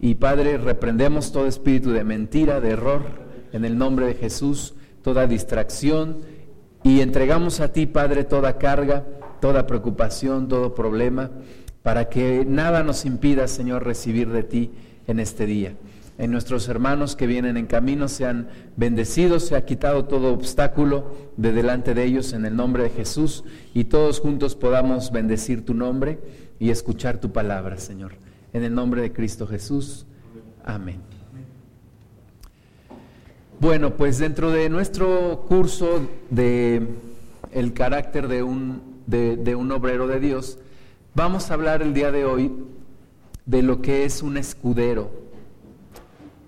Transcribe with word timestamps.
Y 0.00 0.14
Padre, 0.14 0.56
reprendemos 0.56 1.30
todo 1.30 1.46
espíritu 1.46 1.90
de 1.90 2.04
mentira, 2.04 2.60
de 2.60 2.70
error, 2.70 3.02
en 3.52 3.66
el 3.66 3.76
nombre 3.76 4.06
de 4.06 4.14
Jesús, 4.14 4.74
toda 5.02 5.26
distracción, 5.26 6.18
y 6.82 7.00
entregamos 7.00 7.60
a 7.60 7.72
ti, 7.72 7.86
Padre, 7.86 8.24
toda 8.24 8.56
carga, 8.56 9.04
toda 9.40 9.66
preocupación, 9.66 10.48
todo 10.48 10.74
problema, 10.74 11.30
para 11.82 12.08
que 12.08 12.46
nada 12.46 12.82
nos 12.82 13.04
impida, 13.04 13.46
Señor, 13.46 13.84
recibir 13.84 14.30
de 14.30 14.42
ti 14.42 14.70
en 15.06 15.20
este 15.20 15.44
día. 15.44 15.74
En 16.16 16.30
nuestros 16.30 16.68
hermanos 16.68 17.16
que 17.16 17.26
vienen 17.26 17.56
en 17.56 17.66
camino 17.66 18.08
sean 18.08 18.48
bendecidos, 18.76 19.46
se 19.46 19.56
ha 19.56 19.64
quitado 19.64 20.04
todo 20.04 20.32
obstáculo 20.32 21.14
de 21.36 21.52
delante 21.52 21.94
de 21.94 22.04
ellos 22.04 22.32
en 22.32 22.44
el 22.44 22.56
nombre 22.56 22.82
de 22.82 22.90
Jesús 22.90 23.44
y 23.72 23.84
todos 23.84 24.20
juntos 24.20 24.54
podamos 24.54 25.12
bendecir 25.12 25.64
tu 25.64 25.72
nombre 25.72 26.18
y 26.58 26.70
escuchar 26.70 27.18
tu 27.18 27.32
palabra, 27.32 27.78
Señor. 27.78 28.12
En 28.52 28.64
el 28.64 28.74
nombre 28.74 29.00
de 29.02 29.12
Cristo 29.12 29.46
Jesús. 29.46 30.06
Amén. 30.64 31.00
Bueno, 33.60 33.96
pues 33.96 34.18
dentro 34.18 34.50
de 34.50 34.68
nuestro 34.68 35.44
curso 35.46 36.08
de 36.30 36.88
el 37.52 37.74
carácter 37.74 38.26
de 38.26 38.42
un, 38.42 39.02
de, 39.06 39.54
un 39.54 39.70
obrero 39.70 40.06
de 40.06 40.18
Dios, 40.18 40.58
vamos 41.14 41.50
a 41.50 41.54
hablar 41.54 41.82
el 41.82 41.92
día 41.92 42.10
de 42.10 42.24
hoy 42.24 42.52
de 43.46 43.62
lo 43.62 43.82
que 43.82 44.04
es 44.04 44.22
un 44.22 44.36
escudero, 44.36 45.10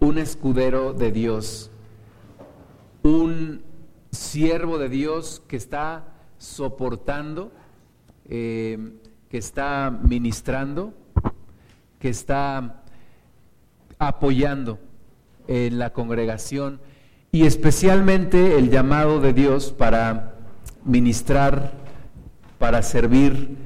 un 0.00 0.19
escudero 0.19 0.92
de 0.94 1.12
Dios, 1.12 1.70
un 3.02 3.62
siervo 4.10 4.78
de 4.78 4.88
Dios 4.88 5.42
que 5.46 5.56
está 5.56 6.05
soportando, 6.38 7.52
eh, 8.24 8.94
que 9.28 9.38
está 9.38 9.91
ministrando, 10.02 10.94
que 12.02 12.09
está 12.09 12.83
apoyando 14.01 14.80
en 15.47 15.79
la 15.79 15.92
congregación 15.92 16.80
y 17.30 17.47
especialmente 17.47 18.59
el 18.59 18.70
llamado 18.70 19.20
de 19.20 19.33
Dios 19.33 19.70
para 19.70 20.34
ministrar, 20.84 21.75
para 22.59 22.83
servir 22.83 23.56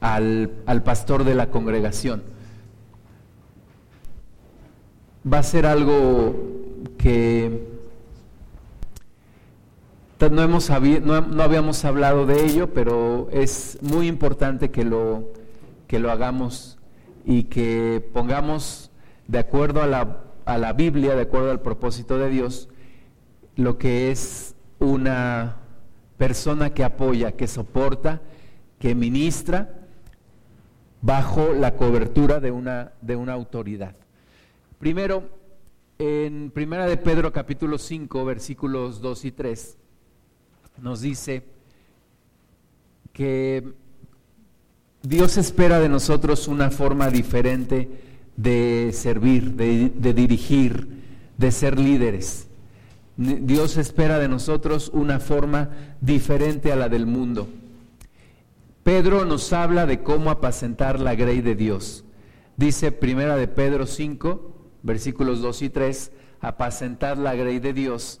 al, 0.00 0.52
pastor 0.84 1.24
de 1.24 1.34
la 1.34 1.50
congregación. 1.50 2.22
Va 5.26 5.38
a 5.38 5.42
ser 5.42 5.66
algo 5.66 6.36
que 6.96 7.66
no, 10.30 10.42
hemos, 10.42 10.70
no, 10.70 11.42
habíamos 11.42 11.84
hablado 11.84 12.24
de 12.24 12.44
ello, 12.44 12.72
pero 12.72 13.28
es 13.32 13.78
muy 13.82 14.06
importante 14.06 14.70
que 14.70 14.84
lo, 14.84 15.32
que 15.88 15.98
lo 15.98 16.12
hagamos 16.12 16.75
y 17.26 17.44
que 17.44 18.08
pongamos 18.14 18.90
de 19.28 19.40
acuerdo 19.40 19.82
a 19.82 19.86
la 19.86 20.22
a 20.46 20.58
la 20.58 20.72
Biblia, 20.72 21.16
de 21.16 21.22
acuerdo 21.22 21.50
al 21.50 21.60
propósito 21.60 22.18
de 22.18 22.30
Dios, 22.30 22.68
lo 23.56 23.78
que 23.78 24.12
es 24.12 24.54
una 24.78 25.56
persona 26.16 26.72
que 26.72 26.84
apoya, 26.84 27.32
que 27.32 27.48
soporta, 27.48 28.22
que 28.78 28.94
ministra 28.94 29.74
bajo 31.02 31.52
la 31.52 31.74
cobertura 31.74 32.38
de 32.38 32.52
una, 32.52 32.92
de 33.02 33.16
una 33.16 33.32
autoridad. 33.32 33.96
Primero, 34.78 35.28
en 35.98 36.52
Primera 36.52 36.86
de 36.86 36.96
Pedro 36.96 37.32
capítulo 37.32 37.76
5, 37.76 38.24
versículos 38.24 39.00
2 39.00 39.24
y 39.24 39.32
3, 39.32 39.78
nos 40.80 41.00
dice 41.00 41.42
que 43.12 43.74
Dios 45.08 45.36
espera 45.36 45.78
de 45.78 45.88
nosotros 45.88 46.48
una 46.48 46.72
forma 46.72 47.10
diferente 47.10 47.88
de 48.36 48.90
servir, 48.92 49.52
de, 49.52 50.12
dirigir, 50.12 50.88
de 51.38 51.52
ser 51.52 51.78
líderes. 51.78 52.48
Dios 53.16 53.76
espera 53.76 54.18
de 54.18 54.26
nosotros 54.26 54.90
una 54.92 55.20
forma 55.20 55.70
diferente 56.00 56.72
a 56.72 56.76
la 56.76 56.88
del 56.88 57.06
mundo. 57.06 57.46
Pedro 58.82 59.24
nos 59.24 59.52
habla 59.52 59.86
de 59.86 60.02
cómo 60.02 60.28
apacentar 60.28 60.98
la 60.98 61.14
grey 61.14 61.40
de 61.40 61.54
Dios. 61.54 62.02
Dice 62.56 62.90
primera 62.90 63.36
de 63.36 63.46
Pedro 63.46 63.86
5, 63.86 64.56
versículos 64.82 65.40
2 65.40 65.62
y 65.62 65.70
3, 65.70 66.10
apacentar 66.40 67.16
la 67.16 67.36
grey 67.36 67.60
de 67.60 67.72
Dios 67.72 68.20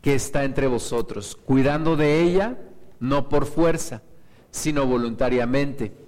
que 0.00 0.16
está 0.16 0.42
entre 0.42 0.66
vosotros, 0.66 1.36
cuidando 1.36 1.94
de 1.94 2.20
ella, 2.20 2.58
no 2.98 3.28
por 3.28 3.46
fuerza, 3.46 4.02
sino 4.50 4.86
voluntariamente, 4.86 5.99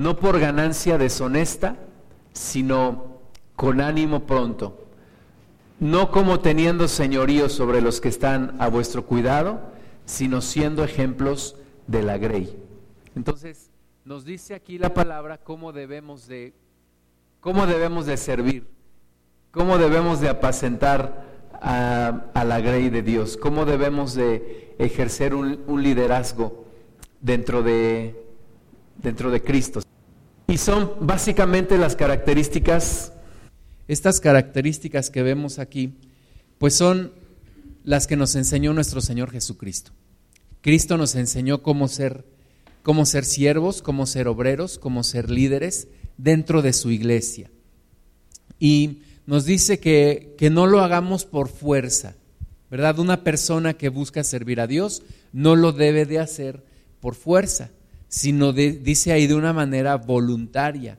no 0.00 0.16
por 0.16 0.40
ganancia 0.40 0.96
deshonesta, 0.96 1.76
sino 2.32 3.18
con 3.54 3.82
ánimo 3.82 4.20
pronto, 4.20 4.86
no 5.78 6.10
como 6.10 6.40
teniendo 6.40 6.88
señorío 6.88 7.50
sobre 7.50 7.82
los 7.82 8.00
que 8.00 8.08
están 8.08 8.56
a 8.60 8.68
vuestro 8.68 9.04
cuidado, 9.04 9.60
sino 10.06 10.40
siendo 10.40 10.84
ejemplos 10.84 11.54
de 11.86 12.02
la 12.02 12.16
grey. 12.16 12.58
Entonces, 13.14 13.68
nos 14.06 14.24
dice 14.24 14.54
aquí 14.54 14.78
la 14.78 14.94
palabra 14.94 15.36
cómo 15.36 15.70
debemos 15.70 16.26
de 16.26 16.54
cómo 17.40 17.66
debemos 17.66 18.06
de 18.06 18.16
servir, 18.16 18.68
cómo 19.50 19.76
debemos 19.76 20.18
de 20.20 20.30
apacentar 20.30 21.26
a, 21.60 22.42
la 22.42 22.60
grey 22.60 22.88
de 22.88 23.02
Dios, 23.02 23.36
cómo 23.36 23.66
debemos 23.66 24.14
de 24.14 24.74
ejercer 24.78 25.34
un, 25.34 25.60
un 25.66 25.82
liderazgo 25.82 26.64
dentro 27.20 27.62
de, 27.62 28.30
dentro 28.96 29.30
de 29.30 29.42
Cristo. 29.42 29.82
Y 30.50 30.58
son 30.58 30.90
básicamente 30.98 31.78
las 31.78 31.94
características, 31.94 33.12
estas 33.86 34.18
características 34.18 35.08
que 35.08 35.22
vemos 35.22 35.60
aquí, 35.60 35.94
pues 36.58 36.74
son 36.74 37.12
las 37.84 38.08
que 38.08 38.16
nos 38.16 38.34
enseñó 38.34 38.72
nuestro 38.72 39.00
Señor 39.00 39.30
Jesucristo. 39.30 39.92
Cristo 40.60 40.96
nos 40.96 41.14
enseñó 41.14 41.62
cómo 41.62 41.86
ser, 41.86 42.24
cómo 42.82 43.06
ser 43.06 43.26
siervos, 43.26 43.80
cómo 43.80 44.06
ser 44.06 44.26
obreros, 44.26 44.80
cómo 44.80 45.04
ser 45.04 45.30
líderes 45.30 45.86
dentro 46.18 46.62
de 46.62 46.72
su 46.72 46.90
iglesia. 46.90 47.48
Y 48.58 49.02
nos 49.26 49.44
dice 49.44 49.78
que, 49.78 50.34
que 50.36 50.50
no 50.50 50.66
lo 50.66 50.80
hagamos 50.80 51.26
por 51.26 51.48
fuerza, 51.48 52.16
¿verdad? 52.72 52.98
Una 52.98 53.22
persona 53.22 53.74
que 53.74 53.88
busca 53.88 54.24
servir 54.24 54.60
a 54.60 54.66
Dios 54.66 55.04
no 55.32 55.54
lo 55.54 55.70
debe 55.70 56.06
de 56.06 56.18
hacer 56.18 56.64
por 56.98 57.14
fuerza 57.14 57.70
sino 58.10 58.52
dice 58.52 59.12
ahí 59.12 59.28
de 59.28 59.36
una 59.36 59.52
manera 59.52 59.96
voluntaria. 59.96 60.98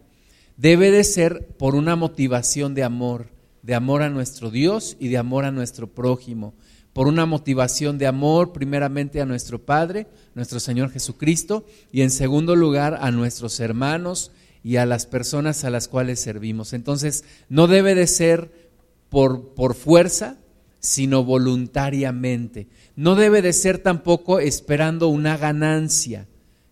Debe 0.55 0.91
de 0.91 1.03
ser 1.03 1.45
por 1.59 1.75
una 1.75 1.97
motivación 1.97 2.73
de 2.73 2.83
amor, 2.83 3.27
de 3.63 3.75
amor 3.75 4.01
a 4.01 4.09
nuestro 4.09 4.49
Dios 4.49 4.95
y 4.97 5.09
de 5.09 5.17
amor 5.17 5.43
a 5.43 5.51
nuestro 5.51 5.87
prójimo, 5.87 6.53
por 6.93 7.07
una 7.07 7.25
motivación 7.25 7.97
de 7.97 8.07
amor 8.07 8.53
primeramente 8.53 9.19
a 9.19 9.25
nuestro 9.25 9.59
Padre, 9.59 10.07
nuestro 10.35 10.61
Señor 10.61 10.89
Jesucristo, 10.89 11.65
y 11.91 12.01
en 12.01 12.11
segundo 12.11 12.55
lugar 12.55 12.97
a 13.01 13.11
nuestros 13.11 13.59
hermanos 13.59 14.31
y 14.63 14.77
a 14.77 14.85
las 14.85 15.05
personas 15.05 15.65
a 15.65 15.69
las 15.69 15.89
cuales 15.89 16.21
servimos. 16.21 16.71
Entonces, 16.71 17.25
no 17.49 17.67
debe 17.67 17.93
de 17.93 18.07
ser 18.07 18.71
por, 19.09 19.53
por 19.53 19.75
fuerza, 19.75 20.37
sino 20.79 21.25
voluntariamente. 21.25 22.67
No 22.95 23.15
debe 23.15 23.41
de 23.41 23.51
ser 23.51 23.79
tampoco 23.79 24.39
esperando 24.39 25.09
una 25.09 25.35
ganancia 25.35 26.27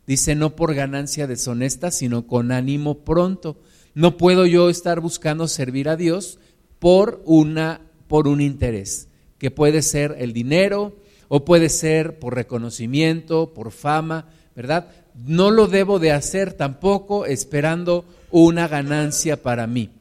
Dice, 0.09 0.33
no 0.33 0.55
por 0.55 0.73
ganancia 0.73 1.27
deshonesta, 1.27 1.91
sino 1.91 2.25
con 2.25 2.51
ánimo 2.51 3.01
pronto. 3.01 3.57
No 3.93 4.17
puedo 4.17 4.47
yo 4.47 4.71
estar 4.71 5.01
buscando 5.01 5.47
servir 5.47 5.87
a 5.87 5.95
Dios 5.95 6.39
por, 6.79 7.21
una, 7.25 7.81
por 8.07 8.27
un 8.27 8.41
interés, 8.41 9.07
que 9.37 9.51
puede 9.51 9.83
ser 9.83 10.15
el 10.17 10.33
dinero 10.33 10.95
o 11.27 11.45
puede 11.45 11.69
ser 11.69 12.17
por 12.17 12.33
reconocimiento, 12.33 13.53
por 13.53 13.69
fama, 13.69 14.25
¿verdad? 14.55 14.87
No 15.27 15.51
lo 15.51 15.67
debo 15.67 15.99
de 15.99 16.11
hacer 16.11 16.53
tampoco 16.53 17.27
esperando 17.27 18.03
una 18.31 18.67
ganancia 18.67 19.43
para 19.43 19.67
mí. 19.67 19.91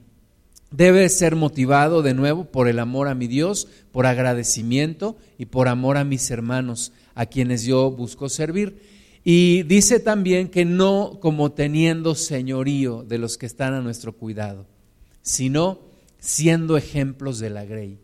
Debe 0.71 1.07
ser 1.11 1.37
motivado 1.37 2.01
de 2.01 2.15
nuevo 2.15 2.47
por 2.47 2.69
el 2.69 2.79
amor 2.79 3.09
a 3.09 3.15
mi 3.15 3.27
Dios, 3.27 3.69
por 3.93 4.07
agradecimiento 4.07 5.19
y 5.37 5.45
por 5.45 5.69
amor 5.69 5.99
a 5.99 6.05
mis 6.05 6.31
hermanos, 6.31 6.93
a 7.15 7.27
quienes 7.27 7.65
yo 7.65 7.91
busco 7.91 8.31
servir. 8.31 8.97
Y 9.31 9.63
dice 9.65 10.01
también 10.01 10.49
que 10.49 10.65
no 10.65 11.19
como 11.21 11.53
teniendo 11.53 12.15
señorío 12.15 13.05
de 13.07 13.19
los 13.19 13.37
que 13.37 13.45
están 13.45 13.75
a 13.75 13.83
nuestro 13.83 14.15
cuidado, 14.15 14.65
sino 15.21 15.81
siendo 16.19 16.79
ejemplos 16.79 17.39
de 17.39 17.51
la 17.51 17.67
grey. 17.67 17.99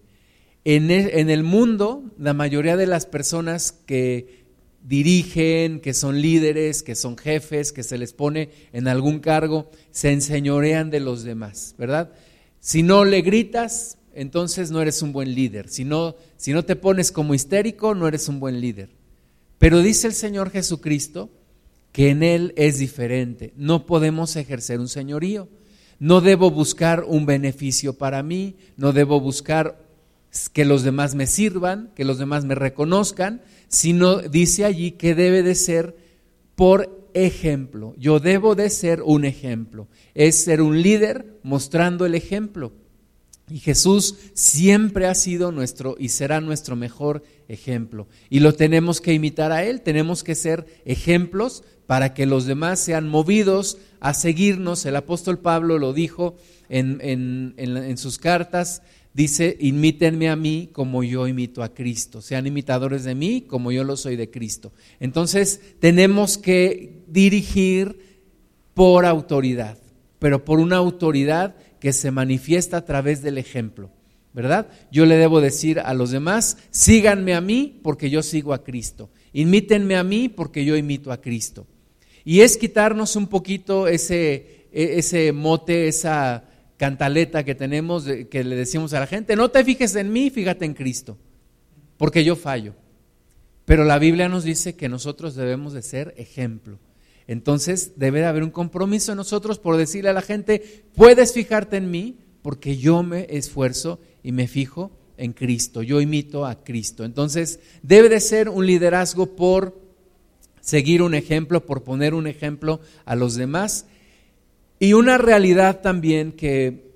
En 0.67 0.91
el, 0.91 1.09
en 1.19 1.31
el 1.31 1.43
mundo, 1.43 2.03
la 2.19 2.35
mayoría 2.35 2.77
de 2.77 2.87
las 2.87 3.07
personas 3.07 3.73
que 3.73 4.45
dirigen, 4.83 5.81
que 5.81 5.95
son 5.95 6.21
líderes, 6.21 6.83
que 6.83 6.95
son 6.95 7.17
jefes, 7.17 7.73
que 7.73 7.85
se 7.85 7.97
les 7.97 8.13
pone 8.13 8.51
en 8.75 8.87
algún 8.87 9.21
cargo, 9.21 9.71
se 9.93 10.13
enseñorean 10.13 10.91
de 10.91 11.01
los 11.01 11.23
demás, 11.23 11.75
¿verdad? 11.79 12.13
Si 12.61 12.83
no 12.83 13.07
le 13.07 13.23
gritas, 13.23 13.97
entonces 14.13 14.71
no 14.71 14.83
eres 14.83 15.01
un 15.01 15.15
buen 15.15 15.35
líder. 15.35 15.71
Si 15.71 15.87
no, 15.87 16.17
si 16.37 16.53
no 16.53 16.67
te 16.67 16.77
pones 16.77 17.11
como 17.11 17.33
histérico, 17.33 17.95
no 17.95 18.09
eres 18.09 18.29
un 18.29 18.41
buen 18.41 18.61
líder. 18.61 18.91
Pero 19.59 19.81
dice 19.81 20.07
el 20.07 20.15
Señor 20.15 20.51
Jesucristo 20.51 21.31
que 21.93 22.11
en 22.11 22.23
Él 22.23 22.53
es 22.57 22.79
diferente. 22.79 23.53
No 23.57 23.87
podemos 23.87 24.37
ejercer 24.37 24.81
un 24.81 24.89
señorío. 24.89 25.49
No 25.99 26.21
debo 26.21 26.51
buscar 26.51 27.05
un 27.07 27.25
beneficio 27.25 27.97
para 27.97 28.23
mí, 28.23 28.57
no 28.77 28.93
debo 28.93 29.21
buscar 29.21 29.81
que 30.53 30.65
los 30.65 30.83
demás 30.83 31.15
me 31.15 31.29
sirvan, 31.29 31.93
que 31.95 32.05
los 32.05 32.19
demás 32.19 32.45
me 32.45 32.57
reconozcan, 32.57 33.43
sino 33.69 34.19
dice 34.19 34.65
allí 34.65 34.93
que 34.93 35.15
debe 35.15 35.43
de 35.43 35.55
ser 35.55 35.97
por 36.57 37.09
ejemplo. 37.15 37.95
Yo 37.97 38.19
debo 38.21 38.55
de 38.55 38.71
ser 38.71 39.03
un 39.03 39.25
ejemplo. 39.25 39.89
Es 40.15 40.37
ser 40.45 40.61
un 40.61 40.83
líder 40.83 41.39
mostrando 41.43 42.07
el 42.07 42.15
ejemplo. 42.15 42.73
Y 43.51 43.59
Jesús 43.59 44.17
siempre 44.33 45.07
ha 45.07 45.15
sido 45.15 45.53
nuestro 45.53 45.97
y 45.99 46.09
será 46.09 46.41
nuestro 46.41 46.77
mejor 46.77 47.23
ejemplo. 47.49 48.09
Y 48.31 48.41
lo 48.41 48.55
tenemos 48.55 49.01
que 49.01 49.13
imitar 49.13 49.53
a 49.53 49.65
Él, 49.65 49.83
tenemos 49.83 50.25
que 50.25 50.35
ser 50.35 50.67
ejemplos 50.87 51.63
para 51.87 52.15
que 52.15 52.25
los 52.25 52.47
demás 52.47 52.81
sean 52.81 53.07
movidos 53.07 53.79
a 54.01 54.15
seguirnos. 54.15 54.87
El 54.87 54.97
apóstol 54.97 55.39
Pablo 55.39 55.79
lo 55.79 55.93
dijo 55.93 56.37
en, 56.71 57.01
en 57.03 57.99
sus 57.99 58.17
cartas, 58.17 58.81
dice, 59.13 59.57
imítenme 59.61 60.29
a 60.29 60.37
mí 60.37 60.71
como 60.73 61.03
yo 61.05 61.29
imito 61.29 61.63
a 61.63 61.73
Cristo, 61.73 62.23
sean 62.23 62.47
imitadores 62.47 63.05
de 63.05 63.15
mí 63.15 63.43
como 63.43 63.73
yo 63.73 63.85
lo 63.85 63.97
soy 63.97 64.17
de 64.17 64.31
Cristo. 64.31 64.73
Entonces 65.01 65.61
tenemos 65.81 66.37
que 66.39 67.05
dirigir 67.07 67.99
por 68.75 69.07
autoridad, 69.07 69.79
pero 70.19 70.45
por 70.45 70.59
una 70.59 70.77
autoridad 70.77 71.55
que 71.85 71.93
se 71.93 72.11
manifiesta 72.11 72.79
a 72.79 72.85
través 72.87 73.21
del 73.21 73.37
ejemplo, 73.37 73.91
¿verdad? 74.33 74.69
Yo 74.91 75.05
le 75.05 75.19
debo 75.19 75.43
decir 75.43 75.81
a 75.81 75.93
los 75.93 76.13
demás, 76.13 76.57
síganme 76.71 77.35
a 77.35 77.43
mí 77.43 77.79
porque 77.83 78.09
yo 78.09 78.23
sigo 78.23 78.55
a 78.55 78.65
Cristo, 78.65 79.11
imítenme 79.35 79.95
a 79.95 80.03
mí 80.03 80.31
porque 80.31 80.65
yo 80.65 80.79
imito 80.79 81.13
a 81.13 81.21
Cristo. 81.21 81.67
Y 82.25 82.41
es 82.41 82.57
quitarnos 82.57 83.17
un 83.17 83.27
poquito 83.27 83.87
ese, 83.87 84.69
e, 84.73 84.99
ese 84.99 85.31
mote, 85.33 85.87
esa 85.87 86.45
cantaleta 86.79 87.45
que 87.45 87.55
tenemos, 87.55 88.07
que 88.31 88.45
le 88.45 88.57
decimos 88.57 88.95
a 88.95 89.01
la 89.01 89.07
gente, 89.07 89.37
no 89.37 89.51
te 89.51 89.63
fijes 89.63 89.95
en 89.95 90.11
mí, 90.11 90.31
fíjate 90.31 90.65
en 90.65 90.73
Cristo, 90.73 91.19
porque 91.99 92.25
yo 92.25 92.35
fallo. 92.35 92.75
Pero 93.67 93.85
la 93.85 93.99
Biblia 93.99 94.31
nos 94.31 94.45
dice 94.45 94.75
que 94.75 94.89
nosotros 94.89 95.35
debemos 95.35 95.75
de 95.75 95.83
ser 95.83 96.15
ejemplo. 96.17 96.79
Entonces 97.27 97.93
debe 97.97 98.21
de 98.21 98.27
haber 98.27 98.43
un 98.43 98.51
compromiso 98.51 99.13
en 99.13 99.17
nosotros 99.17 99.59
por 99.59 99.77
decirle 99.77 100.11
a 100.11 100.15
la 100.15 100.23
gente, 100.23 100.85
puedes 100.95 101.33
fijarte 101.33 101.77
en 101.77 101.91
mí 101.91 102.19
porque 102.43 102.77
yo 102.77 103.03
me 103.03 103.27
esfuerzo 103.31 104.01
y 104.23 104.33
me 104.33 104.47
fijo 104.47 104.91
en 105.17 105.33
Cristo, 105.33 105.83
yo 105.83 106.01
imito 106.01 106.45
a 106.45 106.65
Cristo. 106.65 107.05
Entonces 107.05 107.61
debe 107.83 108.09
de 108.09 108.21
ser 108.21 108.49
un 108.49 108.67
liderazgo 108.67 109.37
por 109.37 109.81
seguir 110.61 111.03
un 111.03 111.15
ejemplo, 111.15 111.65
por 111.65 111.85
poner 111.85 112.15
un 112.15 112.27
ejemplo 112.27 112.81
a 113.05 113.15
los 113.17 113.35
demás 113.35 113.87
y 114.85 114.93
una 114.93 115.17
realidad 115.17 115.81
también 115.81 116.33
que, 116.33 116.93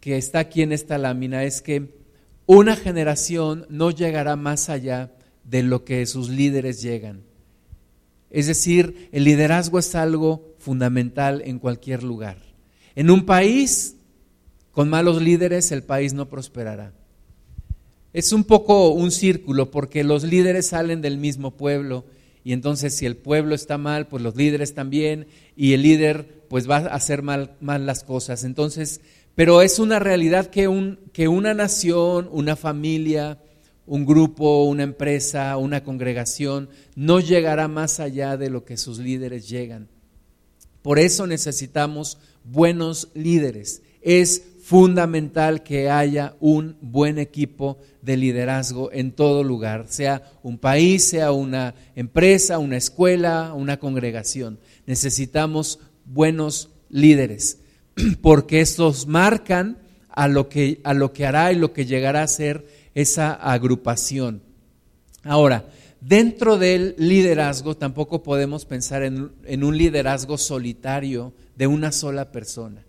está 0.00 0.38
aquí 0.38 0.62
en 0.62 0.70
esta 0.70 0.98
lámina 0.98 1.42
es 1.42 1.62
que 1.62 1.96
una 2.46 2.76
generación 2.76 3.66
no 3.68 3.90
llegará 3.90 4.36
más 4.36 4.68
allá 4.68 5.10
de 5.42 5.64
lo 5.64 5.84
que 5.84 6.06
sus 6.06 6.28
líderes 6.28 6.80
llegan. 6.80 7.23
Es 8.34 8.48
decir, 8.48 9.08
el 9.12 9.22
liderazgo 9.22 9.78
es 9.78 9.94
algo 9.94 10.56
fundamental 10.58 11.40
en 11.44 11.60
cualquier 11.60 12.02
lugar. 12.02 12.36
En 12.96 13.12
un 13.12 13.26
país 13.26 13.94
con 14.72 14.90
malos 14.90 15.22
líderes 15.22 15.70
el 15.70 15.84
país 15.84 16.14
no 16.14 16.28
prosperará. 16.28 16.92
Es 18.12 18.32
un 18.32 18.42
poco 18.42 18.88
un 18.88 19.12
círculo 19.12 19.70
porque 19.70 20.02
los 20.02 20.24
líderes 20.24 20.66
salen 20.66 21.00
del 21.00 21.16
mismo 21.16 21.52
pueblo 21.52 22.06
y 22.42 22.52
entonces 22.52 22.96
si 22.96 23.06
el 23.06 23.16
pueblo 23.16 23.54
está 23.54 23.78
mal, 23.78 24.08
pues 24.08 24.20
los 24.20 24.34
líderes 24.34 24.74
también 24.74 25.28
y 25.56 25.74
el 25.74 25.82
líder 25.82 26.44
pues 26.48 26.68
va 26.68 26.78
a 26.78 26.86
hacer 26.86 27.22
mal, 27.22 27.54
mal 27.60 27.86
las 27.86 28.02
cosas. 28.02 28.42
Entonces, 28.42 29.00
pero 29.36 29.62
es 29.62 29.78
una 29.78 30.00
realidad 30.00 30.48
que, 30.48 30.66
un, 30.66 30.98
que 31.12 31.28
una 31.28 31.54
nación, 31.54 32.28
una 32.32 32.56
familia, 32.56 33.38
un 33.86 34.06
grupo, 34.06 34.64
una 34.64 34.82
empresa, 34.82 35.56
una 35.56 35.84
congregación 35.84 36.68
no 36.96 37.20
llegará 37.20 37.68
más 37.68 38.00
allá 38.00 38.36
de 38.36 38.50
lo 38.50 38.64
que 38.64 38.76
sus 38.76 38.98
líderes 38.98 39.48
llegan. 39.48 39.88
Por 40.82 40.98
eso 40.98 41.26
necesitamos 41.26 42.18
buenos 42.44 43.08
líderes. 43.14 43.82
Es 44.02 44.42
fundamental 44.62 45.62
que 45.62 45.90
haya 45.90 46.36
un 46.40 46.76
buen 46.80 47.18
equipo 47.18 47.78
de 48.00 48.16
liderazgo 48.16 48.90
en 48.92 49.12
todo 49.12 49.44
lugar, 49.44 49.86
sea 49.88 50.22
un 50.42 50.56
país, 50.56 51.04
sea 51.04 51.32
una 51.32 51.74
empresa, 51.94 52.58
una 52.58 52.78
escuela, 52.78 53.52
una 53.54 53.78
congregación. 53.78 54.58
Necesitamos 54.86 55.80
buenos 56.06 56.70
líderes, 56.88 57.58
porque 58.22 58.62
estos 58.62 59.06
marcan 59.06 59.78
a 60.08 60.28
lo 60.28 60.48
que, 60.48 60.80
a 60.84 60.94
lo 60.94 61.12
que 61.12 61.26
hará 61.26 61.52
y 61.52 61.56
lo 61.56 61.72
que 61.72 61.86
llegará 61.86 62.22
a 62.22 62.28
ser 62.28 62.66
esa 62.94 63.32
agrupación. 63.32 64.42
Ahora, 65.22 65.66
dentro 66.00 66.58
del 66.58 66.94
liderazgo 66.98 67.76
tampoco 67.76 68.22
podemos 68.22 68.64
pensar 68.64 69.02
en, 69.02 69.32
en 69.44 69.64
un 69.64 69.76
liderazgo 69.76 70.38
solitario 70.38 71.32
de 71.56 71.66
una 71.66 71.92
sola 71.92 72.30
persona. 72.32 72.84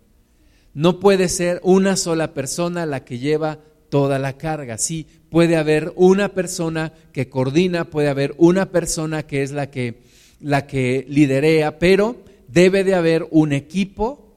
No 0.74 1.00
puede 1.00 1.28
ser 1.28 1.60
una 1.62 1.96
sola 1.96 2.34
persona 2.34 2.84
la 2.84 3.04
que 3.04 3.18
lleva 3.18 3.58
toda 3.88 4.18
la 4.18 4.36
carga. 4.36 4.78
Sí, 4.78 5.06
puede 5.30 5.56
haber 5.56 5.92
una 5.96 6.34
persona 6.34 6.92
que 7.12 7.28
coordina, 7.28 7.86
puede 7.86 8.08
haber 8.08 8.34
una 8.38 8.70
persona 8.70 9.26
que 9.26 9.42
es 9.42 9.52
la 9.52 9.70
que, 9.70 10.02
la 10.40 10.66
que 10.66 11.06
liderea, 11.08 11.78
pero 11.78 12.16
debe 12.48 12.84
de 12.84 12.94
haber 12.94 13.26
un 13.30 13.52
equipo 13.52 14.36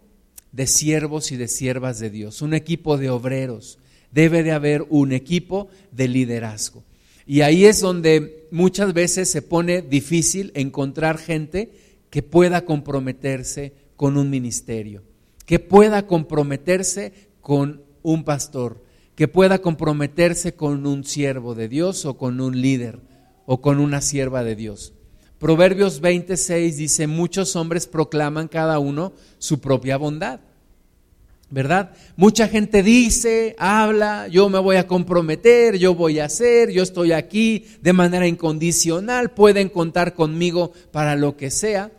de 0.52 0.68
siervos 0.68 1.32
y 1.32 1.38
de 1.38 1.48
siervas 1.48 2.00
de 2.00 2.10
Dios, 2.10 2.42
un 2.42 2.54
equipo 2.54 2.98
de 2.98 3.10
obreros, 3.10 3.78
debe 4.12 4.44
de 4.44 4.52
haber 4.52 4.86
un 4.90 5.12
equipo 5.12 5.68
de 5.92 6.08
liderazgo. 6.08 6.84
Y 7.26 7.42
ahí 7.42 7.66
es 7.66 7.80
donde 7.80 8.48
muchas 8.52 8.94
veces 8.94 9.30
se 9.30 9.42
pone 9.42 9.82
difícil 9.82 10.52
encontrar 10.56 11.18
gente 11.18 11.72
que 12.10 12.24
pueda 12.24 12.66
comprometerse 12.66 13.74
con 13.96 14.18
un 14.18 14.30
ministerio, 14.30 15.04
que 15.46 15.60
pueda 15.60 16.08
comprometerse 16.08 17.14
con 17.42 17.84
un 18.02 18.24
pastor, 18.24 18.84
que 19.16 19.28
pueda 19.28 19.60
comprometerse 19.60 20.54
con 20.54 20.88
un 20.88 21.04
siervo 21.04 21.54
de 21.54 21.68
Dios 21.68 22.06
o 22.06 22.18
con 22.18 22.40
un 22.42 22.62
líder 22.62 23.00
o 23.46 23.62
con 23.62 23.80
una 23.80 24.02
sierva 24.02 24.44
de 24.44 24.56
Dios. 24.56 24.94
Proverbios 25.40 26.02
26 26.02 26.78
dice, 26.78 27.08
muchos 27.08 27.56
hombres 27.56 27.88
proclaman 27.88 28.48
cada 28.48 28.80
uno 28.80 29.14
su 29.38 29.60
propia 29.60 29.98
bondad. 29.98 30.40
¿Verdad? 31.52 31.92
Mucha 32.16 32.48
gente 32.48 32.84
dice, 32.84 33.56
habla, 33.58 34.28
yo 34.28 34.50
me 34.50 34.60
voy 34.60 34.76
a 34.76 34.86
comprometer, 34.86 35.78
yo 35.78 35.96
voy 35.96 36.20
a 36.20 36.26
hacer, 36.26 36.70
yo 36.70 36.84
estoy 36.84 37.12
aquí 37.12 37.66
de 37.82 37.92
manera 37.92 38.28
incondicional, 38.28 39.32
pueden 39.32 39.70
contar 39.70 40.14
conmigo 40.14 40.74
para 40.92 41.16
lo 41.16 41.38
que 41.38 41.50
sea. 41.50 41.92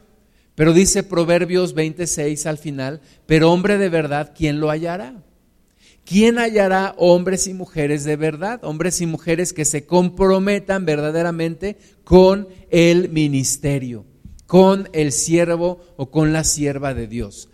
Pero 0.55 0.73
dice 0.73 1.03
Proverbios 1.03 1.75
26 1.75 2.47
al 2.47 2.59
final, 2.59 3.01
pero 3.27 3.51
hombre 3.51 3.77
de 3.77 3.89
verdad, 3.89 4.35
¿quién 4.37 4.61
lo 4.61 4.71
hallará? 4.71 5.15
¿Quién 6.05 6.39
hallará 6.39 6.95
hombres 6.97 7.47
y 7.47 7.55
mujeres 7.55 8.05
de 8.05 8.17
verdad? 8.17 8.65
Hombres 8.65 9.01
y 9.01 9.07
mujeres 9.07 9.53
que 9.53 9.65
se 9.65 9.87
comprometan 9.87 10.85
verdaderamente 10.85 11.77
con 12.05 12.49
el 12.71 13.11
ministerio, 13.11 14.05
con 14.47 14.89
el 14.93 15.13
siervo 15.13 15.81
o 15.97 16.11
con 16.11 16.33
la 16.33 16.45
sierva 16.45 16.95
de 16.95 17.07
Dios. 17.07 17.50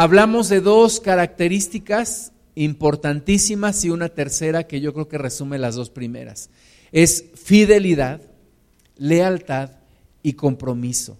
Hablamos 0.00 0.48
de 0.48 0.60
dos 0.60 1.00
características 1.00 2.30
importantísimas 2.54 3.84
y 3.84 3.90
una 3.90 4.08
tercera 4.08 4.68
que 4.68 4.80
yo 4.80 4.94
creo 4.94 5.08
que 5.08 5.18
resume 5.18 5.58
las 5.58 5.74
dos 5.74 5.90
primeras. 5.90 6.50
Es 6.92 7.24
fidelidad, 7.34 8.20
lealtad 8.96 9.72
y 10.22 10.34
compromiso. 10.34 11.18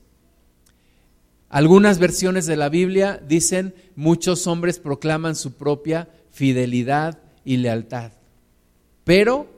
Algunas 1.49 1.99
versiones 1.99 2.47
de 2.47 2.55
la 2.55 2.69
Biblia 2.69 3.21
dicen, 3.27 3.75
muchos 3.97 4.47
hombres 4.47 4.79
proclaman 4.79 5.35
su 5.35 5.55
propia 5.55 6.09
fidelidad 6.31 7.19
y 7.45 7.57
lealtad. 7.57 8.13
Pero, 9.03 9.49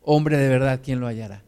hombre 0.00 0.38
de 0.38 0.48
verdad, 0.48 0.80
¿quién 0.82 1.00
lo 1.00 1.06
hallará? 1.06 1.42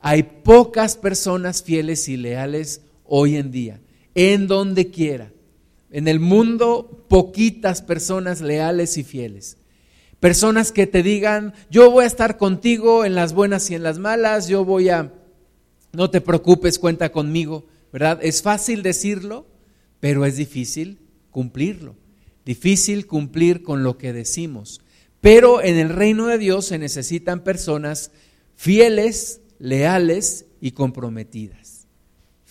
Hay 0.00 0.22
pocas 0.22 0.98
personas 0.98 1.62
fieles 1.62 2.10
y 2.10 2.18
leales 2.18 2.82
hoy 3.06 3.36
en 3.36 3.50
día, 3.50 3.80
en 4.14 4.46
donde 4.46 4.90
quiera. 4.90 5.30
En 5.96 6.08
el 6.08 6.20
mundo, 6.20 7.06
poquitas 7.08 7.80
personas 7.80 8.42
leales 8.42 8.98
y 8.98 9.02
fieles. 9.02 9.56
Personas 10.20 10.70
que 10.70 10.86
te 10.86 11.02
digan, 11.02 11.54
yo 11.70 11.90
voy 11.90 12.04
a 12.04 12.06
estar 12.06 12.36
contigo 12.36 13.06
en 13.06 13.14
las 13.14 13.32
buenas 13.32 13.70
y 13.70 13.76
en 13.76 13.82
las 13.82 13.98
malas, 13.98 14.46
yo 14.46 14.62
voy 14.62 14.90
a, 14.90 15.14
no 15.94 16.10
te 16.10 16.20
preocupes, 16.20 16.78
cuenta 16.78 17.12
conmigo, 17.12 17.64
¿verdad? 17.94 18.18
Es 18.20 18.42
fácil 18.42 18.82
decirlo, 18.82 19.46
pero 19.98 20.26
es 20.26 20.36
difícil 20.36 20.98
cumplirlo. 21.30 21.96
Difícil 22.44 23.06
cumplir 23.06 23.62
con 23.62 23.82
lo 23.82 23.96
que 23.96 24.12
decimos. 24.12 24.82
Pero 25.22 25.62
en 25.62 25.78
el 25.78 25.88
reino 25.88 26.26
de 26.26 26.36
Dios 26.36 26.66
se 26.66 26.76
necesitan 26.76 27.42
personas 27.42 28.10
fieles, 28.54 29.40
leales 29.58 30.44
y 30.60 30.72
comprometidas. 30.72 31.65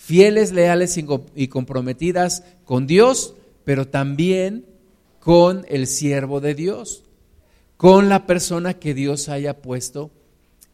Fieles, 0.06 0.52
leales 0.52 0.96
y 1.34 1.48
comprometidas 1.48 2.44
con 2.64 2.86
Dios, 2.86 3.34
pero 3.64 3.88
también 3.88 4.64
con 5.18 5.66
el 5.68 5.88
siervo 5.88 6.40
de 6.40 6.54
Dios, 6.54 7.02
con 7.76 8.08
la 8.08 8.24
persona 8.24 8.74
que 8.74 8.94
Dios 8.94 9.28
haya 9.28 9.60
puesto 9.60 10.12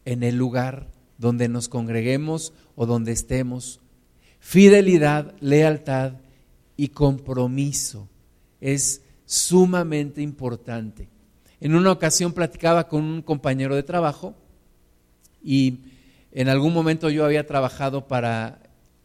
en 0.05 0.21
el 0.21 0.35
lugar 0.35 0.85
donde 1.17 1.49
nos 1.49 1.67
congreguemos 1.67 2.53
o 2.75 2.85
donde 2.85 3.11
estemos. 3.11 3.79
Fidelidad, 4.39 5.33
lealtad 5.39 6.13
y 6.77 6.89
compromiso 6.89 8.07
es 8.61 9.01
sumamente 9.25 10.21
importante. 10.21 11.09
En 11.59 11.73
una 11.73 11.91
ocasión 11.91 12.33
platicaba 12.33 12.87
con 12.87 13.03
un 13.03 13.23
compañero 13.23 13.75
de 13.75 13.81
trabajo 13.81 14.35
y 15.43 15.79
en 16.31 16.49
algún 16.49 16.71
momento 16.71 17.09
yo 17.09 17.25
había 17.25 17.47
trabajado 17.47 18.07
para 18.07 18.59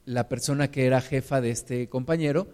la 0.08 0.28
persona 0.28 0.70
que 0.70 0.86
era 0.86 1.00
jefa 1.00 1.40
de 1.40 1.50
este 1.50 1.88
compañero 1.88 2.48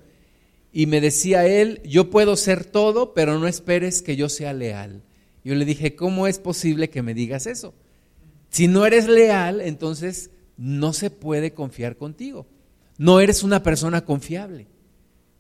y 0.73 0.87
me 0.87 1.00
decía 1.00 1.46
él, 1.46 1.80
yo 1.84 2.11
puedo 2.11 2.37
ser 2.37 2.64
todo, 2.64 3.14
pero 3.14 3.38
no 3.38 3.46
esperes 3.46 4.02
que 4.02 4.16
yo 4.16 4.28
sea 4.28 4.52
leal. 4.52 5.02
Yo 5.44 5.54
le 5.54 5.64
dije, 5.64 5.94
¿cómo 5.94 6.26
es 6.26 6.40
posible 6.40 6.90
que 6.90 7.02
me 7.02 7.14
digas 7.14 7.46
eso? 7.46 7.75
Si 8.50 8.66
no 8.66 8.84
eres 8.84 9.06
leal, 9.06 9.61
entonces 9.61 10.30
no 10.56 10.92
se 10.92 11.11
puede 11.11 11.52
confiar 11.52 11.96
contigo. 11.96 12.46
No 12.99 13.20
eres 13.20 13.44
una 13.44 13.62
persona 13.62 14.04
confiable, 14.04 14.66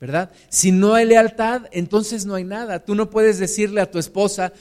¿verdad? 0.00 0.30
Si 0.50 0.70
no 0.70 0.94
hay 0.94 1.06
lealtad, 1.06 1.62
entonces 1.72 2.26
no 2.26 2.36
hay 2.36 2.44
nada. 2.44 2.84
Tú 2.84 2.94
no 2.94 3.10
puedes 3.10 3.40
decirle 3.40 3.80
a 3.80 3.90
tu 3.90 3.98
esposa, 3.98 4.52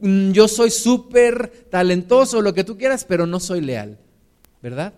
mm, 0.00 0.30
yo 0.30 0.46
soy 0.46 0.70
súper 0.70 1.66
talentoso, 1.68 2.40
lo 2.42 2.54
que 2.54 2.62
tú 2.62 2.78
quieras, 2.78 3.04
pero 3.04 3.26
no 3.26 3.40
soy 3.40 3.60
leal, 3.60 3.98
¿verdad? 4.62 4.94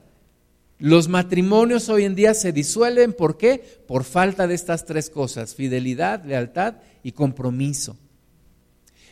Los 0.79 1.09
matrimonios 1.09 1.89
hoy 1.89 2.05
en 2.05 2.15
día 2.15 2.35
se 2.35 2.53
disuelven, 2.53 3.13
¿por 3.13 3.37
qué? 3.37 3.63
Por 3.87 4.05
falta 4.05 4.47
de 4.47 4.55
estas 4.55 4.85
tres 4.85 5.09
cosas, 5.09 5.55
fidelidad, 5.55 6.25
lealtad 6.25 6.77
y 7.03 7.13
compromiso. 7.13 7.97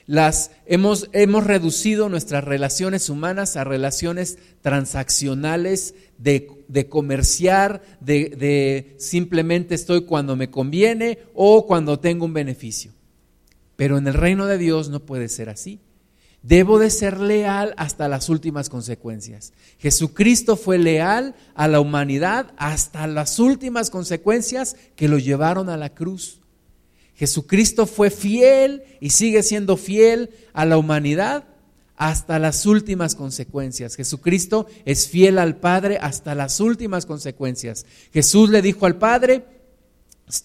Las, 0.07 0.51
hemos, 0.67 1.09
hemos 1.13 1.47
reducido 1.47 2.09
nuestras 2.09 2.43
relaciones 2.43 3.09
humanas 3.09 3.57
a 3.57 3.63
relaciones 3.63 4.39
transaccionales, 4.61 5.95
de, 6.19 6.65
de 6.67 6.89
comerciar, 6.89 7.83
de, 8.01 8.31
de 8.31 8.97
simplemente 8.99 9.77
estoy 9.77 10.03
cuando 10.03 10.35
me 10.35 10.51
conviene 10.51 11.19
o 11.35 11.67
cuando 11.67 12.01
tengo 12.01 12.25
un 12.25 12.33
beneficio. 12.33 12.93
Pero 13.77 13.97
en 13.97 14.07
el 14.09 14.15
reino 14.15 14.47
de 14.47 14.59
Dios 14.59 14.89
no 14.89 15.01
puede 15.01 15.29
ser 15.29 15.49
así. 15.49 15.81
Debo 16.43 16.81
de 16.81 16.91
ser 16.91 17.21
leal 17.21 17.73
hasta 17.77 18.09
las 18.09 18.29
últimas 18.29 18.69
consecuencias. 18.69 19.53
Jesucristo 19.79 20.57
fue 20.57 20.79
leal 20.79 21.37
a 21.55 21.69
la 21.69 21.79
humanidad 21.79 22.53
hasta 22.57 23.07
las 23.07 23.39
últimas 23.39 23.91
consecuencias 23.91 24.77
que 24.97 25.09
lo 25.09 25.19
llevaron 25.19 25.69
a 25.69 25.77
la 25.77 25.95
cruz. 25.95 26.41
Jesucristo 27.15 27.87
fue 27.87 28.11
fiel 28.11 28.83
y 29.01 29.11
sigue 29.11 29.45
siendo 29.45 29.77
fiel 29.77 30.31
a 30.53 30.65
la 30.65 30.79
humanidad 30.79 31.45
hasta 31.97 32.41
las 32.41 32.67
últimas 32.67 33.15
consecuencias. 33.15 33.95
Jesucristo 33.95 34.67
es 34.85 35.07
fiel 35.07 35.39
al 35.39 35.57
Padre 35.57 35.99
hasta 36.01 36.35
las 36.35 36.59
últimas 36.59 37.07
consecuencias. 37.07 37.87
Jesús 38.13 38.51
le 38.51 38.63
dijo 38.63 38.87
al 38.87 38.97
Padre, 38.97 39.45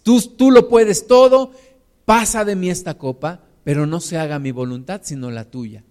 tú, 0.03 0.21
tú 0.21 0.51
lo 0.51 0.69
puedes 0.69 1.07
todo, 1.07 1.53
pasa 2.05 2.45
de 2.45 2.55
mí 2.55 2.69
esta 2.69 2.99
copa, 2.99 3.46
pero 3.67 3.85
no 3.85 3.99
se 3.99 4.17
haga 4.17 4.39
mi 4.39 4.51
voluntad, 4.51 5.01
sino 5.03 5.29
la 5.29 5.51
tuya. 5.51 5.83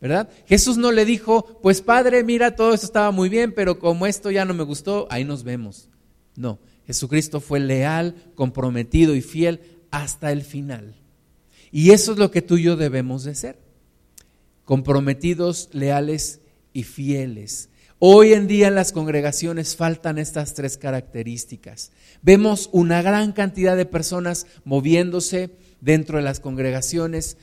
¿Verdad? 0.00 0.30
Jesús 0.46 0.78
no 0.78 0.92
le 0.92 1.04
dijo, 1.04 1.60
pues 1.60 1.82
Padre, 1.82 2.24
mira, 2.24 2.56
todo 2.56 2.72
esto 2.72 2.86
estaba 2.86 3.10
muy 3.10 3.28
bien, 3.28 3.52
pero 3.52 3.78
como 3.78 4.06
esto 4.06 4.30
ya 4.30 4.46
no 4.46 4.54
me 4.54 4.64
gustó, 4.64 5.06
ahí 5.10 5.26
nos 5.26 5.44
vemos. 5.44 5.90
No, 6.36 6.58
Jesucristo 6.86 7.40
fue 7.40 7.60
leal, 7.60 8.14
comprometido 8.34 9.14
y 9.14 9.20
fiel 9.20 9.60
hasta 9.90 10.32
el 10.32 10.40
final. 10.40 10.94
Y 11.70 11.90
eso 11.90 12.12
es 12.12 12.18
lo 12.18 12.30
que 12.30 12.40
tú 12.40 12.56
y 12.56 12.62
yo 12.62 12.76
debemos 12.76 13.24
de 13.24 13.34
ser, 13.34 13.58
comprometidos, 14.64 15.68
leales 15.72 16.40
y 16.72 16.84
fieles. 16.84 17.68
Hoy 17.98 18.32
en 18.32 18.46
día 18.46 18.68
en 18.68 18.74
las 18.74 18.90
congregaciones 18.90 19.76
faltan 19.76 20.16
estas 20.16 20.54
tres 20.54 20.78
características. 20.78 21.92
Vemos 22.22 22.70
una 22.72 23.02
gran 23.02 23.32
cantidad 23.32 23.76
de 23.76 23.84
personas 23.84 24.46
moviéndose 24.64 25.50
dentro 25.80 26.18
de 26.18 26.24
las 26.24 26.40
congregaciones 26.40 27.36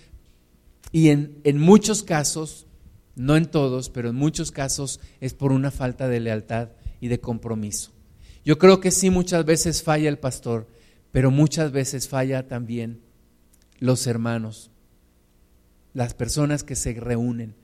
y 0.91 1.09
en, 1.09 1.39
en 1.43 1.59
muchos 1.59 2.03
casos, 2.03 2.67
no 3.15 3.37
en 3.37 3.45
todos, 3.45 3.89
pero 3.89 4.09
en 4.09 4.15
muchos 4.15 4.51
casos 4.51 4.99
es 5.19 5.33
por 5.33 5.51
una 5.51 5.71
falta 5.71 6.07
de 6.07 6.19
lealtad 6.19 6.69
y 6.99 7.07
de 7.07 7.19
compromiso. 7.19 7.91
Yo 8.43 8.57
creo 8.57 8.79
que 8.79 8.91
sí 8.91 9.09
muchas 9.09 9.45
veces 9.45 9.83
falla 9.83 10.09
el 10.09 10.19
pastor, 10.19 10.67
pero 11.11 11.31
muchas 11.31 11.71
veces 11.71 12.07
falla 12.07 12.47
también 12.47 13.01
los 13.79 14.07
hermanos, 14.07 14.71
las 15.93 16.13
personas 16.13 16.63
que 16.63 16.75
se 16.75 16.93
reúnen. 16.93 17.55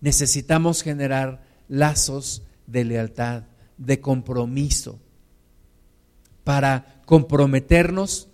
Necesitamos 0.00 0.82
generar 0.82 1.42
lazos 1.68 2.42
de 2.66 2.84
lealtad, 2.84 3.44
de 3.76 4.00
compromiso, 4.00 5.00
para 6.44 7.02
comprometernos 7.04 8.28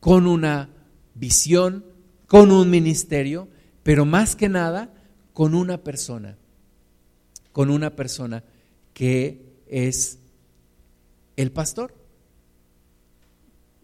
con 0.00 0.26
una 0.26 0.70
visión, 1.18 1.84
con 2.26 2.52
un 2.52 2.70
ministerio, 2.70 3.48
pero 3.82 4.04
más 4.04 4.36
que 4.36 4.48
nada 4.48 4.92
con 5.32 5.54
una 5.54 5.78
persona, 5.78 6.36
con 7.52 7.70
una 7.70 7.90
persona 7.90 8.44
que 8.92 9.40
es 9.66 10.18
el 11.36 11.50
pastor. 11.50 11.94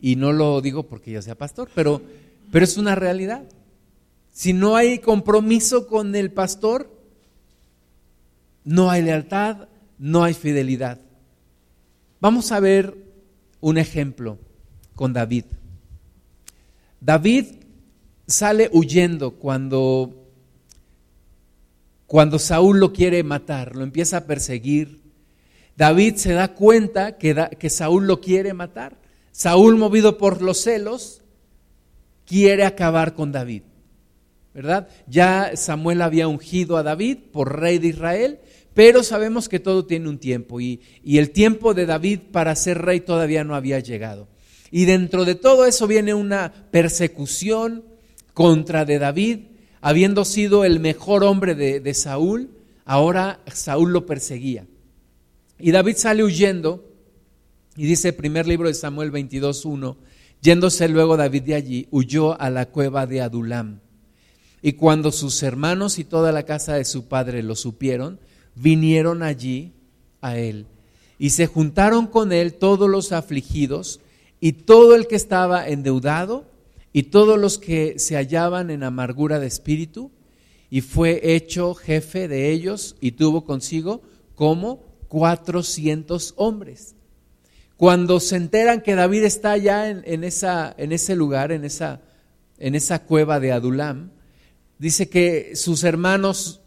Y 0.00 0.16
no 0.16 0.32
lo 0.32 0.60
digo 0.60 0.86
porque 0.86 1.10
yo 1.10 1.22
sea 1.22 1.34
pastor, 1.36 1.70
pero, 1.74 2.02
pero 2.52 2.64
es 2.64 2.76
una 2.76 2.94
realidad. 2.94 3.44
Si 4.30 4.52
no 4.52 4.76
hay 4.76 4.98
compromiso 4.98 5.86
con 5.86 6.14
el 6.14 6.30
pastor, 6.30 6.90
no 8.64 8.90
hay 8.90 9.02
lealtad, 9.02 9.68
no 9.98 10.24
hay 10.24 10.34
fidelidad. 10.34 11.00
Vamos 12.20 12.52
a 12.52 12.60
ver 12.60 12.96
un 13.60 13.78
ejemplo 13.78 14.38
con 14.94 15.12
David. 15.12 15.44
David 17.04 17.56
sale 18.26 18.70
huyendo 18.72 19.32
cuando, 19.32 20.30
cuando 22.06 22.38
Saúl 22.38 22.80
lo 22.80 22.94
quiere 22.94 23.22
matar, 23.22 23.76
lo 23.76 23.82
empieza 23.82 24.16
a 24.16 24.24
perseguir. 24.24 25.02
David 25.76 26.14
se 26.14 26.32
da 26.32 26.54
cuenta 26.54 27.18
que, 27.18 27.68
Saúl 27.68 28.06
lo 28.06 28.22
quiere 28.22 28.54
matar. 28.54 28.96
Saúl, 29.32 29.76
movido 29.76 30.16
por 30.16 30.40
los 30.40 30.62
celos, 30.62 31.20
quiere 32.24 32.64
acabar 32.64 33.12
con 33.12 33.32
David. 33.32 33.64
¿Verdad? 34.54 34.88
Ya 35.06 35.50
Samuel 35.56 36.00
había 36.00 36.26
ungido 36.26 36.78
a 36.78 36.82
David 36.82 37.18
por 37.32 37.60
rey 37.60 37.78
de 37.78 37.88
Israel, 37.88 38.38
pero 38.72 39.02
sabemos 39.02 39.50
que 39.50 39.60
todo 39.60 39.84
tiene 39.84 40.08
un 40.08 40.18
tiempo 40.18 40.58
y 40.58 40.80
el 41.04 41.32
tiempo 41.32 41.74
de 41.74 41.84
David 41.84 42.20
para 42.32 42.56
ser 42.56 42.80
rey 42.80 43.00
todavía 43.00 43.44
no 43.44 43.56
había 43.56 43.80
llegado. 43.80 44.28
Y 44.76 44.86
dentro 44.86 45.24
de 45.24 45.36
todo 45.36 45.66
eso 45.66 45.86
viene 45.86 46.14
una 46.14 46.52
persecución 46.72 47.84
contra 48.32 48.84
de 48.84 48.98
David, 48.98 49.38
habiendo 49.80 50.24
sido 50.24 50.64
el 50.64 50.80
mejor 50.80 51.22
hombre 51.22 51.54
de, 51.54 51.94
Saúl, 51.94 52.50
ahora 52.84 53.38
Saúl 53.46 53.92
lo 53.92 54.04
perseguía. 54.04 54.66
Y 55.60 55.70
David 55.70 55.94
sale 55.96 56.24
huyendo 56.24 56.90
y 57.76 57.86
dice 57.86 58.08
el 58.08 58.14
primer 58.16 58.48
libro 58.48 58.66
de 58.66 58.74
Samuel 58.74 59.12
22.1, 59.12 59.94
yéndose 60.42 60.88
luego 60.88 61.16
David 61.16 61.42
de 61.44 61.54
allí, 61.54 61.86
huyó 61.92 62.40
a 62.40 62.50
la 62.50 62.66
cueva 62.66 63.06
de 63.06 63.20
Adulam. 63.20 63.78
Y 64.60 64.72
cuando 64.72 65.12
sus 65.12 65.40
hermanos 65.44 66.00
y 66.00 66.04
toda 66.04 66.32
la 66.32 66.42
casa 66.42 66.74
de 66.74 66.84
su 66.84 67.06
padre 67.06 67.44
lo 67.44 67.54
supieron, 67.54 68.18
vinieron 68.56 69.22
allí 69.22 69.72
a 70.20 70.36
él. 70.36 70.66
Y 71.16 71.30
se 71.30 71.46
juntaron 71.46 72.08
con 72.08 72.32
él 72.32 72.54
todos 72.54 72.90
los 72.90 73.12
afligidos 73.12 74.00
y 74.44 74.52
todo 74.52 74.94
el 74.94 75.06
que 75.06 75.16
estaba 75.16 75.66
endeudado 75.66 76.44
y 76.92 77.04
todos 77.04 77.38
los 77.38 77.56
que 77.56 77.98
se 77.98 78.16
hallaban 78.16 78.68
en 78.68 78.82
amargura 78.82 79.40
de 79.40 79.46
espíritu, 79.46 80.10
y 80.68 80.82
fue 80.82 81.34
hecho 81.34 81.74
jefe 81.74 82.28
de 82.28 82.50
ellos 82.50 82.94
y 83.00 83.12
tuvo 83.12 83.46
consigo 83.46 84.02
como 84.34 84.84
cuatrocientos 85.08 86.34
hombres. 86.36 86.94
Cuando 87.78 88.20
se 88.20 88.36
enteran 88.36 88.82
que 88.82 88.94
David 88.94 89.24
está 89.24 89.56
ya 89.56 89.88
en, 89.88 90.24
esa, 90.24 90.74
en 90.76 90.92
ese 90.92 91.16
lugar, 91.16 91.50
en 91.50 91.64
esa, 91.64 92.02
en 92.58 92.74
esa 92.74 93.02
cueva 93.02 93.40
de 93.40 93.50
Adulam, 93.50 94.10
dice 94.78 95.08
que 95.08 95.56
sus 95.56 95.84
hermanos 95.84 96.60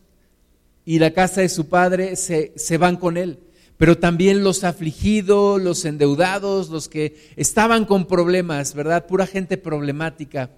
y 0.83 0.97
la 0.97 1.11
casa 1.11 1.41
de 1.41 1.49
su 1.49 1.67
padre 1.67 2.15
se, 2.15 2.53
se 2.55 2.79
van 2.79 2.97
con 2.97 3.17
él 3.17 3.37
pero 3.77 3.97
también 3.97 4.43
los 4.43 4.63
afligidos, 4.63 5.61
los 5.61 5.85
endeudados, 5.85 6.69
los 6.69 6.89
que 6.89 7.31
estaban 7.35 7.85
con 7.85 8.07
problemas, 8.07 8.73
¿verdad? 8.73 9.05
Pura 9.05 9.27
gente 9.27 9.57
problemática, 9.57 10.49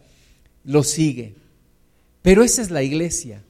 lo 0.64 0.84
sigue. 0.84 1.36
Pero 2.22 2.44
esa 2.44 2.62
es 2.62 2.72
la 2.72 2.84
iglesia. 2.84 3.44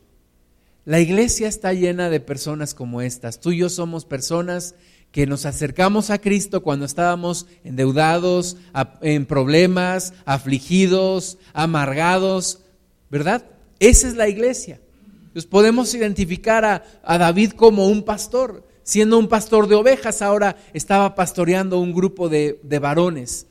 La 0.86 1.00
iglesia 1.00 1.48
está 1.48 1.74
llena 1.74 2.10
de 2.10 2.20
personas 2.20 2.74
como 2.74 3.02
estas. 3.02 3.40
Tú 3.40 3.52
y 3.52 3.58
yo 3.58 3.70
somos 3.70 4.06
personas 4.06 4.76
que 5.12 5.26
nos 5.26 5.46
acercamos 5.46 6.10
a 6.10 6.20
Cristo 6.20 6.62
cuando 6.62 6.86
estábamos 6.86 7.48
endeudados, 7.64 8.58
en 9.02 9.26
problemas, 9.26 10.14
afligidos, 10.26 11.38
amargados, 11.54 12.62
¿verdad? 13.10 13.46
Esa 13.80 14.08
es 14.08 14.16
la 14.16 14.30
iglesia. 14.30 14.80
Entonces 15.28 15.46
podemos 15.46 15.94
identificar 15.94 16.66
a, 17.04 17.18
David 17.18 17.52
como 17.52 17.88
un 17.88 18.04
pastor, 18.04 18.68
siendo 18.90 19.20
un 19.20 19.28
pastor 19.28 19.68
de 19.68 19.76
ovejas, 19.76 20.24
ahora 20.24 20.58
estaba 20.74 21.14
pastoreando 21.14 21.80
un 21.80 21.94
grupo 21.94 22.28
de, 22.28 22.60
varones, 22.82 23.46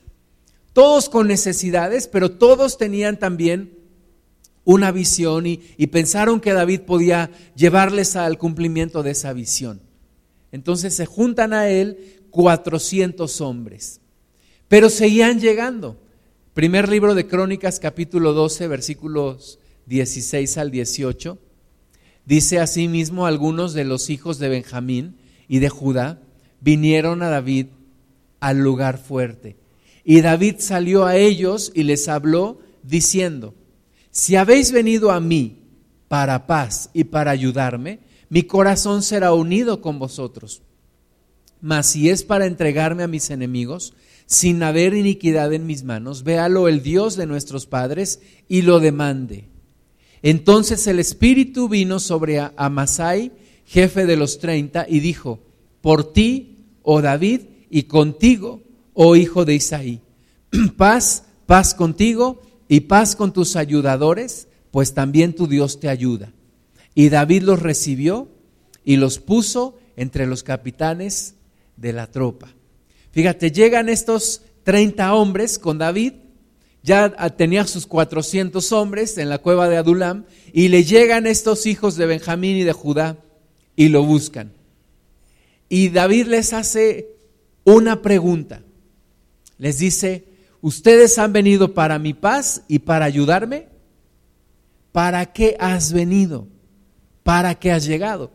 todos 0.73 1.07
con 1.07 1.29
necesidades, 1.29 2.09
pero 2.09 2.29
todos 2.29 2.77
tenían 2.77 3.17
también 3.17 3.73
una 4.65 4.91
visión 4.91 5.47
y, 5.47 5.61
y 5.77 5.87
pensaron 5.87 6.41
que 6.41 6.51
David 6.51 6.81
podía 6.81 7.31
llevarles 7.55 8.17
al 8.17 8.37
cumplimiento 8.37 9.01
de 9.01 9.11
esa 9.11 9.31
visión. 9.31 9.79
Entonces 10.51 10.93
se 10.93 11.05
juntan 11.05 11.53
a 11.53 11.69
él 11.69 12.19
400 12.31 13.39
hombres. 13.39 14.01
Pero 14.67 14.89
seguían 14.89 15.39
llegando. 15.39 15.95
Primer 16.53 16.89
libro 16.89 17.15
de 17.15 17.27
Crónicas, 17.27 17.79
capítulo 17.79 18.33
12, 18.33 18.67
versículos 18.67 19.57
16 19.85 20.57
al 20.57 20.69
18. 20.69 21.37
Dice 22.25 22.59
asimismo, 22.59 23.25
algunos 23.25 23.73
de 23.73 23.85
los 23.85 24.09
hijos 24.09 24.37
de 24.37 24.49
Benjamín 24.49 25.15
y 25.49 25.59
de 25.59 25.67
Judá 25.67 26.21
vinieron 26.61 27.21
a 27.23 27.29
David 27.29 27.65
al 28.39 28.59
lugar 28.59 28.97
fuerte. 28.97 29.57
Y 30.05 30.21
David 30.21 30.55
salió 30.59 31.05
a 31.05 31.17
ellos 31.17 31.73
y 31.75 31.83
les 31.83 32.07
habló 32.07 32.59
diciendo, 32.83 33.53
si 34.11 34.37
habéis 34.37 34.71
venido 34.71 35.11
a 35.11 35.19
mí 35.19 35.57
para 36.07 36.47
paz 36.47 36.89
y 36.93 37.03
para 37.03 37.31
ayudarme, 37.31 37.99
mi 38.29 38.43
corazón 38.43 39.03
será 39.03 39.33
unido 39.33 39.81
con 39.81 39.99
vosotros. 39.99 40.61
Mas 41.61 41.87
si 41.87 42.09
es 42.09 42.23
para 42.23 42.45
entregarme 42.45 43.03
a 43.03 43.07
mis 43.07 43.29
enemigos, 43.29 43.93
sin 44.25 44.61
haber 44.61 44.93
iniquidad 44.93 45.51
en 45.53 45.65
mis 45.65 45.83
manos, 45.83 46.23
véalo 46.23 46.67
el 46.67 46.83
Dios 46.83 47.15
de 47.15 47.25
nuestros 47.25 47.65
padres 47.65 48.21
y 48.47 48.61
lo 48.61 48.79
demande. 48.79 49.49
Entonces 50.21 50.85
el 50.87 50.99
Espíritu 50.99 51.67
vino 51.67 51.99
sobre 51.99 52.39
Amasai, 52.55 53.31
jefe 53.69 54.07
de 54.07 54.15
los 54.15 54.39
treinta, 54.39 54.87
y 54.89 54.99
dijo, 54.99 55.39
por 55.81 56.11
ti, 56.11 56.57
oh 56.81 57.03
David, 57.03 57.41
y 57.69 57.83
contigo, 57.83 58.63
oh 58.95 59.15
hijo 59.15 59.45
de 59.45 59.53
Isaí, 59.53 60.01
paz, 60.75 61.25
paz 61.45 61.75
contigo 61.75 62.41
y 62.67 62.79
paz 62.81 63.15
con 63.15 63.31
tus 63.31 63.55
ayudadores, 63.55 64.47
pues 64.71 64.95
también 64.95 65.35
tu 65.35 65.45
Dios 65.45 65.79
te 65.79 65.87
ayuda. 65.87 66.33
Y 66.95 67.09
David 67.09 67.43
los 67.43 67.61
recibió 67.61 68.27
y 68.83 68.95
los 68.97 69.19
puso 69.19 69.77
entre 69.95 70.25
los 70.25 70.41
capitanes 70.41 71.35
de 71.77 71.93
la 71.93 72.07
tropa. 72.07 72.47
Fíjate, 73.11 73.51
llegan 73.51 73.87
estos 73.87 74.41
30 74.63 75.13
hombres 75.13 75.59
con 75.59 75.77
David, 75.77 76.13
ya 76.81 77.11
tenía 77.37 77.67
sus 77.67 77.85
400 77.85 78.71
hombres 78.71 79.19
en 79.19 79.29
la 79.29 79.37
cueva 79.37 79.69
de 79.69 79.77
Adulam, 79.77 80.25
y 80.53 80.69
le 80.69 80.83
llegan 80.83 81.27
estos 81.27 81.67
hijos 81.67 81.97
de 81.97 82.07
Benjamín 82.07 82.57
y 82.57 82.63
de 82.63 82.73
Judá 82.73 83.17
y 83.79 83.89
lo 83.89 84.03
buscan. 84.03 84.51
Y 85.69 85.89
David 85.89 86.27
les 86.27 86.53
hace 86.53 87.15
una 87.63 88.03
pregunta. 88.03 88.61
Les 89.57 89.79
dice, 89.79 90.25
¿ustedes 90.61 91.17
han 91.17 91.33
venido 91.33 91.73
para 91.73 91.97
mi 91.97 92.13
paz 92.13 92.61
y 92.67 92.79
para 92.79 93.05
ayudarme? 93.05 93.69
¿Para 94.91 95.33
qué 95.33 95.57
has 95.59 95.93
venido? 95.93 96.47
¿para 97.29 97.53
qué 97.53 97.71
has 97.71 97.85
llegado? 97.85 98.31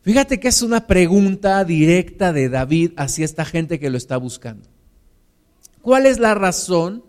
Fíjate 0.00 0.40
que 0.40 0.48
es 0.48 0.62
una 0.62 0.86
pregunta 0.86 1.62
directa 1.62 2.32
de 2.32 2.48
David 2.48 2.92
hacia 2.96 3.26
esta 3.26 3.44
gente 3.44 3.78
que 3.78 3.90
lo 3.90 3.98
está 3.98 4.16
buscando. 4.16 4.66
¿Cuál 5.82 6.06
es 6.06 6.18
la 6.18 6.34
razón 6.34 7.04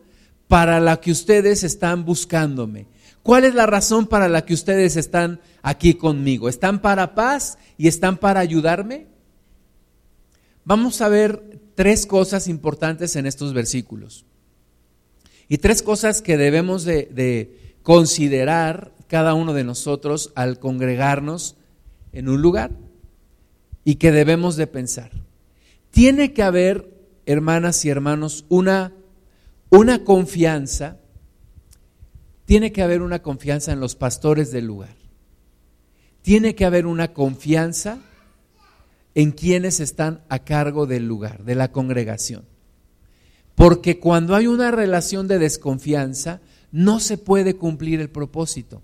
para 0.49 0.81
la 0.81 0.99
que 0.99 1.11
ustedes 1.11 1.63
están 1.63 2.03
buscándome? 2.03 2.87
¿Cuál 3.23 3.45
es 3.45 3.55
la 3.55 3.65
razón 3.65 4.07
para 4.07 4.27
la 4.27 4.43
que 4.43 4.53
ustedes 4.53 4.97
están 4.97 5.39
aquí 5.67 5.95
conmigo? 5.95 6.47
¿Están 6.47 6.81
para 6.81 7.13
paz 7.13 7.57
y 7.77 7.89
están 7.89 8.17
para 8.17 8.39
ayudarme? 8.39 9.07
Vamos 10.63 11.01
a 11.01 11.09
ver 11.09 11.59
tres 11.75 12.05
cosas 12.05 12.47
importantes 12.47 13.17
en 13.17 13.25
estos 13.25 13.53
versículos. 13.53 14.25
Y 15.49 15.57
tres 15.57 15.83
cosas 15.83 16.21
que 16.21 16.37
debemos 16.37 16.85
de, 16.85 17.09
de 17.13 17.75
considerar 17.83 18.93
cada 19.07 19.33
uno 19.33 19.53
de 19.53 19.65
nosotros 19.65 20.31
al 20.35 20.57
congregarnos 20.57 21.57
en 22.13 22.29
un 22.29 22.41
lugar 22.41 22.71
y 23.83 23.95
que 23.95 24.13
debemos 24.13 24.55
de 24.55 24.67
pensar. 24.67 25.11
Tiene 25.91 26.31
que 26.31 26.43
haber, 26.43 26.93
hermanas 27.25 27.83
y 27.83 27.89
hermanos, 27.89 28.45
una, 28.47 28.93
una 29.69 30.05
confianza, 30.05 30.97
tiene 32.45 32.71
que 32.71 32.83
haber 32.83 33.01
una 33.01 33.21
confianza 33.21 33.73
en 33.73 33.81
los 33.81 33.95
pastores 33.95 34.51
del 34.51 34.65
lugar. 34.65 34.96
Tiene 36.27 36.55
que 36.55 36.65
haber 36.65 36.87
una 36.87 37.13
confianza 37.13 37.99
en 39.15 39.31
quienes 39.31 39.79
están 39.79 40.25
a 40.27 40.39
cargo 40.39 40.85
del 40.85 41.07
lugar, 41.07 41.45
de 41.45 41.55
la 41.55 41.71
congregación. 41.71 42.43
Porque 43.55 44.01
cuando 44.01 44.35
hay 44.35 44.47
una 44.47 44.69
relación 44.71 45.29
de 45.29 45.39
desconfianza, 45.39 46.41
no 46.69 46.99
se 46.99 47.17
puede 47.17 47.55
cumplir 47.55 48.01
el 48.01 48.09
propósito. 48.09 48.81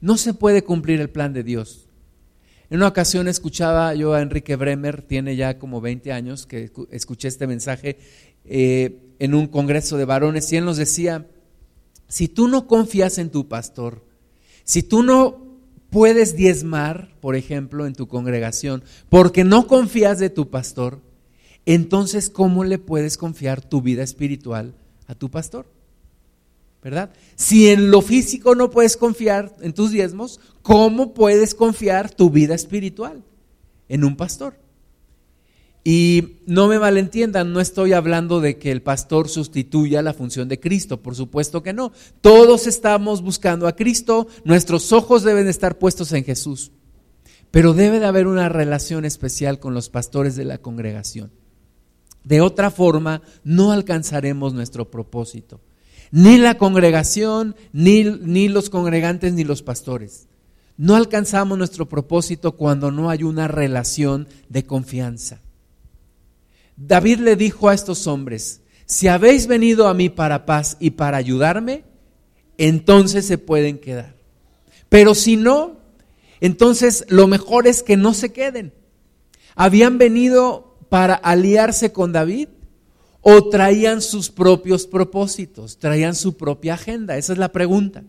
No 0.00 0.16
se 0.16 0.34
puede 0.34 0.62
cumplir 0.62 1.00
el 1.00 1.10
plan 1.10 1.32
de 1.32 1.42
Dios. 1.42 1.88
En 2.70 2.76
una 2.76 2.86
ocasión 2.86 3.26
escuchaba 3.26 3.92
yo 3.94 4.14
a 4.14 4.22
Enrique 4.22 4.54
Bremer, 4.54 5.02
tiene 5.02 5.34
ya 5.34 5.58
como 5.58 5.80
20 5.80 6.12
años 6.12 6.46
que 6.46 6.70
escuché 6.92 7.26
este 7.26 7.48
mensaje 7.48 7.98
eh, 8.44 9.00
en 9.18 9.34
un 9.34 9.48
congreso 9.48 9.96
de 9.96 10.04
varones, 10.04 10.52
y 10.52 10.58
él 10.58 10.64
nos 10.64 10.76
decía, 10.76 11.26
si 12.06 12.28
tú 12.28 12.46
no 12.46 12.68
confías 12.68 13.18
en 13.18 13.30
tu 13.30 13.48
pastor, 13.48 14.04
si 14.62 14.84
tú 14.84 15.02
no 15.02 15.45
puedes 15.96 16.36
diezmar, 16.36 17.08
por 17.22 17.36
ejemplo, 17.36 17.86
en 17.86 17.94
tu 17.94 18.06
congregación, 18.06 18.84
porque 19.08 19.44
no 19.44 19.66
confías 19.66 20.18
de 20.18 20.28
tu 20.28 20.50
pastor, 20.50 21.00
entonces 21.64 22.28
¿cómo 22.28 22.64
le 22.64 22.78
puedes 22.78 23.16
confiar 23.16 23.62
tu 23.62 23.80
vida 23.80 24.02
espiritual 24.02 24.74
a 25.06 25.14
tu 25.14 25.30
pastor? 25.30 25.64
¿verdad? 26.82 27.14
Si 27.34 27.70
en 27.70 27.90
lo 27.90 28.02
físico 28.02 28.54
no 28.54 28.68
puedes 28.68 28.98
confiar 28.98 29.56
en 29.62 29.72
tus 29.72 29.90
diezmos, 29.90 30.38
¿cómo 30.60 31.14
puedes 31.14 31.54
confiar 31.54 32.10
tu 32.10 32.28
vida 32.28 32.54
espiritual 32.54 33.24
en 33.88 34.04
un 34.04 34.18
pastor? 34.18 34.65
Y 35.88 36.40
no 36.46 36.66
me 36.66 36.80
malentiendan, 36.80 37.52
no 37.52 37.60
estoy 37.60 37.92
hablando 37.92 38.40
de 38.40 38.58
que 38.58 38.72
el 38.72 38.82
pastor 38.82 39.28
sustituya 39.28 40.02
la 40.02 40.14
función 40.14 40.48
de 40.48 40.58
Cristo, 40.58 41.00
por 41.00 41.14
supuesto 41.14 41.62
que 41.62 41.72
no. 41.72 41.92
Todos 42.20 42.66
estamos 42.66 43.22
buscando 43.22 43.68
a 43.68 43.76
Cristo, 43.76 44.26
nuestros 44.42 44.92
ojos 44.92 45.22
deben 45.22 45.46
estar 45.46 45.78
puestos 45.78 46.10
en 46.10 46.24
Jesús, 46.24 46.72
pero 47.52 47.72
debe 47.72 48.00
de 48.00 48.06
haber 48.06 48.26
una 48.26 48.48
relación 48.48 49.04
especial 49.04 49.60
con 49.60 49.74
los 49.74 49.88
pastores 49.88 50.34
de 50.34 50.44
la 50.44 50.58
congregación. 50.58 51.30
De 52.24 52.40
otra 52.40 52.72
forma, 52.72 53.22
no 53.44 53.70
alcanzaremos 53.70 54.54
nuestro 54.54 54.90
propósito 54.90 55.60
ni 56.10 56.38
la 56.38 56.56
congregación, 56.56 57.54
ni, 57.72 58.04
ni 58.04 58.48
los 58.48 58.70
congregantes, 58.70 59.32
ni 59.34 59.44
los 59.44 59.62
pastores. 59.62 60.28
No 60.76 60.96
alcanzamos 60.96 61.58
nuestro 61.58 61.88
propósito 61.88 62.56
cuando 62.56 62.90
no 62.90 63.08
hay 63.08 63.22
una 63.22 63.48
relación 63.48 64.26
de 64.48 64.64
confianza. 64.64 65.42
David 66.76 67.20
le 67.20 67.36
dijo 67.36 67.68
a 67.68 67.74
estos 67.74 68.06
hombres, 68.06 68.60
si 68.84 69.08
habéis 69.08 69.46
venido 69.46 69.88
a 69.88 69.94
mí 69.94 70.08
para 70.08 70.46
paz 70.46 70.76
y 70.78 70.90
para 70.90 71.16
ayudarme, 71.16 71.84
entonces 72.58 73.26
se 73.26 73.38
pueden 73.38 73.78
quedar. 73.78 74.14
Pero 74.88 75.14
si 75.14 75.36
no, 75.36 75.78
entonces 76.40 77.04
lo 77.08 77.26
mejor 77.26 77.66
es 77.66 77.82
que 77.82 77.96
no 77.96 78.14
se 78.14 78.32
queden. 78.32 78.72
Habían 79.54 79.98
venido 79.98 80.76
para 80.88 81.14
aliarse 81.14 81.92
con 81.92 82.12
David 82.12 82.48
o 83.20 83.48
traían 83.48 84.02
sus 84.02 84.30
propios 84.30 84.86
propósitos, 84.86 85.78
traían 85.78 86.14
su 86.14 86.36
propia 86.36 86.74
agenda? 86.74 87.16
Esa 87.16 87.32
es 87.32 87.38
la 87.38 87.50
pregunta. 87.50 88.04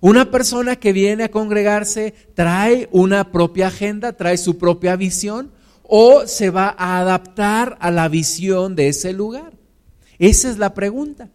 Una 0.00 0.30
persona 0.30 0.76
que 0.76 0.92
viene 0.92 1.24
a 1.24 1.30
congregarse 1.30 2.14
trae 2.34 2.88
una 2.92 3.32
propia 3.32 3.66
agenda, 3.66 4.12
trae 4.12 4.38
su 4.38 4.56
propia 4.56 4.94
visión 4.94 5.50
o 5.88 6.26
se 6.26 6.50
va 6.50 6.74
a 6.78 7.00
adaptar 7.00 7.76
a 7.80 7.90
la 7.90 8.08
visión 8.08 8.76
de 8.76 8.88
ese 8.88 9.12
lugar. 9.12 9.54
Esa 10.18 10.50
es 10.50 10.58
la 10.58 10.74
pregunta. 10.74 11.30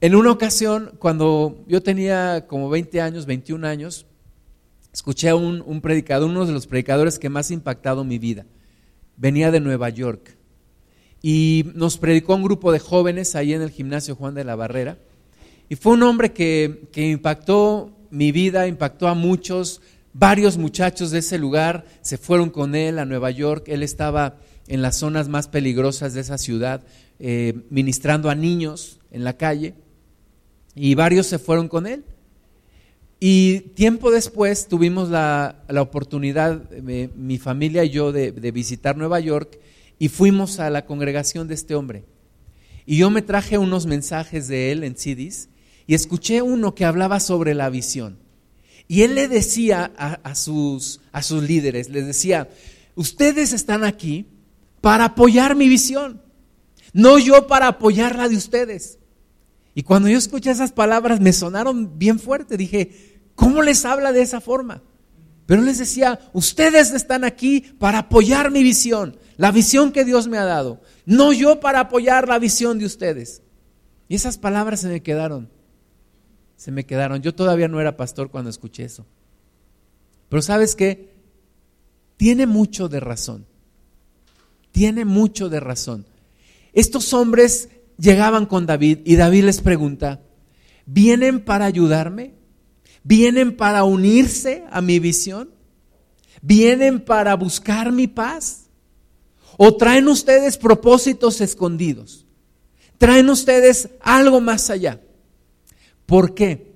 En 0.00 0.14
una 0.14 0.30
ocasión, 0.30 0.92
cuando 1.00 1.64
yo 1.66 1.82
tenía 1.82 2.46
como 2.46 2.70
20 2.70 3.00
años, 3.00 3.26
21 3.26 3.66
años, 3.66 4.06
escuché 4.92 5.28
a 5.28 5.34
un, 5.34 5.80
predicador, 5.80 6.30
uno 6.30 6.46
de 6.46 6.52
los 6.52 6.68
predicadores 6.68 7.18
que 7.18 7.28
más 7.28 7.50
ha 7.50 7.54
impactado 7.54 8.04
mi 8.04 8.18
vida. 8.18 8.46
Venía 9.16 9.50
de 9.50 9.58
Nueva 9.58 9.88
York 9.88 10.36
y 11.20 11.64
nos 11.74 11.98
predicó 11.98 12.36
un 12.36 12.44
grupo 12.44 12.70
de 12.70 12.78
jóvenes 12.78 13.34
ahí 13.34 13.52
en 13.52 13.62
el 13.62 13.70
gimnasio 13.70 14.14
Juan 14.14 14.34
de 14.34 14.44
la 14.44 14.54
Barrera. 14.54 14.98
Y 15.68 15.74
fue 15.74 15.94
un 15.94 16.04
hombre 16.04 16.32
que, 16.32 16.88
impactó 16.94 17.92
mi 18.10 18.30
vida, 18.30 18.68
impactó 18.68 19.08
a 19.08 19.14
muchos, 19.14 19.80
varios 20.18 20.58
muchachos 20.58 21.12
de 21.12 21.20
ese 21.20 21.38
lugar 21.38 21.84
se 22.02 22.18
fueron 22.18 22.50
con 22.50 22.74
él 22.74 22.98
a 22.98 23.04
Nueva 23.04 23.30
York. 23.30 23.64
Él 23.68 23.82
estaba 23.82 24.36
en 24.66 24.82
las 24.82 24.96
zonas 24.96 25.28
más 25.28 25.46
peligrosas 25.46 26.12
de 26.12 26.20
esa 26.20 26.38
ciudad, 26.38 26.82
eh, 27.20 27.62
ministrando 27.70 28.28
a 28.28 28.34
niños 28.34 28.98
en 29.10 29.24
la 29.24 29.36
calle, 29.36 29.74
y 30.74 30.94
varios 30.94 31.26
se 31.26 31.38
fueron 31.38 31.68
con 31.68 31.86
él. 31.86 32.04
Y 33.20 33.60
tiempo 33.74 34.10
después 34.10 34.68
tuvimos 34.68 35.08
la, 35.08 35.64
oportunidad, 35.80 36.62
eh, 36.72 37.10
mi 37.16 37.38
familia 37.38 37.84
y 37.84 37.90
yo, 37.90 38.12
de, 38.12 38.32
de 38.32 38.50
visitar 38.50 38.96
Nueva 38.96 39.20
York 39.20 39.58
y 39.98 40.08
fuimos 40.08 40.60
a 40.60 40.70
la 40.70 40.84
congregación 40.84 41.48
de 41.48 41.54
este 41.54 41.74
hombre. 41.74 42.04
Y 42.86 42.98
yo 42.98 43.10
me 43.10 43.22
traje 43.22 43.58
unos 43.58 43.86
mensajes 43.86 44.46
de 44.48 44.72
él 44.72 44.84
en 44.84 44.96
CDs 44.96 45.48
y 45.86 45.94
escuché 45.94 46.42
uno 46.42 46.74
que 46.74 46.84
hablaba 46.84 47.18
sobre 47.18 47.54
la 47.54 47.70
visión. 47.70 48.18
Y 48.88 49.02
él 49.02 49.14
le 49.14 49.28
decía 49.28 49.92
a, 49.96 50.34
sus, 50.34 51.00
a 51.12 51.22
sus 51.22 51.42
líderes, 51.42 51.90
les 51.90 52.06
decía, 52.06 52.48
ustedes 52.94 53.52
están 53.52 53.84
aquí 53.84 54.26
para 54.80 55.04
apoyar 55.04 55.54
mi 55.54 55.68
visión, 55.68 56.22
no 56.94 57.18
yo 57.18 57.46
para 57.46 57.68
apoyar 57.68 58.16
la 58.16 58.30
de 58.30 58.36
ustedes. 58.36 58.98
Y 59.74 59.82
cuando 59.82 60.08
yo 60.08 60.16
escuché 60.16 60.50
esas 60.50 60.72
palabras 60.72 61.20
me 61.20 61.34
sonaron 61.34 61.98
bien 61.98 62.18
fuerte, 62.18 62.56
dije, 62.56 63.20
¿cómo 63.34 63.62
les 63.62 63.84
habla 63.84 64.10
de 64.10 64.22
esa 64.22 64.40
forma? 64.40 64.82
Pero 65.44 65.60
les 65.60 65.78
decía, 65.78 66.18
ustedes 66.32 66.90
están 66.92 67.24
aquí 67.24 67.60
para 67.78 67.98
apoyar 67.98 68.50
mi 68.50 68.62
visión, 68.62 69.18
la 69.36 69.52
visión 69.52 69.92
que 69.92 70.06
Dios 70.06 70.28
me 70.28 70.38
ha 70.38 70.44
dado, 70.44 70.80
no 71.04 71.34
yo 71.34 71.60
para 71.60 71.80
apoyar 71.80 72.26
la 72.26 72.38
visión 72.38 72.78
de 72.78 72.86
ustedes. 72.86 73.42
Y 74.08 74.14
esas 74.14 74.38
palabras 74.38 74.80
se 74.80 74.88
me 74.88 75.02
quedaron 75.02 75.50
se 76.58 76.72
me 76.72 76.84
quedaron. 76.84 77.22
Yo 77.22 77.34
todavía 77.34 77.68
no 77.68 77.80
era 77.80 77.96
pastor 77.96 78.30
cuando 78.30 78.50
escuché 78.50 78.84
eso. 78.84 79.06
Pero 80.28 80.42
sabes 80.42 80.74
qué? 80.74 81.14
Tiene 82.18 82.46
mucho 82.46 82.88
de 82.88 83.00
razón. 83.00 83.46
Tiene 84.72 85.04
mucho 85.04 85.48
de 85.48 85.60
razón. 85.60 86.04
Estos 86.72 87.14
hombres 87.14 87.70
llegaban 87.96 88.44
con 88.44 88.66
David 88.66 88.98
y 89.04 89.14
David 89.16 89.44
les 89.44 89.60
pregunta, 89.60 90.20
¿vienen 90.84 91.44
para 91.44 91.64
ayudarme? 91.64 92.34
¿Vienen 93.04 93.56
para 93.56 93.84
unirse 93.84 94.64
a 94.70 94.80
mi 94.80 94.98
visión? 94.98 95.50
¿Vienen 96.42 97.00
para 97.00 97.36
buscar 97.36 97.92
mi 97.92 98.08
paz? 98.08 98.66
¿O 99.56 99.76
traen 99.76 100.08
ustedes 100.08 100.58
propósitos 100.58 101.40
escondidos? 101.40 102.26
¿Traen 102.98 103.30
ustedes 103.30 103.90
algo 104.00 104.40
más 104.40 104.70
allá? 104.70 105.00
¿Por 106.08 106.32
qué? 106.34 106.72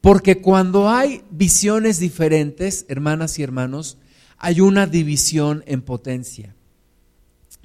Porque 0.00 0.40
cuando 0.40 0.88
hay 0.88 1.24
visiones 1.32 1.98
diferentes, 1.98 2.86
hermanas 2.86 3.36
y 3.40 3.42
hermanos, 3.42 3.98
hay 4.38 4.60
una 4.60 4.86
división 4.86 5.64
en 5.66 5.82
potencia. 5.82 6.54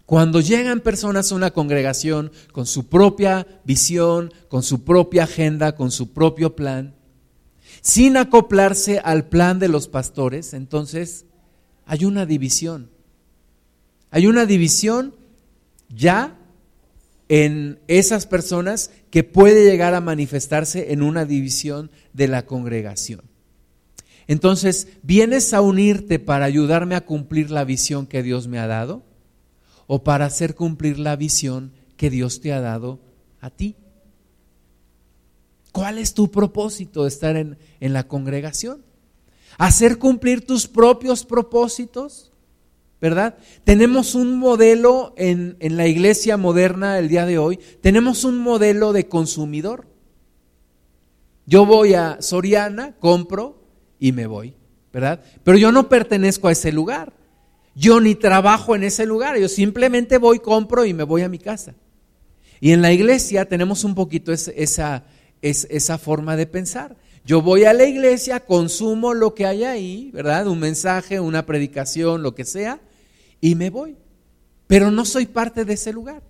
Cuando 0.07 0.41
llegan 0.41 0.79
personas 0.79 1.31
a 1.31 1.35
una 1.35 1.51
congregación 1.51 2.31
con 2.51 2.65
su 2.65 2.89
propia 2.89 3.45
visión, 3.63 4.33
con 4.47 4.63
su 4.63 4.83
propia 4.83 5.25
agenda, 5.25 5.75
con 5.75 5.91
su 5.91 6.11
propio 6.11 6.55
plan, 6.55 6.95
sin 7.81 8.17
acoplarse 8.17 8.97
al 8.97 9.29
plan 9.29 9.59
de 9.59 9.67
los 9.67 9.87
pastores, 9.87 10.55
entonces 10.55 11.25
hay 11.85 12.03
una 12.03 12.25
división. 12.25 12.89
Hay 14.09 14.25
una 14.25 14.47
división 14.47 15.15
ya 15.87 16.39
en 17.33 17.79
esas 17.87 18.25
personas 18.27 18.91
que 19.09 19.23
puede 19.23 19.63
llegar 19.63 19.93
a 19.93 20.01
manifestarse 20.01 20.91
en 20.91 21.01
una 21.01 21.23
división 21.23 21.89
de 22.11 22.27
la 22.27 22.45
congregación. 22.45 23.21
Entonces, 24.27 24.89
¿vienes 25.01 25.53
a 25.53 25.61
unirte 25.61 26.19
para 26.19 26.43
ayudarme 26.43 26.93
a 26.95 27.05
cumplir 27.05 27.49
la 27.49 27.63
visión 27.63 28.05
que 28.05 28.21
Dios 28.21 28.49
me 28.49 28.59
ha 28.59 28.67
dado? 28.67 29.03
¿O 29.87 30.03
para 30.03 30.25
hacer 30.25 30.55
cumplir 30.55 30.99
la 30.99 31.15
visión 31.15 31.71
que 31.95 32.09
Dios 32.09 32.41
te 32.41 32.51
ha 32.51 32.59
dado 32.59 32.99
a 33.39 33.49
ti? 33.49 33.77
¿Cuál 35.71 35.99
es 35.99 36.13
tu 36.13 36.31
propósito 36.31 37.03
de 37.03 37.07
estar 37.07 37.37
en, 37.37 37.57
en 37.79 37.93
la 37.93 38.09
congregación? 38.09 38.83
¿Hacer 39.57 39.99
cumplir 39.99 40.45
tus 40.45 40.67
propios 40.67 41.23
propósitos? 41.23 42.30
¿Verdad? 43.01 43.35
Tenemos 43.63 44.13
un 44.13 44.37
modelo 44.37 45.15
en, 45.17 45.57
la 45.59 45.87
iglesia 45.87 46.37
moderna 46.37 46.99
el 46.99 47.09
día 47.09 47.25
de 47.25 47.39
hoy, 47.39 47.59
tenemos 47.81 48.23
un 48.23 48.37
modelo 48.37 48.93
de 48.93 49.07
consumidor. 49.07 49.87
Yo 51.47 51.65
voy 51.65 51.95
a 51.95 52.21
Soriana, 52.21 52.95
compro 52.99 53.65
y 53.99 54.11
me 54.11 54.27
voy, 54.27 54.53
¿verdad? 54.93 55.21
Pero 55.43 55.57
yo 55.57 55.71
no 55.71 55.89
pertenezco 55.89 56.47
a 56.47 56.51
ese 56.51 56.71
lugar. 56.71 57.11
Yo 57.73 57.99
ni 57.99 58.15
trabajo 58.15 58.75
en 58.75 58.83
ese 58.83 59.05
lugar, 59.07 59.37
yo 59.39 59.49
simplemente 59.49 60.19
voy, 60.19 60.39
compro 60.39 60.85
y 60.85 60.93
me 60.93 61.03
voy 61.03 61.23
a 61.23 61.29
mi 61.29 61.39
casa. 61.39 61.73
Y 62.59 62.71
en 62.71 62.83
la 62.83 62.91
iglesia 62.91 63.45
tenemos 63.45 63.83
un 63.83 63.95
poquito 63.95 64.31
esa, 64.31 65.03
esa 65.41 65.97
forma 65.97 66.35
de 66.35 66.45
pensar. 66.45 66.95
Yo 67.25 67.41
voy 67.41 67.65
a 67.65 67.73
la 67.73 67.85
iglesia, 67.85 68.41
consumo 68.41 69.15
lo 69.15 69.33
que 69.33 69.47
hay 69.47 69.63
ahí, 69.63 70.11
¿verdad? 70.13 70.47
Un 70.47 70.59
mensaje, 70.59 71.19
una 71.19 71.45
predicación, 71.45 72.21
lo 72.21 72.35
que 72.35 72.45
sea, 72.45 72.79
y 73.41 73.55
me 73.55 73.69
voy. 73.69 73.97
Pero 74.67 74.91
no 74.91 75.03
soy 75.03 75.25
parte 75.25 75.65
de 75.65 75.73
ese 75.73 75.91
lugar. 75.91 76.23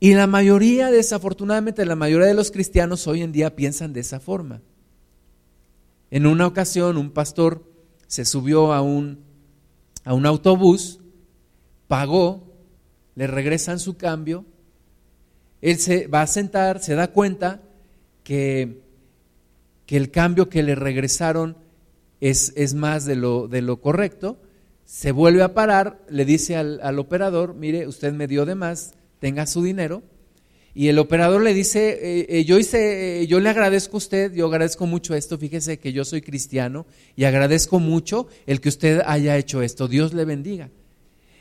Y 0.00 0.14
la 0.14 0.26
mayoría, 0.26 0.90
desafortunadamente, 0.90 1.86
la 1.86 1.94
mayoría 1.94 2.26
de 2.26 2.34
los 2.34 2.50
cristianos 2.50 3.06
hoy 3.06 3.22
en 3.22 3.32
día 3.32 3.54
piensan 3.54 3.92
de 3.92 4.00
esa 4.00 4.18
forma. 4.20 4.60
En 6.10 6.26
una 6.26 6.46
ocasión, 6.46 6.98
un 6.98 7.12
pastor 7.12 7.64
se 8.08 8.24
subió 8.24 8.72
a 8.72 8.82
un, 8.82 9.20
a 10.04 10.12
un 10.12 10.26
autobús, 10.26 11.00
pagó, 11.86 12.52
le 13.14 13.26
regresan 13.26 13.78
su 13.78 13.96
cambio, 13.96 14.44
él 15.62 15.78
se 15.78 16.08
va 16.08 16.22
a 16.22 16.26
sentar, 16.26 16.82
se 16.82 16.94
da 16.94 17.12
cuenta 17.12 17.62
que, 18.24 18.82
que 19.86 19.96
el 19.96 20.10
cambio 20.10 20.48
que 20.48 20.62
le 20.62 20.74
regresaron 20.74 21.56
es, 22.20 22.52
es 22.56 22.74
más 22.74 23.04
de 23.04 23.16
lo, 23.16 23.48
de 23.48 23.62
lo 23.62 23.80
correcto, 23.80 24.42
se 24.92 25.10
vuelve 25.10 25.42
a 25.42 25.54
parar, 25.54 26.04
le 26.10 26.26
dice 26.26 26.54
al, 26.54 26.98
operador, 26.98 27.54
mire, 27.54 27.88
usted 27.88 28.12
me 28.12 28.26
dio 28.26 28.44
de 28.44 28.54
más, 28.54 28.92
tenga 29.20 29.46
su 29.46 29.62
dinero. 29.62 30.02
Y 30.74 30.88
el 30.88 30.98
operador 30.98 31.40
le 31.40 31.54
dice, 31.54 31.98
eh, 32.02 32.26
eh, 32.28 32.44
yo 32.44 32.58
hice, 32.58 33.22
eh, 33.22 33.26
yo 33.26 33.40
le 33.40 33.48
agradezco 33.48 33.96
a 33.96 33.98
usted, 33.98 34.34
yo 34.34 34.48
agradezco 34.48 34.84
mucho 34.84 35.14
esto, 35.14 35.38
fíjese 35.38 35.78
que 35.78 35.94
yo 35.94 36.04
soy 36.04 36.20
cristiano 36.20 36.84
y 37.16 37.24
agradezco 37.24 37.80
mucho 37.80 38.26
el 38.46 38.60
que 38.60 38.68
usted 38.68 39.00
haya 39.06 39.38
hecho 39.38 39.62
esto, 39.62 39.88
Dios 39.88 40.12
le 40.12 40.26
bendiga. 40.26 40.68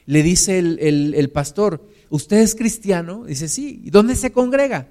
Le 0.05 0.23
dice 0.23 0.57
el, 0.57 1.13
el 1.13 1.29
pastor, 1.29 1.85
¿usted 2.09 2.37
es 2.37 2.55
cristiano? 2.55 3.25
Dice, 3.25 3.49
sí, 3.49 3.81
¿y 3.83 3.89
dónde 3.89 4.15
se 4.15 4.31
congrega? 4.31 4.87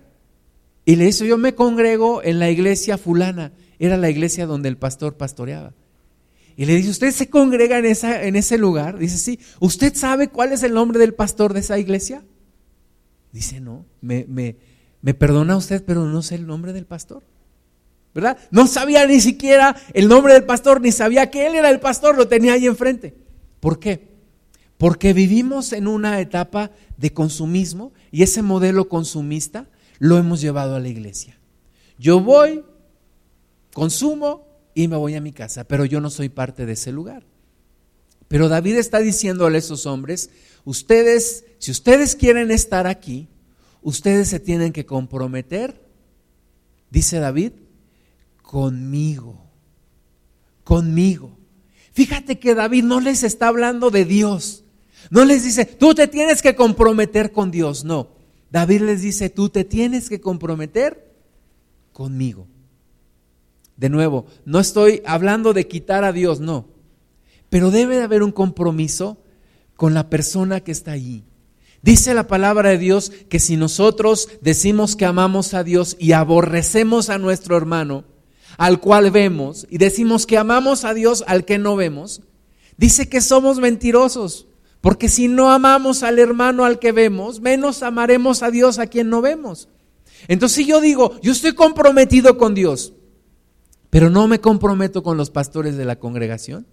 Y 0.84 0.96
le 0.96 1.06
dice, 1.06 1.26
yo 1.26 1.38
me 1.38 1.54
congrego 1.54 2.22
en 2.22 2.38
la 2.38 2.50
iglesia 2.50 2.98
fulana, 2.98 3.52
era 3.78 3.96
la 3.96 4.10
iglesia 4.10 4.44
donde 4.44 4.68
el 4.68 4.76
pastor 4.76 5.16
pastoreaba. 5.16 5.72
Y 6.60 6.66
le 6.66 6.74
dice, 6.74 6.90
¿usted 6.90 7.10
se 7.12 7.30
congrega 7.30 7.78
en, 7.78 7.86
esa, 7.86 8.22
en 8.22 8.36
ese 8.36 8.58
lugar? 8.58 8.98
Dice, 8.98 9.16
sí. 9.16 9.40
¿Usted 9.60 9.94
sabe 9.94 10.28
cuál 10.28 10.52
es 10.52 10.62
el 10.62 10.74
nombre 10.74 10.98
del 10.98 11.14
pastor 11.14 11.54
de 11.54 11.60
esa 11.60 11.78
iglesia? 11.78 12.22
Dice, 13.32 13.60
no, 13.60 13.86
me, 14.02 14.26
me, 14.28 14.58
me 15.00 15.14
perdona 15.14 15.56
usted, 15.56 15.82
pero 15.82 16.04
no 16.04 16.20
sé 16.20 16.34
el 16.34 16.46
nombre 16.46 16.74
del 16.74 16.84
pastor. 16.84 17.22
¿Verdad? 18.14 18.36
No 18.50 18.66
sabía 18.66 19.06
ni 19.06 19.22
siquiera 19.22 19.74
el 19.94 20.06
nombre 20.06 20.34
del 20.34 20.44
pastor, 20.44 20.82
ni 20.82 20.92
sabía 20.92 21.30
que 21.30 21.46
él 21.46 21.54
era 21.54 21.70
el 21.70 21.80
pastor, 21.80 22.18
lo 22.18 22.28
tenía 22.28 22.52
ahí 22.52 22.66
enfrente. 22.66 23.16
¿Por 23.58 23.78
qué? 23.78 24.10
Porque 24.76 25.14
vivimos 25.14 25.72
en 25.72 25.88
una 25.88 26.20
etapa 26.20 26.72
de 26.98 27.10
consumismo 27.14 27.94
y 28.10 28.22
ese 28.22 28.42
modelo 28.42 28.86
consumista 28.90 29.70
lo 29.98 30.18
hemos 30.18 30.42
llevado 30.42 30.76
a 30.76 30.80
la 30.80 30.88
iglesia. 30.88 31.38
Yo 31.98 32.20
voy, 32.20 32.62
consumo, 33.72 34.49
y 34.74 34.88
me 34.88 34.96
voy 34.96 35.14
a 35.14 35.20
mi 35.20 35.32
casa, 35.32 35.64
pero 35.64 35.84
yo 35.84 36.00
no 36.00 36.10
soy 36.10 36.28
parte 36.28 36.66
de 36.66 36.72
ese 36.72 36.92
lugar. 36.92 37.24
Pero 38.28 38.48
David 38.48 38.76
está 38.76 39.00
diciéndole 39.00 39.56
a 39.56 39.58
esos 39.58 39.86
hombres, 39.86 40.30
ustedes, 40.64 41.44
si 41.58 41.70
ustedes 41.70 42.14
quieren 42.14 42.50
estar 42.50 42.86
aquí, 42.86 43.28
ustedes 43.82 44.28
se 44.28 44.38
tienen 44.38 44.72
que 44.72 44.86
comprometer, 44.86 45.84
dice 46.90 47.18
David, 47.18 47.52
conmigo, 48.42 49.50
conmigo. 50.62 51.36
Fíjate 51.92 52.38
que 52.38 52.54
David 52.54 52.84
no 52.84 53.00
les 53.00 53.24
está 53.24 53.48
hablando 53.48 53.90
de 53.90 54.04
Dios, 54.04 54.64
no 55.10 55.24
les 55.24 55.42
dice, 55.42 55.64
tú 55.64 55.94
te 55.94 56.06
tienes 56.06 56.40
que 56.40 56.54
comprometer 56.54 57.32
con 57.32 57.50
Dios, 57.50 57.84
no. 57.84 58.10
David 58.50 58.82
les 58.82 59.02
dice, 59.02 59.30
tú 59.30 59.48
te 59.48 59.64
tienes 59.64 60.08
que 60.08 60.20
comprometer 60.20 61.14
conmigo. 61.92 62.46
De 63.80 63.88
nuevo, 63.88 64.26
no 64.44 64.60
estoy 64.60 65.00
hablando 65.06 65.54
de 65.54 65.66
quitar 65.66 66.04
a 66.04 66.12
Dios, 66.12 66.38
no. 66.38 66.68
Pero 67.48 67.70
debe 67.70 67.96
de 67.96 68.02
haber 68.02 68.22
un 68.22 68.30
compromiso 68.30 69.16
con 69.74 69.94
la 69.94 70.10
persona 70.10 70.60
que 70.60 70.70
está 70.70 70.92
allí. 70.92 71.24
Dice 71.80 72.12
la 72.12 72.26
palabra 72.26 72.68
de 72.68 72.76
Dios 72.76 73.10
que 73.30 73.38
si 73.38 73.56
nosotros 73.56 74.28
decimos 74.42 74.96
que 74.96 75.06
amamos 75.06 75.54
a 75.54 75.64
Dios 75.64 75.96
y 75.98 76.12
aborrecemos 76.12 77.08
a 77.08 77.16
nuestro 77.16 77.56
hermano, 77.56 78.04
al 78.58 78.80
cual 78.80 79.10
vemos 79.10 79.66
y 79.70 79.78
decimos 79.78 80.26
que 80.26 80.36
amamos 80.36 80.84
a 80.84 80.92
Dios 80.92 81.24
al 81.26 81.46
que 81.46 81.56
no 81.56 81.74
vemos, 81.74 82.20
dice 82.76 83.08
que 83.08 83.22
somos 83.22 83.60
mentirosos. 83.60 84.46
Porque 84.82 85.08
si 85.08 85.26
no 85.26 85.50
amamos 85.50 86.02
al 86.02 86.18
hermano 86.18 86.66
al 86.66 86.78
que 86.80 86.92
vemos, 86.92 87.40
menos 87.40 87.82
amaremos 87.82 88.42
a 88.42 88.50
Dios 88.50 88.78
a 88.78 88.88
quien 88.88 89.08
no 89.08 89.22
vemos. 89.22 89.68
Entonces 90.28 90.56
si 90.56 90.66
yo 90.66 90.82
digo, 90.82 91.18
yo 91.22 91.32
estoy 91.32 91.54
comprometido 91.54 92.36
con 92.36 92.54
Dios, 92.54 92.92
pero 93.90 94.08
no 94.08 94.28
me 94.28 94.40
comprometo 94.40 95.02
con 95.02 95.16
los 95.16 95.30
pastores 95.30 95.76
de 95.76 95.84
la 95.84 95.98
congregación, 95.98 96.66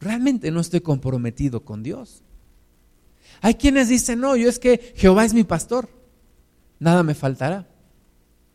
realmente 0.00 0.50
no 0.50 0.60
estoy 0.60 0.80
comprometido 0.80 1.64
con 1.64 1.82
Dios. 1.82 2.22
Hay 3.40 3.54
quienes 3.54 3.88
dicen, 3.88 4.20
no, 4.20 4.36
yo 4.36 4.48
es 4.48 4.58
que 4.58 4.92
Jehová 4.96 5.24
es 5.24 5.32
mi 5.32 5.44
pastor, 5.44 5.88
nada 6.78 7.02
me 7.02 7.14
faltará. 7.14 7.68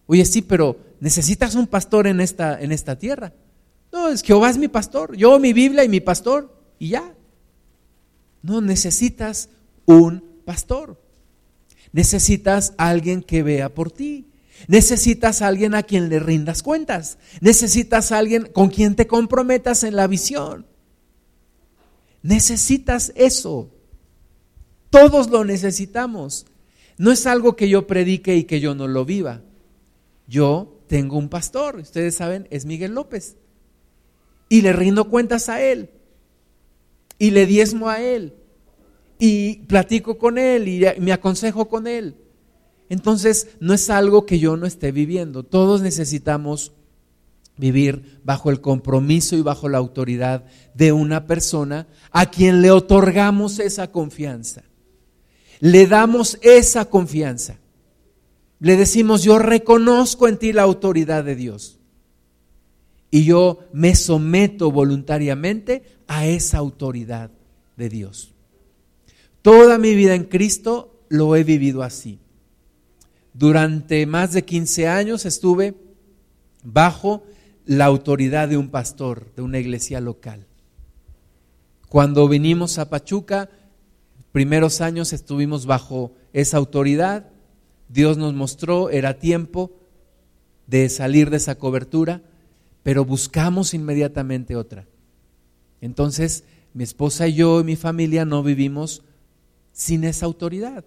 Oye, 0.06 0.26
sí, 0.26 0.42
pero 0.42 0.78
necesitas 1.00 1.56
un 1.56 1.68
pastor 1.68 2.08
en 2.08 2.22
esta, 2.22 2.62
en 2.62 2.72
esta 2.72 2.98
tierra. 2.98 3.34
No, 3.92 4.10
es 4.10 4.22
Jehová 4.22 4.50
es 4.50 4.58
mi 4.58 4.68
pastor, 4.68 5.16
yo 5.16 5.40
mi 5.40 5.54
Biblia 5.54 5.84
y 5.84 5.90
mi 5.90 6.02
pastor, 6.02 6.54
y 6.80 6.90
ya. 6.90 7.14
No, 8.42 8.62
necesitas 8.62 9.50
un 9.86 10.24
pastor. 10.46 11.02
Necesitas 11.92 12.74
alguien 12.78 13.24
que 13.24 13.44
vea 13.44 13.74
por 13.74 13.92
ti. 13.92 14.28
Necesitas 14.68 15.42
alguien 15.42 15.76
a 15.76 15.84
quien 15.84 16.10
le 16.10 16.20
rindas 16.20 16.64
cuentas. 16.64 17.18
Necesitas 17.42 18.12
alguien 18.12 18.50
con 18.52 18.70
quien 18.70 18.96
te 18.96 19.08
comprometas 19.08 19.84
en 19.84 19.96
la 19.96 20.08
visión. 20.08 20.66
Necesitas 22.24 23.14
eso. 23.16 23.70
Todos 24.90 25.30
lo 25.30 25.46
necesitamos. 25.46 26.48
No 26.98 27.12
es 27.12 27.28
algo 27.28 27.56
que 27.56 27.70
yo 27.70 27.86
predique 27.86 28.36
y 28.36 28.46
que 28.46 28.60
yo 28.60 28.74
no 28.74 28.88
lo 28.88 29.06
viva. 29.06 29.42
Yo 30.28 30.82
tengo 30.88 31.18
un 31.18 31.30
pastor, 31.30 31.78
ustedes 31.78 32.16
saben, 32.16 32.48
es 32.50 32.66
Miguel 32.66 32.96
López. 32.96 33.38
Y 34.50 34.62
le 34.62 34.74
rindo 34.74 35.10
cuentas 35.10 35.50
a 35.50 35.62
él. 35.62 35.90
Y 37.20 37.32
le 37.32 37.46
diezmo 37.46 37.90
a 37.90 38.02
él. 38.02 38.34
Y 39.20 39.58
platico 39.68 40.18
con 40.18 40.38
él 40.38 40.68
y 40.68 40.86
me 41.00 41.14
aconsejo 41.14 41.68
con 41.68 41.88
él. 41.88 42.16
Entonces, 42.90 43.50
no 43.60 43.74
es 43.74 43.90
algo 43.90 44.26
que 44.26 44.40
yo 44.40 44.58
no 44.58 44.66
esté 44.66 44.92
viviendo. 44.92 45.44
Todos 45.44 45.82
necesitamos 45.82 46.72
vivir 47.58 48.20
bajo 48.24 48.50
el 48.50 48.62
compromiso 48.62 49.36
y 49.36 49.42
bajo 49.42 49.68
la 49.68 49.80
autoridad 49.80 50.46
de 50.74 50.92
una 50.92 51.26
persona 51.26 51.88
a 52.12 52.30
quien 52.30 52.62
le 52.62 52.72
otorgamos 52.72 53.60
esa 53.60 53.92
confianza. 53.92 54.64
Le 55.60 55.88
damos 55.88 56.38
esa 56.42 56.86
confianza. 56.86 57.58
Le 58.60 58.76
decimos, 58.76 59.24
yo 59.24 59.40
reconozco 59.40 60.28
en 60.28 60.38
ti 60.38 60.54
la 60.54 60.64
autoridad 60.64 61.24
de 61.24 61.36
Dios. 61.36 61.80
Y 63.10 63.24
yo 63.24 63.60
me 63.74 63.96
someto 63.96 64.72
voluntariamente 64.72 65.84
a 66.08 66.28
esa 66.28 66.58
autoridad 66.58 67.32
de 67.76 67.90
Dios. 67.90 68.34
Toda 69.42 69.78
mi 69.78 69.96
vida 69.96 70.14
en 70.16 70.26
Cristo 70.26 71.02
lo 71.10 71.36
he 71.36 71.44
vivido 71.44 71.84
así. 71.84 72.20
Durante 73.38 74.08
más 74.08 74.34
de 74.34 74.44
15 74.44 74.88
años 74.88 75.24
estuve 75.24 75.76
bajo 76.64 77.24
la 77.68 77.86
autoridad 77.86 78.48
de 78.48 78.58
un 78.58 78.70
pastor 78.70 79.32
de 79.36 79.44
una 79.44 79.60
iglesia 79.60 80.02
local. 80.02 80.48
Cuando 81.88 82.28
vinimos 82.28 82.80
a 82.80 82.90
Pachuca, 82.90 83.52
primeros 84.32 84.82
años 84.82 85.14
estuvimos 85.14 85.68
bajo 85.68 86.14
esa 86.34 86.58
autoridad. 86.58 87.30
Dios 87.90 88.18
nos 88.18 88.34
mostró, 88.34 88.90
era 88.90 89.20
tiempo 89.20 89.72
de 90.66 90.90
salir 90.90 91.30
de 91.30 91.38
esa 91.38 91.60
cobertura, 91.60 92.24
pero 92.82 93.06
buscamos 93.06 93.76
inmediatamente 93.76 94.56
otra. 94.56 94.88
Entonces, 95.80 96.44
mi 96.74 96.84
esposa 96.84 97.28
y 97.28 97.36
yo 97.36 97.60
y 97.60 97.64
mi 97.64 97.76
familia 97.76 98.26
no 98.26 98.42
vivimos 98.42 99.04
sin 99.74 100.06
esa 100.06 100.26
autoridad. 100.26 100.84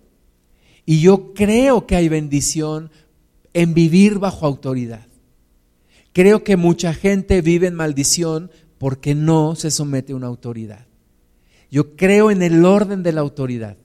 Y 0.90 1.02
yo 1.02 1.34
creo 1.34 1.86
que 1.86 1.94
hay 1.94 2.08
bendición 2.08 2.90
en 3.54 3.74
vivir 3.74 4.18
bajo 4.18 4.44
autoridad. 4.44 5.06
Creo 6.12 6.42
que 6.42 6.56
mucha 6.56 6.94
gente 6.94 7.42
vive 7.42 7.68
en 7.68 7.76
maldición 7.76 8.50
porque 8.76 9.14
no 9.14 9.54
se 9.54 9.70
somete 9.70 10.12
a 10.12 10.16
una 10.16 10.26
autoridad. 10.26 10.88
Yo 11.70 11.94
creo 11.94 12.32
en 12.32 12.42
el 12.42 12.64
orden 12.64 13.04
de 13.04 13.12
la 13.12 13.20
autoridad. 13.20 13.76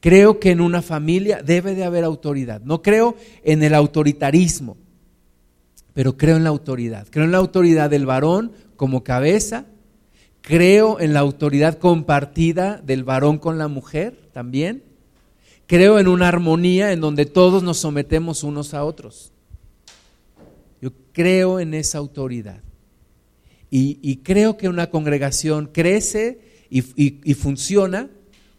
Creo 0.00 0.40
que 0.40 0.52
en 0.52 0.62
una 0.62 0.80
familia 0.80 1.42
debe 1.42 1.74
de 1.74 1.84
haber 1.84 2.02
autoridad. 2.02 2.62
No 2.62 2.80
creo 2.80 3.14
en 3.44 3.62
el 3.62 3.74
autoritarismo, 3.74 4.78
pero 5.92 6.16
creo 6.16 6.38
en 6.38 6.44
la 6.44 6.48
autoridad. 6.48 7.06
Creo 7.10 7.26
en 7.26 7.32
la 7.32 7.38
autoridad 7.38 7.90
del 7.90 8.06
varón 8.06 8.52
como 8.76 9.04
cabeza. 9.04 9.66
Creo 10.40 10.98
en 10.98 11.12
la 11.12 11.20
autoridad 11.20 11.76
compartida 11.76 12.80
del 12.82 13.04
varón 13.04 13.36
con 13.36 13.58
la 13.58 13.68
mujer 13.68 14.30
también. 14.32 14.91
Creo 15.72 15.98
en 15.98 16.06
una 16.06 16.28
armonía 16.28 16.92
en 16.92 17.00
donde 17.00 17.24
todos 17.24 17.62
nos 17.62 17.78
sometemos 17.78 18.44
unos 18.44 18.74
a 18.74 18.84
otros. 18.84 19.32
Yo 20.82 20.92
creo 21.12 21.60
en 21.60 21.72
esa 21.72 21.96
autoridad. 21.96 22.60
Y, 23.70 24.16
creo 24.18 24.58
que 24.58 24.68
una 24.68 24.90
congregación 24.90 25.70
crece 25.72 26.66
y, 26.68 26.82
funciona 27.32 28.10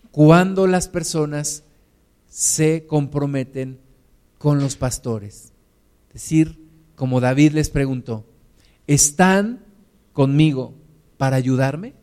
cuando 0.09 0.65
las 0.65 0.87
personas 0.87 1.65
se 2.27 2.87
comprometen 2.87 3.77
con 4.39 4.59
los 4.59 4.75
pastores. 4.75 5.53
Es 6.07 6.13
decir, 6.13 6.67
como 6.95 7.21
David 7.21 7.51
les 7.51 7.69
preguntó, 7.69 8.25
¿están 8.87 9.63
conmigo 10.13 10.73
para 11.17 11.35
ayudarme? 11.35 11.93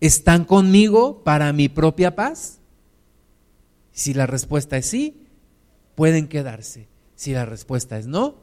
¿Están 0.00 0.44
conmigo 0.44 1.24
para 1.24 1.50
mi 1.54 1.70
propia 1.70 2.14
paz? 2.14 2.58
Si 3.92 4.14
la 4.14 4.26
respuesta 4.26 4.76
es 4.76 4.86
sí, 4.86 5.22
pueden 5.94 6.28
quedarse. 6.28 6.88
Si 7.14 7.32
la 7.32 7.44
respuesta 7.44 7.98
es 7.98 8.06
no, 8.06 8.36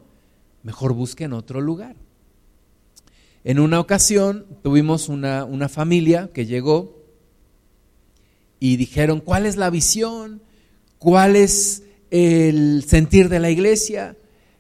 mejor 0.63 0.93
busquen 0.93 1.33
otro 1.33 1.61
lugar. 1.61 1.95
En 3.43 3.59
una 3.59 3.79
ocasión 3.79 4.45
tuvimos 4.63 5.09
una, 5.09 5.45
una 5.45 5.69
familia 5.69 6.29
que 6.33 6.45
llegó 6.45 7.03
y 8.59 8.77
dijeron, 8.77 9.21
¿cuál 9.21 9.45
es 9.45 9.55
la 9.55 9.69
visión? 9.69 10.41
¿Cuál 10.97 11.35
es 11.35 11.83
el 12.11 12.83
sentir 12.85 13.29
de 13.29 13.39
la 13.39 13.49
iglesia? 13.49 14.17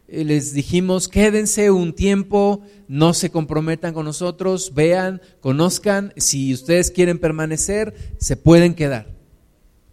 Les 0.07 0.53
dijimos, 0.53 1.07
quédense 1.07 1.69
un 1.69 1.93
tiempo, 1.93 2.63
no 2.87 3.13
se 3.13 3.29
comprometan 3.29 3.93
con 3.93 4.05
nosotros, 4.05 4.73
vean, 4.73 5.21
conozcan, 5.39 6.13
si 6.17 6.53
ustedes 6.53 6.89
quieren 6.89 7.19
permanecer, 7.19 7.93
se 8.17 8.37
pueden 8.37 8.73
quedar. 8.73 9.18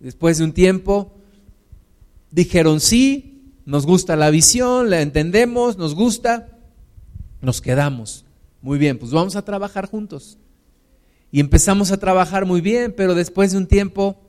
Después 0.01 0.39
de 0.39 0.45
un 0.45 0.53
tiempo, 0.53 1.13
dijeron 2.31 2.81
sí, 2.81 3.53
nos 3.65 3.87
gusta 3.87 4.17
la 4.17 4.31
visión, 4.31 4.91
la 4.91 5.01
entendemos, 5.01 5.79
nos 5.79 5.95
gusta, 5.95 6.59
nos 7.41 7.61
quedamos. 7.61 8.25
Muy 8.63 8.79
bien, 8.79 8.99
pues 8.99 9.13
vamos 9.13 9.37
a 9.37 9.45
trabajar 9.45 9.87
juntos. 9.87 10.39
Y 11.31 11.41
empezamos 11.41 11.91
a 11.91 11.99
trabajar 11.99 12.47
muy 12.47 12.61
bien, 12.61 12.95
pero 12.97 13.15
después 13.15 13.53
de 13.53 13.59
un 13.59 13.67
tiempo 13.67 14.21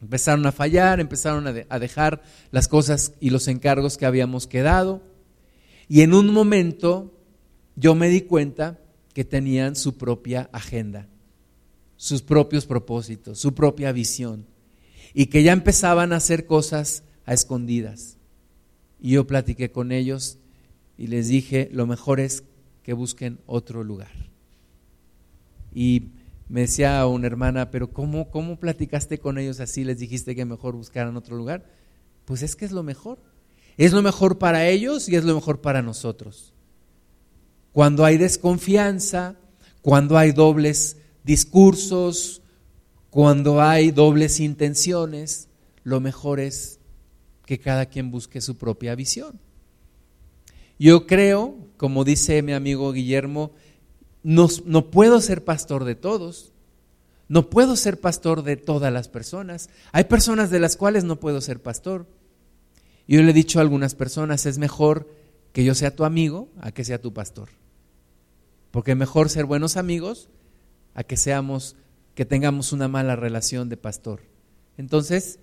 empezaron 0.00 0.46
a 0.46 0.52
fallar, 0.52 1.00
empezaron 1.00 1.46
a, 1.46 1.78
dejar 1.78 2.22
las 2.50 2.68
cosas 2.68 3.12
y 3.20 3.30
los 3.30 3.48
encargos 3.48 3.96
que 3.96 4.06
habíamos 4.06 4.46
quedado. 4.46 5.02
Y 5.88 6.02
en 6.02 6.14
un 6.14 6.32
momento 6.32 7.12
yo 7.76 7.94
me 7.94 8.08
di 8.08 8.22
cuenta 8.22 8.78
que 9.12 9.24
tenían 9.24 9.76
su 9.76 9.96
propia 9.96 10.48
agenda, 10.52 11.08
sus 11.96 12.22
propios 12.22 12.66
propósitos, 12.66 13.38
su 13.38 13.54
propia 13.54 13.92
visión, 13.92 14.46
y 15.14 15.26
que 15.26 15.44
ya 15.44 15.52
empezaban 15.52 16.12
a 16.12 16.16
hacer 16.16 16.44
cosas 16.44 17.04
a 17.24 17.32
escondidas. 17.32 18.18
Y 19.00 19.12
yo 19.12 19.26
platiqué 19.26 19.70
con 19.70 19.92
ellos 19.92 20.38
y 20.98 21.06
les 21.06 21.28
dije, 21.28 21.70
lo 21.72 21.86
mejor 21.86 22.20
es 22.20 22.42
que 22.82 22.92
busquen 22.92 23.38
otro 23.46 23.84
lugar. 23.84 24.10
Y 25.72 26.08
me 26.48 26.62
decía 26.62 27.06
una 27.06 27.26
hermana, 27.26 27.70
pero 27.70 27.92
¿cómo, 27.92 28.30
¿cómo 28.30 28.58
platicaste 28.58 29.18
con 29.18 29.38
ellos 29.38 29.60
así? 29.60 29.84
Les 29.84 29.98
dijiste 29.98 30.34
que 30.34 30.44
mejor 30.44 30.74
buscaran 30.74 31.16
otro 31.16 31.36
lugar. 31.36 31.64
Pues 32.24 32.42
es 32.42 32.56
que 32.56 32.64
es 32.64 32.72
lo 32.72 32.82
mejor. 32.82 33.18
Es 33.76 33.92
lo 33.92 34.02
mejor 34.02 34.38
para 34.38 34.68
ellos 34.68 35.08
y 35.08 35.16
es 35.16 35.24
lo 35.24 35.34
mejor 35.34 35.60
para 35.60 35.82
nosotros. 35.82 36.52
Cuando 37.72 38.04
hay 38.04 38.18
desconfianza, 38.18 39.36
cuando 39.82 40.16
hay 40.16 40.32
dobles 40.32 40.98
discursos, 41.24 42.40
cuando 43.14 43.62
hay 43.62 43.92
dobles 43.92 44.40
intenciones, 44.40 45.46
lo 45.84 46.00
mejor 46.00 46.40
es 46.40 46.80
que 47.46 47.60
cada 47.60 47.86
quien 47.86 48.10
busque 48.10 48.40
su 48.40 48.56
propia 48.56 48.96
visión. 48.96 49.38
Yo 50.80 51.06
creo, 51.06 51.54
como 51.76 52.02
dice 52.02 52.42
mi 52.42 52.52
amigo 52.52 52.90
Guillermo, 52.90 53.52
no, 54.24 54.48
puedo 54.90 55.20
ser 55.20 55.44
pastor 55.44 55.84
de 55.84 55.94
todos, 55.94 56.50
no 57.28 57.50
puedo 57.50 57.76
ser 57.76 58.00
pastor 58.00 58.42
de 58.42 58.56
todas 58.56 58.92
las 58.92 59.06
personas. 59.06 59.70
Hay 59.92 60.02
personas 60.02 60.50
de 60.50 60.58
las 60.58 60.76
cuales 60.76 61.04
no 61.04 61.20
puedo 61.20 61.40
ser 61.40 61.62
pastor. 61.62 62.08
Yo 63.06 63.22
le 63.22 63.30
he 63.30 63.32
dicho 63.32 63.60
a 63.60 63.62
algunas 63.62 63.94
personas, 63.94 64.44
es 64.44 64.58
mejor 64.58 65.08
que 65.52 65.62
yo 65.62 65.76
sea 65.76 65.94
tu 65.94 66.04
amigo 66.04 66.48
a 66.60 66.72
que 66.72 66.82
sea 66.82 67.00
tu 67.00 67.12
pastor. 67.12 67.50
Porque 68.72 68.96
mejor 68.96 69.30
ser 69.30 69.44
buenos 69.44 69.76
amigos 69.76 70.28
a 70.94 71.04
que 71.04 71.16
seamos, 71.16 71.76
que 72.14 72.24
tengamos 72.24 72.72
una 72.72 72.88
mala 72.88 73.16
relación 73.16 73.68
de 73.68 73.76
pastor. 73.76 74.20
Entonces, 74.76 75.38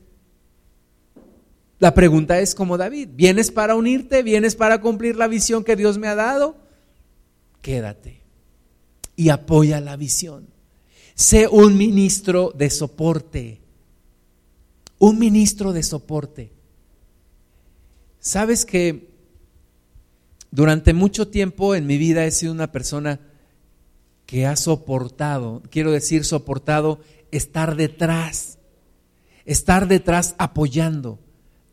la 1.80 1.94
pregunta 1.94 2.40
es 2.40 2.54
como 2.56 2.78
David, 2.78 3.10
¿vienes 3.14 3.52
para 3.52 3.76
unirte? 3.76 4.24
¿Vienes 4.24 4.56
para 4.56 4.82
cumplir 4.82 5.16
la 5.16 5.28
visión 5.28 5.64
que 5.64 5.76
Dios 5.76 5.98
me 5.98 6.08
ha 6.08 6.16
dado? 6.16 6.56
Quédate 7.62 8.22
y 9.16 9.30
apoya 9.30 9.80
la 9.82 9.98
visión. 9.98 10.48
Sé 11.16 11.48
un 11.48 11.78
ministro 11.78 12.54
de 12.58 12.70
soporte. 12.70 13.62
Un 14.98 15.20
ministro 15.20 15.74
de 15.74 15.84
soporte. 15.84 16.52
Sabes 18.20 18.66
que 18.66 19.12
durante 20.52 20.94
mucho 20.94 21.28
tiempo 21.28 21.76
en 21.76 21.86
mi 21.86 21.98
vida 21.98 22.26
he 22.26 22.32
sido 22.32 22.52
una 22.52 22.72
persona 22.72 23.20
que 24.32 24.46
ha 24.46 24.56
soportado, 24.56 25.62
quiero 25.70 25.92
decir 25.92 26.24
soportado, 26.24 27.02
estar 27.32 27.76
detrás, 27.76 28.60
estar 29.44 29.90
detrás 29.90 30.36
apoyando, 30.38 31.20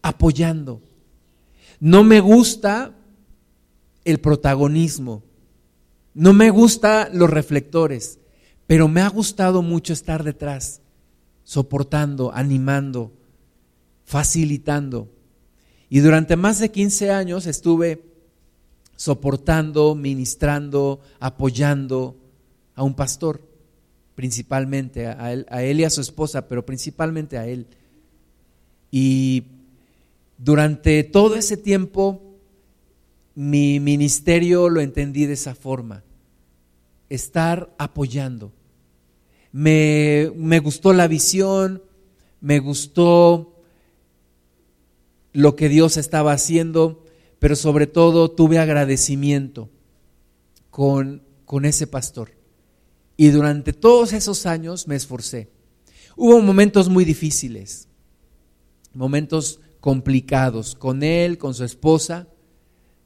apoyando. 0.03 0.83
No 1.79 2.03
me 2.03 2.19
gusta 2.19 2.97
el 4.05 4.19
protagonismo, 4.19 5.23
no 6.15 6.33
me 6.33 6.51
gusta 6.51 7.09
los 7.13 7.31
reflectores, 7.31 8.19
pero 8.67 8.89
me 8.89 9.03
ha 9.03 9.09
gustado 9.09 9.63
mucho 9.63 9.93
estar 9.93 10.25
detrás, 10.25 10.81
soportando, 11.45 12.33
animando, 12.35 13.13
facilitando. 14.05 15.09
Y 15.89 16.01
durante 16.01 16.35
más 16.35 16.59
de 16.59 16.73
15 16.73 17.13
años 17.13 17.47
estuve 17.47 18.03
soportando, 18.97 19.95
ministrando, 19.95 20.99
apoyando 21.21 22.17
a 22.79 22.83
un 22.83 22.95
pastor, 22.95 23.43
principalmente 24.15 25.07
a 25.07 25.33
él, 25.33 25.47
a 25.51 25.63
él 25.63 25.81
y 25.81 25.85
a 25.85 25.91
su 25.91 26.01
esposa, 26.01 26.49
pero 26.49 26.65
principalmente 26.65 27.37
a 27.37 27.47
él. 27.47 27.67
Y 28.91 29.45
durante 30.39 31.05
todo 31.05 31.35
ese 31.35 31.57
tiempo 31.57 32.23
mi 33.35 33.81
ministerio 33.81 34.69
lo 34.69 34.81
entendí 34.81 35.27
de 35.27 35.35
esa 35.35 35.55
forma, 35.55 36.03
estar 37.09 37.75
apoyando. 37.79 38.53
Me, 39.53 40.33
me 40.37 40.59
gustó 40.59 40.93
la 40.93 41.07
visión, 41.07 41.83
me 42.41 42.59
gustó 42.59 43.55
lo 45.33 45.55
que 45.57 45.69
Dios 45.69 45.97
estaba 45.97 46.33
haciendo 46.33 47.05
pero 47.39 47.57
sobre 47.57 47.87
todo 47.87 48.31
tuve 48.31 48.59
agradecimiento 48.59 49.69
con, 50.71 51.23
con 51.45 51.65
ese 51.65 51.87
pastor. 51.87 52.31
Y 53.21 53.31
durante 53.31 53.73
todos 53.73 54.13
esos 54.13 54.47
años 54.47 54.87
me 54.87 54.95
esforcé. 54.95 55.51
Hubo 56.17 56.41
momentos 56.41 56.89
muy 56.89 57.05
difíciles, 57.05 57.89
momentos 58.95 59.61
complicados 59.81 60.77
con 60.77 61.03
él, 61.03 61.37
con 61.37 61.53
su 61.53 61.65
esposa. 61.65 62.29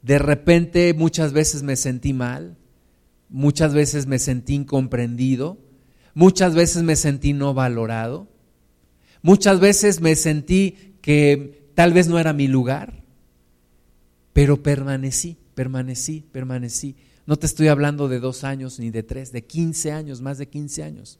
De 0.03 0.19
repente 0.19 0.93
muchas 0.93 1.33
veces 1.33 1.63
me 1.63 1.75
sentí 1.75 2.13
mal, 2.13 2.57
muchas 3.27 3.73
veces 3.73 4.05
me 4.05 4.19
sentí 4.19 4.53
incomprendido, 4.53 5.57
muchas 6.13 6.53
veces 6.53 6.83
me 6.83 6.95
sentí 6.95 7.33
no 7.33 7.55
valorado, 7.55 8.29
muchas 9.23 9.59
veces 9.59 9.99
me 9.99 10.15
sentí 10.15 10.95
que 11.01 11.71
tal 11.73 11.91
vez 11.91 12.07
no 12.07 12.19
era 12.19 12.33
mi 12.33 12.47
lugar. 12.47 13.03
Pero 14.31 14.61
permanecí, 14.61 15.37
permanecí, 15.55 16.23
permanecí. 16.31 16.97
No 17.25 17.37
te 17.37 17.45
estoy 17.45 17.69
hablando 17.69 18.09
de 18.09 18.19
dos 18.19 18.43
años 18.43 18.79
ni 18.79 18.89
de 18.89 19.03
tres, 19.03 19.31
de 19.31 19.45
quince 19.45 19.91
años, 19.91 20.21
más 20.21 20.37
de 20.37 20.49
quince 20.49 20.83
años. 20.83 21.19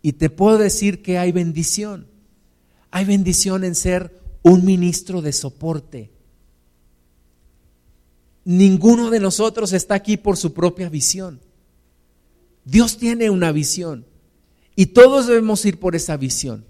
Y 0.00 0.12
te 0.12 0.30
puedo 0.30 0.58
decir 0.58 1.02
que 1.02 1.18
hay 1.18 1.32
bendición. 1.32 2.06
Hay 2.90 3.04
bendición 3.04 3.64
en 3.64 3.74
ser 3.74 4.20
un 4.42 4.64
ministro 4.64 5.22
de 5.22 5.32
soporte. 5.32 6.10
Ninguno 8.44 9.10
de 9.10 9.18
nosotros 9.18 9.72
está 9.72 9.96
aquí 9.96 10.16
por 10.16 10.36
su 10.36 10.52
propia 10.52 10.88
visión. 10.88 11.40
Dios 12.64 12.96
tiene 12.96 13.28
una 13.30 13.50
visión 13.50 14.06
y 14.76 14.86
todos 14.86 15.26
debemos 15.26 15.64
ir 15.64 15.80
por 15.80 15.96
esa 15.96 16.16
visión. 16.16 16.64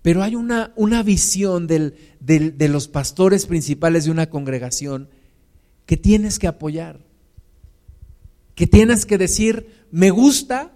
Pero 0.00 0.22
hay 0.22 0.36
una, 0.36 0.72
una 0.76 1.02
visión 1.02 1.66
de 1.66 2.68
los 2.68 2.88
pastores 2.88 3.44
principales 3.44 4.06
de 4.06 4.10
una 4.10 4.30
congregación 4.30 5.08
que 5.86 5.96
tienes 5.96 6.38
que 6.38 6.46
apoyar, 6.46 7.00
que 8.54 8.66
tienes 8.66 9.06
que 9.06 9.18
decir, 9.18 9.86
me 9.90 10.10
gusta, 10.10 10.72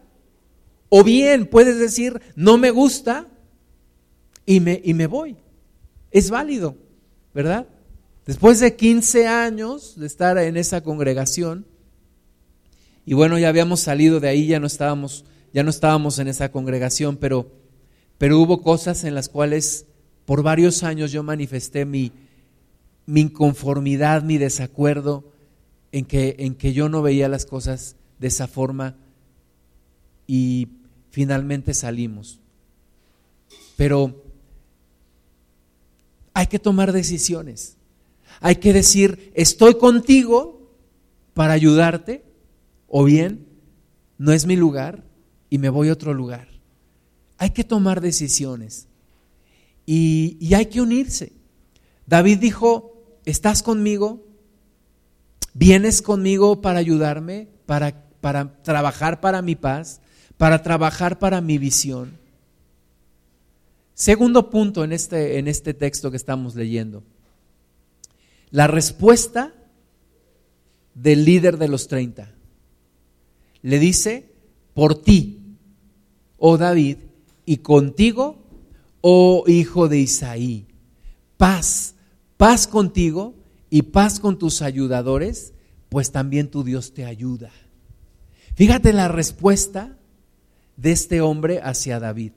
o 0.88 1.04
bien 1.04 1.46
puedes 1.46 1.78
decir, 1.78 2.20
no 2.36 2.58
me 2.58 2.70
gusta, 2.70 3.26
y 4.46 4.60
me, 4.60 4.80
y 4.82 4.94
me 4.94 5.06
voy. 5.06 5.36
Es 6.10 6.30
válido, 6.30 6.76
¿verdad? 7.34 7.66
Después 8.26 8.60
de 8.60 8.76
15 8.76 9.26
años 9.26 9.94
de 9.98 10.06
estar 10.06 10.38
en 10.38 10.56
esa 10.56 10.82
congregación, 10.82 11.66
y 13.04 13.14
bueno, 13.14 13.38
ya 13.38 13.48
habíamos 13.48 13.80
salido 13.80 14.20
de 14.20 14.28
ahí, 14.28 14.46
ya 14.46 14.60
no 14.60 14.66
estábamos, 14.66 15.24
ya 15.52 15.62
no 15.62 15.70
estábamos 15.70 16.18
en 16.18 16.28
esa 16.28 16.50
congregación, 16.50 17.16
pero 17.16 17.58
pero 18.18 18.40
hubo 18.40 18.62
cosas 18.62 19.04
en 19.04 19.14
las 19.14 19.28
cuales 19.28 19.86
por 20.26 20.42
varios 20.42 20.82
años 20.82 21.12
yo 21.12 21.22
manifesté 21.22 21.84
mi, 21.84 22.12
mi 23.08 23.22
inconformidad, 23.22 24.22
mi 24.22 24.36
desacuerdo 24.36 25.32
en 25.92 26.04
que, 26.04 26.36
en 26.40 26.54
que 26.54 26.74
yo 26.74 26.90
no 26.90 27.00
veía 27.00 27.26
las 27.30 27.46
cosas 27.46 27.96
de 28.18 28.28
esa 28.28 28.46
forma 28.46 28.96
y 30.26 30.68
finalmente 31.10 31.72
salimos. 31.72 32.38
Pero 33.78 34.22
hay 36.34 36.48
que 36.48 36.58
tomar 36.58 36.92
decisiones. 36.92 37.78
Hay 38.40 38.56
que 38.56 38.74
decir, 38.74 39.32
estoy 39.34 39.76
contigo 39.76 40.70
para 41.32 41.54
ayudarte 41.54 42.22
o 42.88 43.04
bien 43.04 43.46
no 44.18 44.32
es 44.32 44.44
mi 44.44 44.54
lugar 44.54 45.02
y 45.48 45.56
me 45.56 45.70
voy 45.70 45.88
a 45.88 45.94
otro 45.94 46.12
lugar. 46.12 46.46
Hay 47.38 47.50
que 47.50 47.64
tomar 47.64 48.02
decisiones 48.02 48.86
y, 49.86 50.52
hay 50.54 50.66
que 50.66 50.82
unirse. 50.82 51.32
David 52.06 52.38
dijo, 52.38 52.97
¿estás 53.30 53.62
conmigo? 53.62 54.24
¿Vienes 55.54 56.02
conmigo 56.02 56.60
para 56.60 56.78
ayudarme, 56.78 57.48
para, 57.66 58.04
para 58.20 58.62
trabajar 58.62 59.20
para 59.20 59.42
mi 59.42 59.54
paz, 59.54 60.00
para 60.36 60.62
trabajar 60.62 61.18
para 61.18 61.40
mi 61.40 61.58
visión? 61.58 62.16
Segundo 63.94 64.48
punto 64.48 64.84
en 64.84 64.92
este, 64.92 65.38
en 65.38 65.48
este 65.48 65.74
texto 65.74 66.10
que 66.10 66.16
estamos 66.16 66.54
leyendo. 66.54 67.02
La 68.50 68.66
respuesta 68.66 69.52
del 70.94 71.24
líder 71.24 71.58
de 71.58 71.68
los 71.68 71.88
30. 71.88 72.32
Le 73.62 73.78
dice, 73.78 74.32
por 74.72 75.02
ti, 75.02 75.56
oh 76.38 76.56
David, 76.56 76.98
y 77.44 77.58
contigo, 77.58 78.38
oh 79.00 79.44
hijo 79.46 79.88
de 79.88 79.98
Isaí. 79.98 80.66
Paz, 81.36 81.94
paz 82.38 82.66
contigo 82.66 83.34
y 83.68 83.82
paz 83.82 84.18
con 84.20 84.38
tus 84.38 84.62
ayudadores, 84.62 85.52
pues 85.90 86.10
también 86.10 86.50
tu 86.50 86.64
Dios 86.64 86.94
te 86.94 87.04
ayuda. 87.04 87.50
Fíjate 88.54 88.94
la 88.94 89.08
respuesta 89.08 89.98
de 90.76 90.92
este 90.92 91.20
hombre 91.20 91.60
hacia 91.62 92.00
David. 92.00 92.32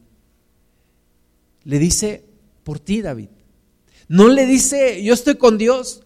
Le 1.63 1.79
dice, 1.79 2.25
por 2.63 2.79
ti 2.79 3.01
David. 3.01 3.29
No 4.07 4.27
le 4.27 4.45
dice, 4.45 5.01
yo 5.03 5.13
estoy 5.13 5.35
con 5.35 5.57
Dios. 5.57 6.03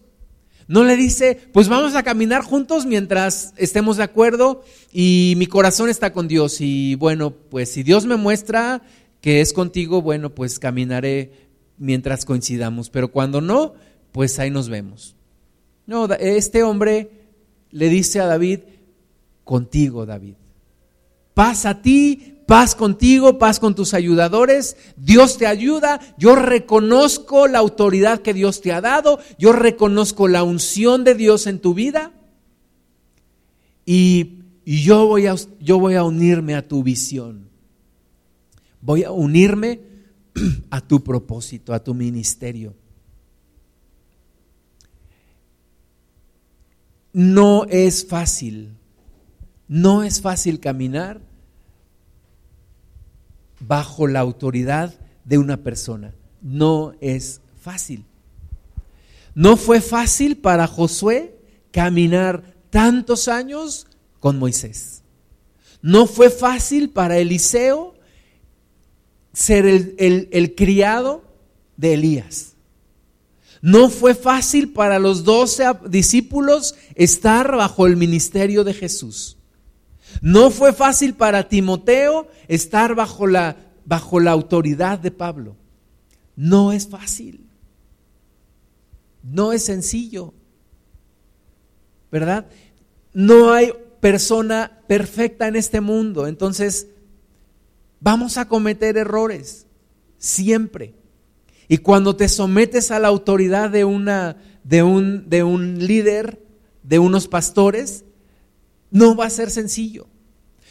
No 0.68 0.84
le 0.84 0.96
dice, 0.96 1.40
pues 1.52 1.68
vamos 1.68 1.94
a 1.94 2.02
caminar 2.02 2.42
juntos 2.42 2.86
mientras 2.86 3.54
estemos 3.56 3.96
de 3.96 4.02
acuerdo 4.02 4.64
y 4.92 5.34
mi 5.36 5.46
corazón 5.46 5.88
está 5.88 6.12
con 6.12 6.28
Dios. 6.28 6.60
Y 6.60 6.96
bueno, 6.96 7.30
pues 7.30 7.70
si 7.70 7.82
Dios 7.82 8.04
me 8.04 8.16
muestra 8.16 8.82
que 9.20 9.40
es 9.40 9.52
contigo, 9.52 10.02
bueno, 10.02 10.34
pues 10.34 10.58
caminaré 10.58 11.32
mientras 11.78 12.24
coincidamos. 12.24 12.90
Pero 12.90 13.12
cuando 13.12 13.40
no, 13.40 13.74
pues 14.16 14.38
ahí 14.38 14.50
nos 14.50 14.70
vemos. 14.70 15.14
No, 15.84 16.06
este 16.06 16.62
hombre 16.62 17.10
le 17.70 17.90
dice 17.90 18.18
a 18.18 18.24
David, 18.24 18.60
contigo, 19.44 20.06
David. 20.06 20.36
Paz 21.34 21.66
a 21.66 21.82
ti, 21.82 22.38
paz 22.46 22.74
contigo, 22.74 23.36
paz 23.36 23.60
con 23.60 23.74
tus 23.74 23.92
ayudadores, 23.92 24.78
Dios 24.96 25.36
te 25.36 25.46
ayuda, 25.46 26.00
yo 26.16 26.34
reconozco 26.34 27.46
la 27.46 27.58
autoridad 27.58 28.22
que 28.22 28.32
Dios 28.32 28.62
te 28.62 28.72
ha 28.72 28.80
dado, 28.80 29.18
yo 29.38 29.52
reconozco 29.52 30.28
la 30.28 30.44
unción 30.44 31.04
de 31.04 31.14
Dios 31.14 31.46
en 31.46 31.58
tu 31.58 31.74
vida 31.74 32.14
y, 33.84 34.38
yo, 34.64 35.08
voy 35.08 35.26
a, 35.26 35.34
yo 35.60 35.78
voy 35.78 35.94
a 35.96 36.04
unirme 36.04 36.54
a 36.54 36.66
tu 36.66 36.82
visión, 36.82 37.50
voy 38.80 39.04
a 39.04 39.10
unirme 39.10 39.82
a 40.70 40.80
tu 40.80 41.04
propósito, 41.04 41.74
a 41.74 41.84
tu 41.84 41.92
ministerio. 41.92 42.85
No 47.16 47.64
es 47.70 48.06
fácil, 48.06 48.76
no 49.68 50.02
es 50.02 50.20
fácil 50.20 50.60
caminar 50.60 51.22
bajo 53.58 54.06
la 54.06 54.20
autoridad 54.20 54.94
de 55.24 55.38
una 55.38 55.56
persona. 55.56 56.12
No 56.42 56.92
es 57.00 57.40
fácil. 57.58 58.04
No 59.34 59.56
fue 59.56 59.80
fácil 59.80 60.36
para 60.36 60.66
Josué 60.66 61.38
caminar 61.70 62.54
tantos 62.68 63.28
años 63.28 63.86
con 64.20 64.38
Moisés. 64.38 65.02
No 65.80 66.06
fue 66.06 66.28
fácil 66.28 66.90
para 66.90 67.16
Eliseo 67.16 67.94
ser 69.32 69.64
el, 69.64 70.54
criado 70.54 71.24
de 71.78 71.94
Elías. 71.94 72.55
No 73.66 73.90
fue 73.90 74.14
fácil 74.14 74.72
para 74.72 75.00
los 75.00 75.24
doce 75.24 75.64
discípulos 75.88 76.76
estar 76.94 77.56
bajo 77.56 77.88
el 77.88 77.96
ministerio 77.96 78.62
de 78.62 78.72
Jesús. 78.72 79.38
No 80.22 80.52
fue 80.52 80.72
fácil 80.72 81.14
para 81.14 81.48
Timoteo 81.48 82.28
estar 82.46 82.94
bajo 82.94 83.26
la, 83.26 83.56
bajo 83.84 84.20
la 84.20 84.30
autoridad 84.30 85.00
de 85.00 85.10
Pablo. 85.10 85.56
No 86.36 86.70
es 86.70 86.86
fácil. 86.86 87.44
No 89.24 89.52
es 89.52 89.64
sencillo. 89.64 90.32
¿Verdad? 92.12 92.46
No 93.12 93.52
hay 93.52 93.72
persona 93.98 94.80
perfecta 94.86 95.48
en 95.48 95.56
este 95.56 95.80
mundo. 95.80 96.28
Entonces, 96.28 96.86
vamos 97.98 98.36
a 98.36 98.46
cometer 98.46 98.96
errores. 98.96 99.66
Siempre. 100.18 100.94
Y 101.68 101.78
cuando 101.78 102.14
te 102.14 102.28
sometes 102.28 102.90
a 102.90 103.00
la 103.00 103.08
autoridad 103.08 103.70
de, 103.70 103.84
una, 103.84 104.36
de, 104.62 104.82
un, 104.82 105.28
de 105.28 105.42
un 105.42 105.84
líder, 105.84 106.40
de 106.82 106.98
unos 106.98 107.26
pastores, 107.26 108.04
no 108.90 109.16
va 109.16 109.26
a 109.26 109.30
ser 109.30 109.50
sencillo. 109.50 110.06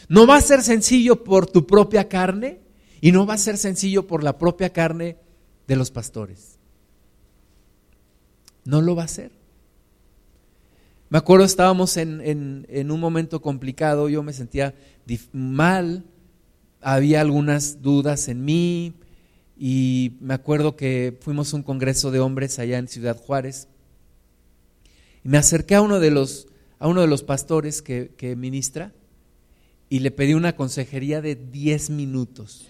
No 0.08 0.26
va 0.26 0.38
a 0.38 0.42
ser 0.42 0.62
sencillo 0.62 1.24
por 1.24 1.48
tu 1.48 1.66
propia 1.68 2.08
carne 2.08 2.60
y 3.02 3.12
no 3.12 3.26
va 3.26 3.34
a 3.34 3.40
ser 3.40 3.58
sencillo 3.58 4.08
por 4.08 4.24
la 4.24 4.38
propia 4.38 4.72
carne 4.72 5.18
de 5.68 5.76
los 5.76 5.92
pastores. 5.92 6.58
No 8.64 8.82
lo 8.82 8.96
va 8.96 9.04
a 9.04 9.10
ser. 9.10 9.32
Me 11.10 11.18
acuerdo, 11.18 11.46
estábamos 11.46 11.98
en, 11.98 12.66
en 12.68 12.92
un 12.92 13.00
momento 13.00 13.42
complicado, 13.42 14.10
yo 14.10 14.24
me 14.24 14.34
sentía 14.34 14.74
mal, 15.34 16.04
había 16.82 17.22
algunas 17.22 17.82
dudas 17.82 18.28
en 18.28 18.44
mí 18.44 18.96
y 19.58 20.18
me 20.20 20.34
acuerdo 20.34 20.76
que 20.76 21.18
fuimos 21.22 21.54
a 21.54 21.58
un 21.58 21.64
congreso 21.64 22.12
de 22.12 22.20
hombres 22.20 22.60
allá 22.60 22.78
en 22.78 22.88
Ciudad 22.88 23.18
Juárez 23.18 23.68
y 25.24 25.30
me 25.30 25.38
acerqué 25.38 25.76
a 25.76 25.82
uno 25.82 26.00
de 26.00 26.12
los, 26.12 26.48
a 26.80 26.88
uno 26.88 27.02
de 27.02 27.08
los 27.08 27.24
pastores 27.24 27.82
que, 27.82 28.12
que 28.18 28.36
ministra 28.36 28.94
y 29.90 30.00
le 30.00 30.12
pedí 30.12 30.34
una 30.34 30.56
consejería 30.56 31.22
de 31.22 31.36
10 31.36 31.90
minutos. 31.92 32.68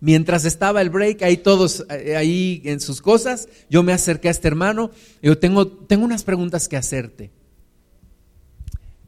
Mientras 0.00 0.44
estaba 0.44 0.80
el 0.80 0.90
break, 0.90 1.22
ahí 1.22 1.38
todos, 1.38 1.84
eh, 1.90 2.16
ahí 2.16 2.62
en 2.64 2.80
sus 2.80 3.00
cosas, 3.00 3.48
yo 3.68 3.82
me 3.82 3.92
acerqué 3.92 4.28
a 4.28 4.30
este 4.30 4.46
hermano 4.46 4.90
y 5.20 5.26
yo 5.26 5.38
tengo, 5.38 5.66
tengo 5.66 6.04
unas 6.04 6.22
preguntas 6.22 6.68
que 6.68 6.76
hacerte. 6.76 7.32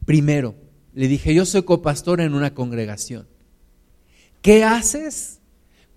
Primero, 0.05 0.55
le 0.93 1.07
dije, 1.07 1.33
yo 1.33 1.45
soy 1.45 1.63
copastor 1.63 2.19
en 2.19 2.33
una 2.33 2.53
congregación. 2.53 3.27
¿Qué 4.41 4.63
haces 4.63 5.40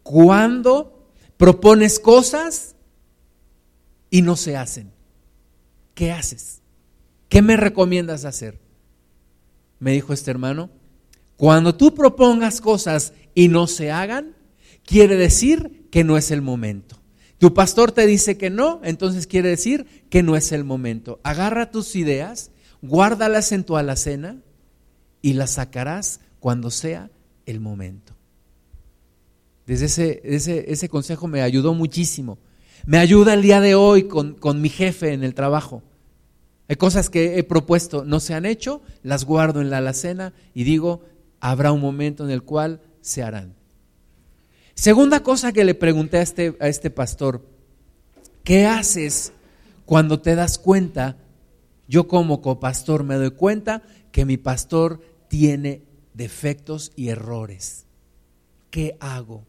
cuando 0.04 1.08
propones 1.36 1.98
cosas 1.98 2.76
y 4.10 4.22
no 4.22 4.36
se 4.36 4.56
hacen? 4.56 4.92
¿Qué 5.94 6.12
haces? 6.12 6.60
¿Qué 7.28 7.42
me 7.42 7.56
recomiendas 7.56 8.24
hacer? 8.24 8.60
Me 9.80 9.92
dijo 9.92 10.12
este 10.12 10.30
hermano, 10.30 10.70
cuando 11.36 11.74
tú 11.74 11.94
propongas 11.94 12.60
cosas 12.60 13.12
y 13.34 13.48
no 13.48 13.66
se 13.66 13.90
hagan, 13.90 14.36
quiere 14.84 15.16
decir 15.16 15.88
que 15.90 16.04
no 16.04 16.16
es 16.16 16.30
el 16.30 16.42
momento. 16.42 17.00
Tu 17.38 17.52
pastor 17.52 17.90
te 17.90 18.06
dice 18.06 18.38
que 18.38 18.50
no, 18.50 18.80
entonces 18.84 19.26
quiere 19.26 19.48
decir 19.48 20.06
que 20.10 20.22
no 20.22 20.36
es 20.36 20.52
el 20.52 20.64
momento. 20.64 21.20
Agarra 21.24 21.70
tus 21.70 21.96
ideas, 21.96 22.52
guárdalas 22.82 23.52
en 23.52 23.64
tu 23.64 23.76
alacena 23.76 24.40
y 25.20 25.32
las 25.32 25.52
sacarás 25.52 26.20
cuando 26.38 26.70
sea 26.70 27.10
el 27.46 27.60
momento. 27.60 28.13
Desde 29.66 29.86
ese, 29.86 30.62
ese, 30.70 30.88
consejo 30.88 31.26
me 31.26 31.42
ayudó 31.42 31.74
muchísimo. 31.74 32.38
Me 32.86 32.98
ayuda 32.98 33.34
el 33.34 33.42
día 33.42 33.60
de 33.60 33.74
hoy 33.74 34.04
con, 34.04 34.34
con 34.34 34.60
mi 34.60 34.68
jefe 34.68 35.12
en 35.12 35.24
el 35.24 35.34
trabajo. 35.34 35.82
Hay 36.68 36.76
cosas 36.76 37.10
que 37.10 37.38
he 37.38 37.44
propuesto, 37.44 38.04
no 38.04 38.20
se 38.20 38.34
han 38.34 38.46
hecho, 38.46 38.82
las 39.02 39.24
guardo 39.24 39.60
en 39.60 39.70
la 39.70 39.78
alacena 39.78 40.32
y 40.54 40.64
digo, 40.64 41.02
habrá 41.40 41.72
un 41.72 41.80
momento 41.80 42.24
en 42.24 42.30
el 42.30 42.42
cual 42.42 42.80
se 43.00 43.22
harán. 43.22 43.54
Segunda 44.74 45.22
cosa 45.22 45.52
que 45.52 45.64
le 45.64 45.74
pregunté 45.74 46.18
a 46.18 46.22
este, 46.22 46.56
a 46.58 46.68
este 46.68 46.90
pastor, 46.90 47.46
¿qué 48.42 48.66
haces 48.66 49.32
cuando 49.86 50.20
te 50.20 50.34
das 50.34 50.58
cuenta? 50.58 51.16
Yo 51.86 52.08
como 52.08 52.40
copastor 52.40 53.04
me 53.04 53.16
doy 53.16 53.30
cuenta 53.30 53.82
que 54.10 54.24
mi 54.24 54.36
pastor 54.36 55.00
tiene 55.28 55.82
defectos 56.14 56.92
y 56.96 57.08
errores. 57.08 57.84
¿Qué 58.70 58.96
hago? 59.00 59.44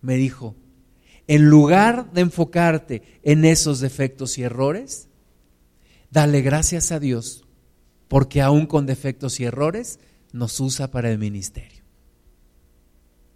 Me 0.00 0.16
dijo, 0.16 0.56
en 1.26 1.50
lugar 1.50 2.12
de 2.12 2.22
enfocarte 2.22 3.02
en 3.22 3.44
esos 3.44 3.80
defectos 3.80 4.38
y 4.38 4.42
errores, 4.42 5.08
dale 6.10 6.40
gracias 6.40 6.92
a 6.92 7.00
Dios, 7.00 7.44
porque 8.08 8.40
aún 8.40 8.66
con 8.66 8.86
defectos 8.86 9.40
y 9.40 9.44
errores, 9.44 10.00
nos 10.32 10.60
usa 10.60 10.90
para 10.90 11.10
el 11.10 11.18
ministerio. 11.18 11.82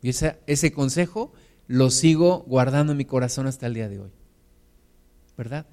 Y 0.02 0.10
ese, 0.10 0.38
ese 0.46 0.72
consejo 0.72 1.32
lo 1.66 1.90
sigo 1.90 2.44
guardando 2.46 2.92
en 2.92 2.98
mi 2.98 3.04
corazón 3.04 3.46
hasta 3.46 3.66
el 3.66 3.74
día 3.74 3.88
de 3.88 4.00
hoy. 4.00 4.10
¿Verdad? 5.36 5.66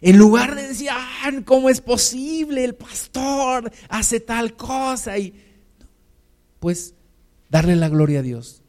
En 0.00 0.18
lugar 0.18 0.54
de 0.54 0.68
decir, 0.68 0.88
ah, 0.92 1.30
¿cómo 1.44 1.70
es 1.70 1.80
posible? 1.80 2.64
El 2.64 2.74
pastor 2.74 3.70
hace 3.88 4.20
tal 4.20 4.54
cosa. 4.56 5.16
Y, 5.18 5.34
pues 6.58 6.94
darle 7.48 7.76
la 7.76 7.88
gloria 7.88 8.20
a 8.20 8.22
Dios. 8.22 8.62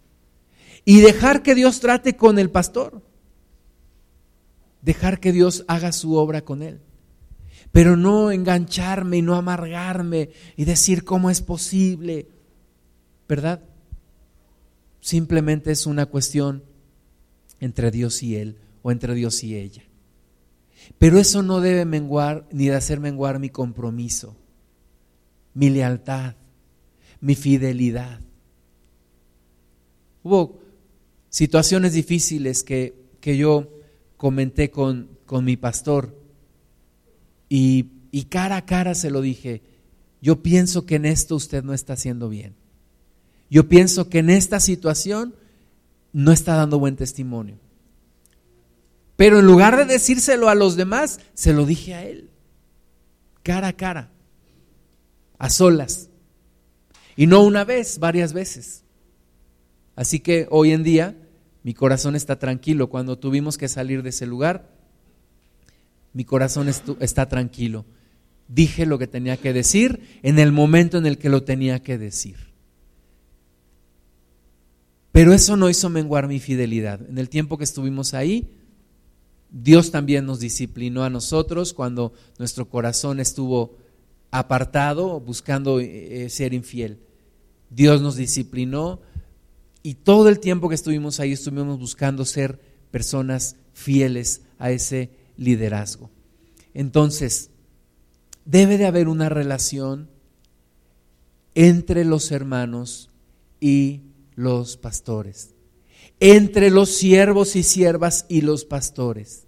Y 0.88 1.02
dejar 1.02 1.44
que 1.44 1.54
Dios 1.54 1.80
trate 1.82 2.16
con 2.16 2.40
el 2.40 2.50
pastor. 2.50 3.04
Dejar 4.82 5.20
que 5.20 5.32
Dios 5.32 5.66
haga 5.68 5.92
su 5.92 6.16
obra 6.16 6.42
con 6.42 6.64
él 6.64 6.80
pero 7.72 7.96
no 7.96 8.32
engancharme 8.32 9.18
y 9.18 9.22
no 9.22 9.36
amargarme 9.36 10.32
y 10.56 10.66
decir 10.66 11.04
cómo 11.04 11.30
es 11.30 11.42
posible, 11.42 12.28
¿verdad? 13.28 13.62
Simplemente 15.00 15.72
es 15.72 15.86
una 15.86 16.06
cuestión 16.08 16.64
entre 17.60 17.92
Dios 17.92 18.24
y 18.24 18.36
Él 18.36 18.58
o 18.82 18.92
entre 18.92 19.14
Dios 19.16 19.44
y 19.44 19.56
ella. 19.56 19.84
Pero 20.98 21.20
eso 21.20 21.44
no 21.44 21.60
debe 21.60 21.86
menguar 21.86 22.48
ni 22.52 22.68
de 22.68 22.76
hacer 22.76 23.00
menguar 23.00 23.40
mi 23.40 23.50
compromiso, 23.50 24.36
mi 25.54 25.70
lealtad, 25.70 26.36
mi 27.20 27.36
fidelidad. 27.36 28.22
Hubo 30.24 30.60
situaciones 31.30 31.94
difíciles 31.94 32.64
que, 32.64 32.96
que 33.20 33.38
yo 33.38 33.70
comenté 34.18 34.72
con, 34.72 35.10
con 35.26 35.46
mi 35.46 35.58
pastor 35.58 36.18
y, 37.50 37.86
cara 38.30 38.58
a 38.58 38.66
cara 38.66 38.96
se 38.96 39.12
lo 39.12 39.22
dije, 39.22 39.62
yo 40.22 40.42
pienso 40.42 40.86
que 40.86 40.96
en 40.96 41.06
esto 41.06 41.36
usted 41.36 41.64
no 41.64 41.74
está 41.74 41.94
haciendo 41.94 42.30
bien. 42.30 42.56
Yo 43.50 43.70
pienso 43.70 44.10
que 44.10 44.20
en 44.20 44.30
esta 44.30 44.60
situación 44.60 45.36
no 46.12 46.32
está 46.32 46.56
dando 46.56 46.80
buen 46.80 46.96
testimonio. 46.96 47.58
Pero 49.16 49.40
en 49.40 49.46
lugar 49.46 49.78
de 49.78 49.86
decírselo 49.86 50.50
a 50.50 50.56
los 50.56 50.76
demás, 50.76 51.20
se 51.34 51.54
lo 51.54 51.66
dije 51.66 51.94
a 51.94 52.04
él, 52.04 52.30
cara 53.44 53.70
a 53.70 53.74
cara, 53.74 54.12
a 55.38 55.50
solas. 55.50 56.10
Y 57.16 57.28
no 57.28 57.44
una 57.44 57.64
vez, 57.64 58.00
varias 58.00 58.34
veces. 58.34 58.84
Así 59.98 60.20
que 60.20 60.48
hoy 60.52 60.72
en 60.72 60.84
día 60.84 61.18
mi 61.64 61.74
corazón 61.74 62.16
está 62.16 62.40
tranquilo. 62.40 62.88
Cuando 62.88 63.18
tuvimos 63.18 63.58
que 63.58 63.68
salir 63.68 64.04
de 64.04 64.10
ese 64.10 64.28
lugar, 64.28 64.70
mi 66.14 66.24
corazón 66.24 66.70
está 66.70 67.28
tranquilo. 67.28 67.84
Dije 68.48 68.86
lo 68.86 69.00
que 69.00 69.08
tenía 69.08 69.36
que 69.36 69.52
decir 69.52 70.20
en 70.22 70.40
el 70.40 70.52
momento 70.54 71.00
en 71.00 71.08
el 71.08 71.18
que 71.18 71.30
lo 71.30 71.44
tenía 71.44 71.82
que 71.82 71.98
decir. 71.98 72.38
Pero 75.12 75.34
eso 75.34 75.58
no 75.58 75.68
hizo 75.68 75.90
menguar 75.90 76.28
mi 76.28 76.40
fidelidad. 76.40 77.02
En 77.10 77.18
el 77.18 77.28
tiempo 77.28 77.58
que 77.58 77.64
estuvimos 77.64 78.14
ahí, 78.14 78.54
Dios 79.50 79.90
también 79.90 80.28
nos 80.28 80.40
disciplinó 80.40 81.04
a 81.04 81.10
nosotros 81.10 81.74
cuando 81.74 82.14
nuestro 82.38 82.70
corazón 82.70 83.20
estuvo 83.20 83.78
apartado, 84.30 85.20
buscando 85.20 85.80
eh, 85.80 86.26
eh, 86.26 86.30
ser 86.30 86.54
infiel. 86.54 87.00
Dios 87.72 88.02
nos 88.04 88.16
disciplinó 88.16 89.02
y 89.84 89.96
todo 89.96 90.30
el 90.30 90.40
tiempo 90.40 90.70
que 90.70 90.76
estuvimos 90.76 91.20
ahí 91.20 91.34
estuvimos 91.34 91.80
buscando 91.80 92.26
ser 92.26 92.60
personas 92.92 93.56
fieles 93.74 94.42
a 94.58 94.72
ese 94.72 95.12
liderazgo. 95.38 96.10
Entonces, 96.74 97.52
debe 98.46 98.78
de 98.78 98.86
haber 98.86 99.08
una 99.08 99.30
relación 99.30 100.10
entre 101.56 102.06
los 102.06 102.32
hermanos 102.32 103.10
y 103.60 104.02
los 104.36 104.78
pastores, 104.78 105.56
entre 106.20 106.70
los 106.70 106.90
siervos 106.90 107.56
y 107.56 107.64
siervas 107.64 108.26
y 108.30 108.42
los 108.42 108.66
pastores. 108.66 109.48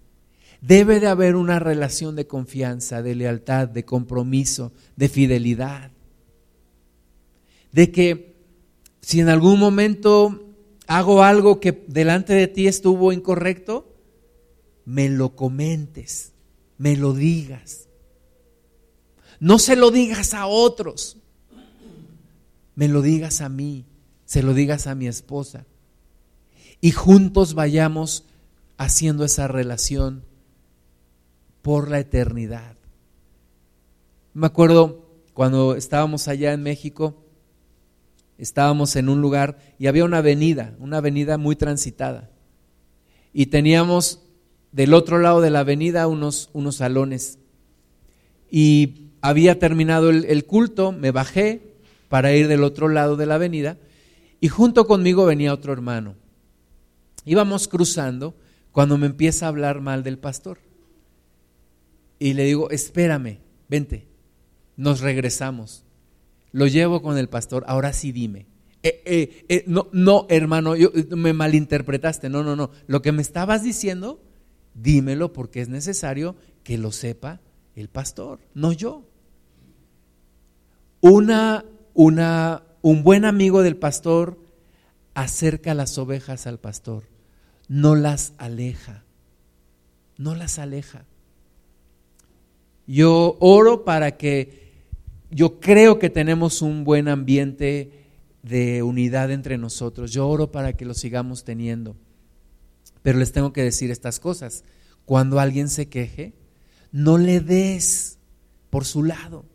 Debe 0.61 0.99
de 0.99 1.07
haber 1.07 1.35
una 1.35 1.59
relación 1.59 2.15
de 2.15 2.27
confianza, 2.27 3.01
de 3.01 3.15
lealtad, 3.15 3.69
de 3.69 3.85
compromiso, 3.85 4.73
de 4.97 5.07
fidelidad. 5.07 5.91
De 7.71 7.91
que 7.91 8.28
si 9.09 9.21
en 9.21 9.29
algún 9.29 9.59
momento 9.59 10.53
hago 10.85 11.23
algo 11.23 11.59
que 11.59 11.83
delante 11.87 12.33
de 12.33 12.45
ti 12.45 12.67
estuvo 12.67 13.11
incorrecto, 13.11 13.91
me 14.85 15.09
lo 15.09 15.35
comentes, 15.35 16.33
me 16.77 16.95
lo 16.95 17.13
digas. 17.13 17.87
No 19.39 19.57
se 19.57 19.75
lo 19.75 19.89
digas 19.89 20.35
a 20.35 20.45
otros, 20.45 21.17
me 22.75 22.87
lo 22.87 23.01
digas 23.01 23.41
a 23.41 23.49
mí, 23.49 23.83
se 24.25 24.43
lo 24.43 24.53
digas 24.53 24.85
a 24.85 24.93
mi 24.93 25.07
esposa. 25.07 25.65
Y 26.79 26.91
juntos 26.91 27.55
vayamos 27.55 28.25
haciendo 28.77 29.25
esa 29.25 29.47
relación 29.47 30.23
por 31.63 31.89
la 31.89 31.97
eternidad. 31.97 32.75
Me 34.35 34.45
acuerdo 34.45 35.03
cuando 35.33 35.73
estábamos 35.73 36.27
allá 36.27 36.53
en 36.53 36.61
México, 36.61 37.25
estábamos 38.39 38.95
en 38.95 39.09
un 39.09 39.21
lugar 39.21 39.59
y 39.77 39.87
había 39.87 40.05
una 40.05 40.19
avenida, 40.19 40.73
una 40.79 40.97
avenida 40.97 41.37
muy 41.37 41.55
transitada. 41.55 42.29
Y 43.33 43.47
teníamos 43.47 44.23
del 44.71 44.93
otro 44.93 45.19
lado 45.19 45.41
de 45.41 45.51
la 45.51 45.59
avenida 45.59 46.07
unos, 46.07 46.49
unos 46.53 46.77
salones. 46.77 47.37
Y 48.49 49.09
había 49.21 49.59
terminado 49.59 50.09
el, 50.09 50.25
el, 50.25 50.45
culto, 50.45 50.91
me 50.91 51.11
bajé 51.11 51.75
para 52.07 52.33
ir 52.33 52.47
del 52.47 52.63
otro 52.63 52.87
lado 52.87 53.17
de 53.17 53.25
la 53.25 53.35
avenida 53.35 53.77
y 54.39 54.47
junto 54.47 54.87
conmigo 54.87 55.25
venía 55.25 55.53
otro 55.53 55.73
hermano. 55.73 56.15
Íbamos 57.25 57.67
cruzando 57.67 58.33
cuando 58.71 58.97
me 58.97 59.07
empieza 59.07 59.45
a 59.45 59.49
hablar 59.49 59.81
mal 59.81 60.01
del 60.03 60.17
pastor. 60.17 60.59
Y 62.17 62.33
le 62.33 62.45
digo, 62.45 62.69
espérame, 62.69 63.39
vente, 63.67 64.07
nos 64.77 65.01
regresamos 65.01 65.83
lo 66.51 66.67
llevo 66.67 67.01
con 67.01 67.17
el 67.17 67.29
pastor, 67.29 67.63
ahora 67.67 67.93
sí 67.93 68.11
dime. 68.11 68.47
Eh, 68.81 69.01
eh, 69.05 69.45
eh, 69.49 69.63
no, 69.67 69.89
no, 69.91 70.25
hermano, 70.29 70.75
yo, 70.75 70.91
me 71.09 71.33
malinterpretaste, 71.33 72.29
no, 72.29 72.43
no, 72.43 72.55
no. 72.55 72.71
Lo 72.87 73.01
que 73.01 73.11
me 73.11 73.21
estabas 73.21 73.63
diciendo, 73.63 74.21
dímelo 74.73 75.33
porque 75.33 75.61
es 75.61 75.69
necesario 75.69 76.35
que 76.63 76.77
lo 76.77 76.91
sepa 76.91 77.41
el 77.75 77.89
pastor, 77.89 78.39
no 78.53 78.71
yo. 78.71 79.05
Una, 81.01 81.65
una, 81.93 82.63
un 82.81 83.03
buen 83.03 83.25
amigo 83.25 83.63
del 83.63 83.77
pastor 83.77 84.39
acerca 85.13 85.73
las 85.73 85.97
ovejas 85.97 86.47
al 86.47 86.59
pastor, 86.59 87.03
no 87.67 87.95
las 87.95 88.33
aleja, 88.37 89.03
no 90.17 90.35
las 90.35 90.59
aleja. 90.59 91.05
Yo 92.87 93.37
oro 93.39 93.85
para 93.85 94.17
que 94.17 94.58
yo 95.31 95.59
creo 95.59 95.99
que 95.99 96.09
tenemos 96.09 96.61
un 96.61 96.83
buen 96.83 97.07
ambiente 97.07 97.91
de 98.43 98.83
unidad 98.83 99.31
entre 99.31 99.57
nosotros. 99.57 100.11
Yo 100.11 100.27
oro 100.27 100.51
para 100.51 100.73
que 100.73 100.85
lo 100.85 100.93
sigamos 100.93 101.43
teniendo. 101.43 101.95
Pero 103.01 103.19
les 103.19 103.31
tengo 103.31 103.53
que 103.53 103.63
decir 103.63 103.91
estas 103.91 104.19
cosas. 104.19 104.63
Cuando 105.05 105.39
alguien 105.39 105.69
se 105.69 105.87
queje, 105.87 106.33
no 106.91 107.17
le 107.17 107.39
des 107.39 108.17
por 108.69 108.85
su 108.85 109.03
lado. 109.03 109.45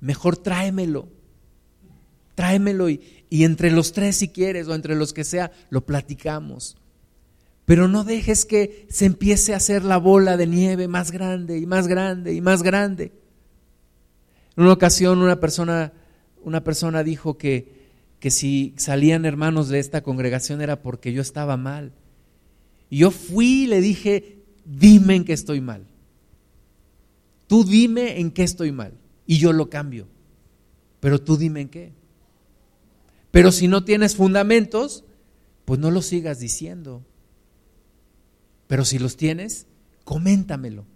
Mejor 0.00 0.36
tráemelo. 0.36 1.08
Tráemelo 2.34 2.90
y, 2.90 3.00
y 3.30 3.44
entre 3.44 3.70
los 3.70 3.92
tres 3.92 4.16
si 4.16 4.28
quieres 4.28 4.68
o 4.68 4.74
entre 4.74 4.94
los 4.94 5.12
que 5.12 5.24
sea, 5.24 5.52
lo 5.70 5.84
platicamos. 5.84 6.76
Pero 7.64 7.88
no 7.88 8.04
dejes 8.04 8.44
que 8.44 8.86
se 8.88 9.06
empiece 9.06 9.52
a 9.52 9.56
hacer 9.56 9.84
la 9.84 9.96
bola 9.96 10.36
de 10.36 10.46
nieve 10.46 10.86
más 10.86 11.10
grande 11.10 11.58
y 11.58 11.66
más 11.66 11.88
grande 11.88 12.32
y 12.34 12.40
más 12.40 12.62
grande. 12.62 13.12
En 14.56 14.64
una 14.64 14.72
ocasión 14.72 15.20
una 15.20 15.38
persona, 15.38 15.92
una 16.42 16.64
persona 16.64 17.02
dijo 17.02 17.36
que, 17.36 17.90
que 18.20 18.30
si 18.30 18.74
salían 18.76 19.24
hermanos 19.24 19.68
de 19.68 19.78
esta 19.78 20.02
congregación 20.02 20.62
era 20.62 20.82
porque 20.82 21.12
yo 21.12 21.20
estaba 21.20 21.56
mal. 21.56 21.92
Y 22.88 22.98
yo 22.98 23.10
fui 23.10 23.64
y 23.64 23.66
le 23.66 23.80
dije, 23.80 24.44
dime 24.64 25.16
en 25.16 25.24
qué 25.24 25.32
estoy 25.32 25.60
mal. 25.60 25.86
Tú 27.46 27.64
dime 27.64 28.18
en 28.20 28.30
qué 28.30 28.42
estoy 28.42 28.72
mal 28.72 28.94
y 29.26 29.38
yo 29.38 29.52
lo 29.52 29.68
cambio. 29.68 30.08
Pero 31.00 31.20
tú 31.20 31.36
dime 31.36 31.60
en 31.62 31.68
qué. 31.68 31.92
Pero 33.30 33.52
si 33.52 33.68
no 33.68 33.84
tienes 33.84 34.16
fundamentos, 34.16 35.04
pues 35.64 35.78
no 35.78 35.90
lo 35.90 36.00
sigas 36.00 36.40
diciendo. 36.40 37.04
Pero 38.66 38.84
si 38.84 38.98
los 38.98 39.16
tienes, 39.16 39.66
coméntamelo. 40.04 40.86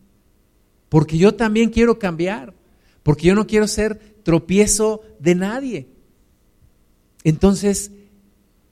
Porque 0.88 1.18
yo 1.18 1.34
también 1.34 1.70
quiero 1.70 1.98
cambiar 1.98 2.54
porque 3.03 3.26
yo 3.28 3.34
no 3.34 3.46
quiero 3.46 3.66
ser 3.66 3.98
tropiezo 4.22 5.03
de 5.18 5.34
nadie. 5.34 5.88
Entonces, 7.24 7.92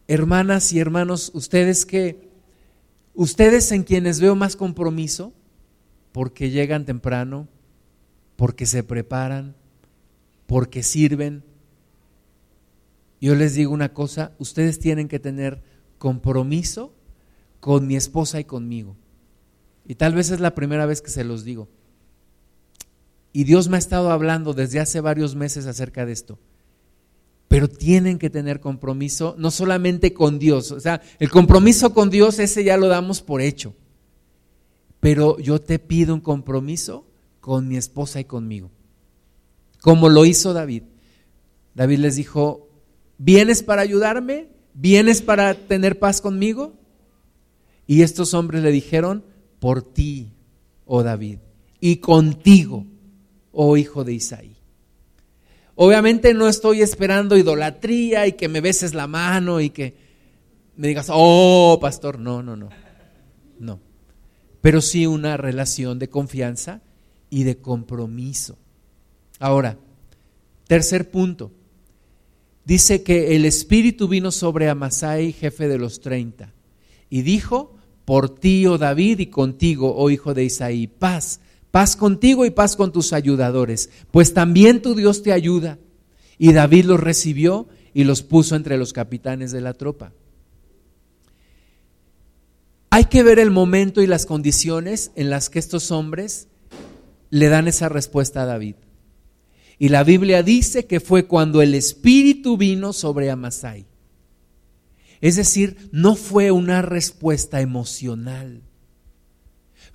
hermanas 0.07 0.73
y 0.73 0.81
hermanos, 0.81 1.31
ustedes 1.35 1.85
que, 1.85 2.31
ustedes 3.15 3.73
en 3.73 3.83
quienes 3.83 4.21
veo 4.21 4.35
más 4.35 4.57
compromiso, 4.57 5.33
porque 6.13 6.51
llegan 6.51 6.85
temprano, 6.85 7.49
porque 8.37 8.67
se 8.67 8.83
preparan, 8.83 9.55
porque 10.47 10.83
sirven, 10.83 11.45
yo 13.21 13.35
les 13.35 13.55
digo 13.55 13.73
una 13.73 13.93
cosa, 13.93 14.33
ustedes 14.39 14.79
tienen 14.79 15.09
que 15.09 15.19
tener 15.19 15.63
compromiso 15.99 16.95
con 17.61 17.87
mi 17.87 17.97
esposa 17.97 18.41
y 18.41 18.45
conmigo. 18.45 18.97
Y 19.87 19.97
tal 19.97 20.15
vez 20.15 20.31
es 20.31 20.41
la 20.41 20.55
primera 20.55 20.87
vez 20.87 21.03
que 21.03 21.11
se 21.11 21.25
los 21.25 21.45
digo. 21.45 21.69
Y 23.39 23.45
Dios 23.45 23.69
me 23.69 23.77
ha 23.77 23.79
estado 23.79 24.11
hablando 24.11 24.53
desde 24.53 24.81
hace 24.81 25.01
varios 25.01 25.37
meses 25.37 25.67
acerca 25.67 26.05
de 26.05 26.11
esto. 26.11 26.41
Pero 27.47 27.69
tienen 27.69 28.19
que 28.19 28.31
tener 28.31 28.59
compromiso, 28.59 29.37
no 29.39 29.53
solamente 29.53 30.13
con 30.13 30.41
Dios, 30.41 30.73
o 30.73 30.81
sea, 30.81 31.01
el 31.21 31.31
compromiso 31.31 31.95
con 31.95 32.11
Dios 32.11 32.41
ese 32.41 32.65
ya 32.65 32.77
lo 32.77 32.89
damos 32.89 33.23
por 33.23 33.41
hecho. 33.41 33.77
Pero 34.99 35.39
yo 35.39 35.61
te 35.61 35.79
pido 35.79 36.15
un 36.15 36.21
compromiso 36.21 37.07
con 37.39 37.69
mi 37.69 37.77
esposa 37.77 38.19
y 38.19 38.25
conmigo. 38.25 38.73
Como 39.83 40.09
lo 40.09 40.25
hizo 40.27 40.53
David. 40.53 40.83
David 41.77 41.99
les 42.01 42.17
dijo, 42.17 42.69
¿vienes 43.19 43.63
para 43.63 43.83
ayudarme? 43.83 44.49
¿Vienes 44.75 45.23
para 45.23 45.55
tener 45.55 46.01
paz 46.01 46.21
conmigo? 46.21 46.73
Y 47.87 48.03
estos 48.03 48.35
hombres 48.35 48.65
le 48.65 48.73
dijeron, 48.73 49.23
por 49.61 49.83
ti, 49.83 50.33
oh 50.87 51.05
David, 51.05 51.39
y 51.79 51.99
contigo 51.99 52.85
oh 53.61 53.77
hijo 53.77 54.05
de 54.05 54.15
Isaí. 54.15 54.55
Obviamente 55.75 56.33
no 56.33 56.47
estoy 56.47 56.81
esperando 56.81 57.37
idolatría 57.37 58.29
y 58.29 58.35
que 58.35 58.47
me 58.47 58.61
beses 58.61 58.95
la 58.95 59.09
mano 59.09 59.61
y 59.61 59.71
que 59.71 59.97
me 60.77 60.87
digas, 60.87 61.09
oh, 61.11 61.77
pastor, 61.81 62.21
no, 62.21 62.41
no, 62.41 62.55
no, 62.55 62.69
no. 63.59 63.81
Pero 64.61 64.81
sí 64.81 65.07
una 65.07 65.37
relación 65.37 65.99
de 65.99 66.09
confianza 66.09 66.83
y 67.31 67.43
de 67.43 67.59
compromiso. 67.59 68.59
Ahora, 69.41 69.77
tercer 70.69 71.11
punto. 71.11 71.51
Dice 72.65 73.03
que 73.03 73.35
el 73.35 73.45
Espíritu 73.45 74.07
vino 74.07 74.31
sobre 74.31 74.69
Amasai, 74.69 75.33
jefe 75.33 75.67
de 75.67 75.79
los 75.79 76.01
treinta, 76.01 76.55
y 77.11 77.23
dijo, 77.23 77.75
por 78.05 78.39
ti, 78.39 78.67
oh 78.67 78.79
David, 78.79 79.19
y 79.19 79.27
contigo, 79.27 79.97
oh 79.97 80.11
hijo 80.11 80.33
de 80.33 80.45
Isaí, 80.45 80.87
paz 80.87 81.41
Paz 81.79 81.95
contigo 81.95 82.45
y 82.45 82.51
paz 82.51 82.75
con 82.75 82.91
tus 82.91 83.13
ayudadores, 83.13 83.91
pues 84.11 84.35
también 84.35 84.83
tu 84.83 84.97
Dios 84.97 85.23
te 85.23 85.31
ayuda. 85.31 85.79
Y 86.37 86.53
David 86.53 86.87
los 86.87 86.99
recibió 86.99 87.69
y 87.95 88.03
los 88.03 88.25
puso 88.25 88.57
entre 88.57 88.77
los 88.77 88.93
capitanes 88.93 89.53
de 89.53 89.61
la 89.61 89.75
tropa. 89.75 90.13
Hay 92.91 93.05
que 93.05 93.23
ver 93.23 93.39
el 93.39 93.53
momento 93.53 94.03
y 94.03 94.09
las 94.09 94.27
condiciones 94.27 95.13
en 95.15 95.31
las 95.31 95.51
que 95.51 95.61
estos 95.61 95.93
hombres 95.93 96.49
le 97.31 97.49
dan 97.49 97.69
esa 97.69 97.89
respuesta 97.89 98.43
a 98.43 98.47
David. 98.47 98.75
Y 99.79 99.91
la 99.91 100.03
Biblia 100.03 100.43
dice 100.43 100.87
que 100.87 100.99
fue 100.99 101.29
cuando 101.29 101.63
el 101.63 101.77
Espíritu 101.77 102.57
vino 102.57 102.93
sobre 102.93 103.31
Amasai. 103.31 103.87
Es 105.21 105.37
decir, 105.37 105.89
no 105.93 106.17
fue 106.17 106.51
una 106.51 106.83
respuesta 106.83 107.61
emocional 107.61 108.68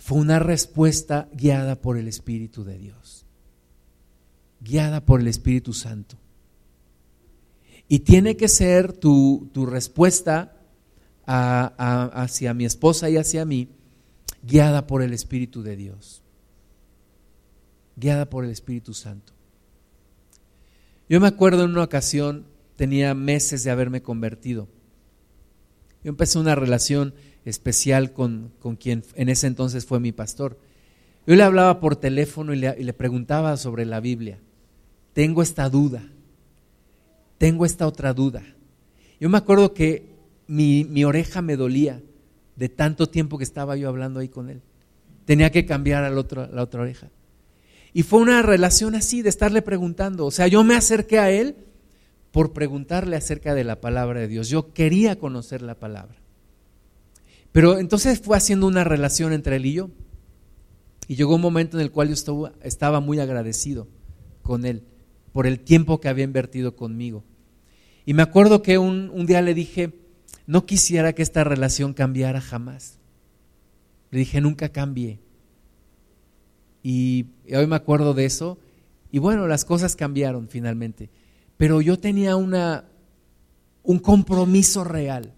fue 0.03 0.17
una 0.17 0.37
respuesta 0.37 1.29
guiada 1.31 1.79
por 1.79 1.97
el 1.97 2.09
Espíritu 2.09 2.65
de 2.65 2.77
Dios, 2.77 3.25
guiada 4.59 5.05
por 5.05 5.21
el 5.21 5.29
Espíritu 5.29 5.71
Santo. 5.71 6.17
Y 7.87 7.99
tiene 7.99 8.35
que 8.35 8.49
ser 8.49 8.91
tu, 8.91 9.49
respuesta 9.65 10.57
hacia 11.25 12.53
mi 12.53 12.65
esposa 12.65 13.09
y 13.09 13.15
hacia 13.15 13.45
mí, 13.45 13.69
guiada 14.45 14.87
por 14.87 15.03
el 15.03 15.13
Espíritu 15.13 15.63
de 15.63 15.77
Dios. 15.77 16.21
guiada 17.95 18.29
por 18.29 18.43
el 18.43 18.51
Espíritu 18.51 18.93
Santo. 18.93 19.31
Yo 21.07 21.21
me 21.21 21.27
acuerdo 21.27 21.63
en 21.63 21.71
una 21.71 21.83
ocasión, 21.83 22.45
tenía 22.75 23.13
meses 23.13 23.63
de 23.63 23.71
haberme 23.71 24.01
convertido. 24.01 24.67
Yo 26.03 26.09
empecé 26.09 26.39
una 26.39 26.55
relación 26.55 27.13
especial 27.45 28.13
con, 28.13 28.51
quien 28.79 29.03
en 29.15 29.29
ese 29.29 29.47
entonces 29.47 29.85
fue 29.85 29.99
mi 29.99 30.11
pastor. 30.11 30.59
Yo 31.25 31.35
le 31.35 31.43
hablaba 31.43 31.79
por 31.79 31.95
teléfono 31.95 32.53
y 32.53 32.57
le, 32.57 32.75
y 32.77 32.83
le 32.83 32.93
preguntaba 32.93 33.55
sobre 33.57 33.85
la 33.85 33.99
Biblia. 33.99 34.39
Tengo 35.13 35.41
esta 35.41 35.69
duda, 35.69 36.03
tengo 37.37 37.65
esta 37.65 37.87
otra 37.87 38.13
duda. 38.13 38.43
Yo 39.19 39.29
me 39.29 39.37
acuerdo 39.37 39.73
que 39.73 40.13
mi, 40.47 40.83
mi 40.85 41.03
oreja 41.03 41.41
me 41.41 41.55
dolía 41.55 42.01
de 42.55 42.69
tanto 42.69 43.07
tiempo 43.07 43.37
que 43.37 43.43
estaba 43.43 43.75
yo 43.75 43.89
hablando 43.89 44.19
ahí 44.19 44.29
con 44.29 44.49
él. 44.49 44.61
Tenía 45.25 45.51
que 45.51 45.65
cambiar 45.65 46.03
al 46.03 46.17
otro, 46.17 46.47
la 46.47 46.63
otra 46.63 46.81
oreja. 46.81 47.09
Y 47.93 48.03
fue 48.03 48.19
una 48.19 48.41
relación 48.41 48.95
así, 48.95 49.21
de 49.21 49.29
estarle 49.29 49.61
preguntando. 49.61 50.25
O 50.25 50.31
sea, 50.31 50.47
yo 50.47 50.63
me 50.63 50.75
acerqué 50.75 51.19
a 51.19 51.29
él 51.29 51.55
por 52.31 52.51
preguntarle 52.51 53.15
acerca 53.15 53.53
de 53.53 53.63
la 53.63 53.79
palabra 53.79 54.19
de 54.19 54.27
Dios. 54.27 54.49
Yo 54.49 54.73
quería 54.73 55.17
conocer 55.17 55.61
la 55.61 55.75
palabra. 55.75 56.22
Pero 57.53 57.77
entonces 57.77 58.19
fue 58.19 58.35
haciendo 58.35 58.67
una 58.67 58.83
relación 58.83 59.31
entre 59.31 59.55
él 59.55 59.67
y 59.67 59.73
yo. 59.73 59.89
Y 61.07 61.15
llegó 61.15 61.35
un 61.35 61.41
momento 61.41 61.77
en 61.77 61.83
el 61.83 61.91
cual 61.91 62.13
yo 62.13 62.51
estaba 62.61 62.99
muy 62.99 63.19
agradecido 63.19 63.87
con 64.41 64.65
él 64.65 64.83
por 65.31 65.47
el 65.47 65.59
tiempo 65.59 66.01
que 66.01 66.09
había 66.09 66.23
invertido 66.23 66.75
conmigo. 66.75 67.23
Y 68.05 68.13
me 68.13 68.23
acuerdo 68.23 68.61
que 68.61 68.77
un, 68.77 69.09
un 69.13 69.25
día 69.25 69.41
le 69.41 69.53
dije, 69.53 69.93
no 70.47 70.65
quisiera 70.65 71.13
que 71.13 71.21
esta 71.21 71.43
relación 71.43 71.93
cambiara 71.93 72.41
jamás. 72.41 72.99
Le 74.11 74.19
dije, 74.19 74.41
nunca 74.41 74.69
cambie. 74.69 75.19
Y 76.81 77.27
hoy 77.55 77.67
me 77.67 77.75
acuerdo 77.75 78.13
de 78.13 78.25
eso. 78.25 78.57
Y 79.11 79.19
bueno, 79.19 79.47
las 79.47 79.63
cosas 79.63 79.95
cambiaron 79.95 80.47
finalmente. 80.49 81.09
Pero 81.57 81.81
yo 81.81 81.97
tenía 81.99 82.35
una, 82.35 82.85
un 83.83 83.99
compromiso 83.99 84.83
real. 84.83 85.33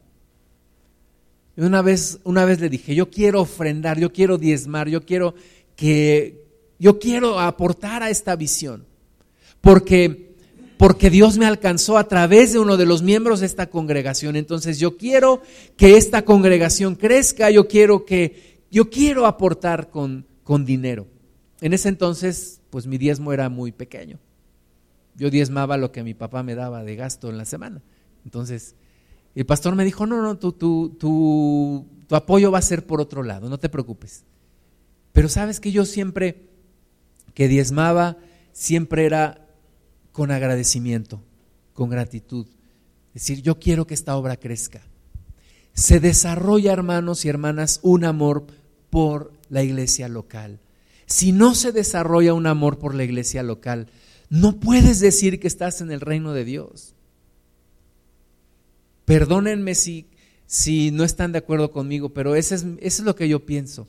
Y 1.58 1.62
una 1.62 1.82
vez, 1.82 2.20
una 2.24 2.46
vez 2.46 2.60
le 2.60 2.70
dije, 2.70 2.96
yo 2.96 3.10
quiero 3.10 3.42
ofrendar, 3.42 4.00
yo 4.00 4.12
quiero 4.12 4.38
diezmar, 4.38 4.90
yo 4.90 5.06
quiero 5.06 5.36
que, 5.76 6.46
yo 6.80 7.00
quiero 7.00 7.40
aportar 7.40 8.04
a 8.04 8.10
esta 8.10 8.36
visión. 8.36 8.86
Porque, 9.62 10.36
porque 10.78 11.10
Dios 11.10 11.38
me 11.38 11.46
alcanzó 11.46 11.98
a 11.98 12.08
través 12.08 12.54
de 12.54 12.60
uno 12.60 12.78
de 12.78 12.86
los 12.86 13.02
miembros 13.02 13.40
de 13.40 13.46
esta 13.46 13.70
congregación. 13.70 14.36
Entonces 14.36 14.80
yo 14.80 14.98
quiero 14.98 15.42
que 15.78 15.96
esta 15.98 16.24
congregación 16.24 16.96
crezca, 16.96 17.50
yo 17.50 17.68
quiero 17.68 18.06
que, 18.06 18.60
yo 18.70 18.90
quiero 18.90 19.26
aportar 19.26 19.90
con, 19.90 20.26
con 20.44 20.66
dinero. 20.66 21.08
En 21.62 21.74
ese 21.74 21.88
entonces, 21.88 22.60
pues 22.70 22.86
mi 22.86 22.98
diezmo 22.98 23.32
era 23.32 23.48
muy 23.48 23.72
pequeño. 23.72 24.20
Yo 25.16 25.30
diezmaba 25.30 25.78
lo 25.78 25.94
que 25.94 26.04
mi 26.04 26.14
papá 26.14 26.44
me 26.44 26.56
daba 26.56 26.84
de 26.84 26.98
gasto 26.98 27.30
en 27.30 27.38
la 27.38 27.46
semana. 27.46 27.82
Entonces, 28.26 28.76
el 29.36 29.46
pastor 29.46 29.76
me 29.76 29.86
dijo, 29.86 30.06
no, 30.06 30.22
no, 30.22 30.38
tu, 30.38 30.54
tu, 30.54 30.96
tu, 31.00 31.86
tu 32.08 32.16
apoyo 32.16 32.52
va 32.52 32.60
a 32.60 32.64
ser 32.64 32.86
por 32.86 33.02
otro 33.02 33.24
lado, 33.24 33.50
no 33.50 33.60
te 33.60 33.70
preocupes. 33.70 34.24
Pero 35.12 35.30
sabes 35.30 35.60
que 35.60 35.72
yo 35.72 35.86
siempre 35.86 36.50
que 37.34 37.48
diezmaba, 37.48 38.18
siempre 38.54 39.06
era 39.06 39.46
con 40.12 40.32
agradecimiento, 40.32 41.22
con 41.74 41.90
gratitud. 41.90 42.48
Es 43.14 43.22
decir, 43.22 43.42
yo 43.42 43.60
quiero 43.60 43.86
que 43.86 43.94
esta 43.94 44.16
obra 44.16 44.38
crezca. 44.38 44.82
Se 45.74 46.00
desarrolla, 46.00 46.72
hermanos 46.72 47.26
y 47.26 47.30
hermanas, 47.30 47.82
un 47.84 48.06
amor 48.06 48.48
por 48.90 49.34
la 49.50 49.62
iglesia 49.62 50.08
local. 50.08 50.60
Si 51.06 51.34
no 51.34 51.54
se 51.54 51.72
desarrolla 51.72 52.34
un 52.34 52.48
amor 52.48 52.80
por 52.80 52.96
la 52.96 53.04
iglesia 53.04 53.44
local, 53.44 53.88
no 54.30 54.60
puedes 54.60 55.00
decir 55.00 55.40
que 55.40 55.48
estás 55.48 55.82
en 55.82 55.92
el 55.92 56.02
reino 56.02 56.34
de 56.34 56.46
Dios. 56.46 56.95
Perdónenme 59.06 59.76
si, 59.76 60.08
si 60.46 60.92
no 60.92 61.04
están 61.04 61.32
de 61.32 61.40
acuerdo 61.40 61.72
conmigo, 61.72 62.10
pero 62.10 62.36
eso 62.36 62.56
es, 62.56 62.64
eso 62.64 63.02
es 63.02 63.06
lo 63.06 63.16
que 63.16 63.30
yo 63.30 63.46
pienso. 63.46 63.88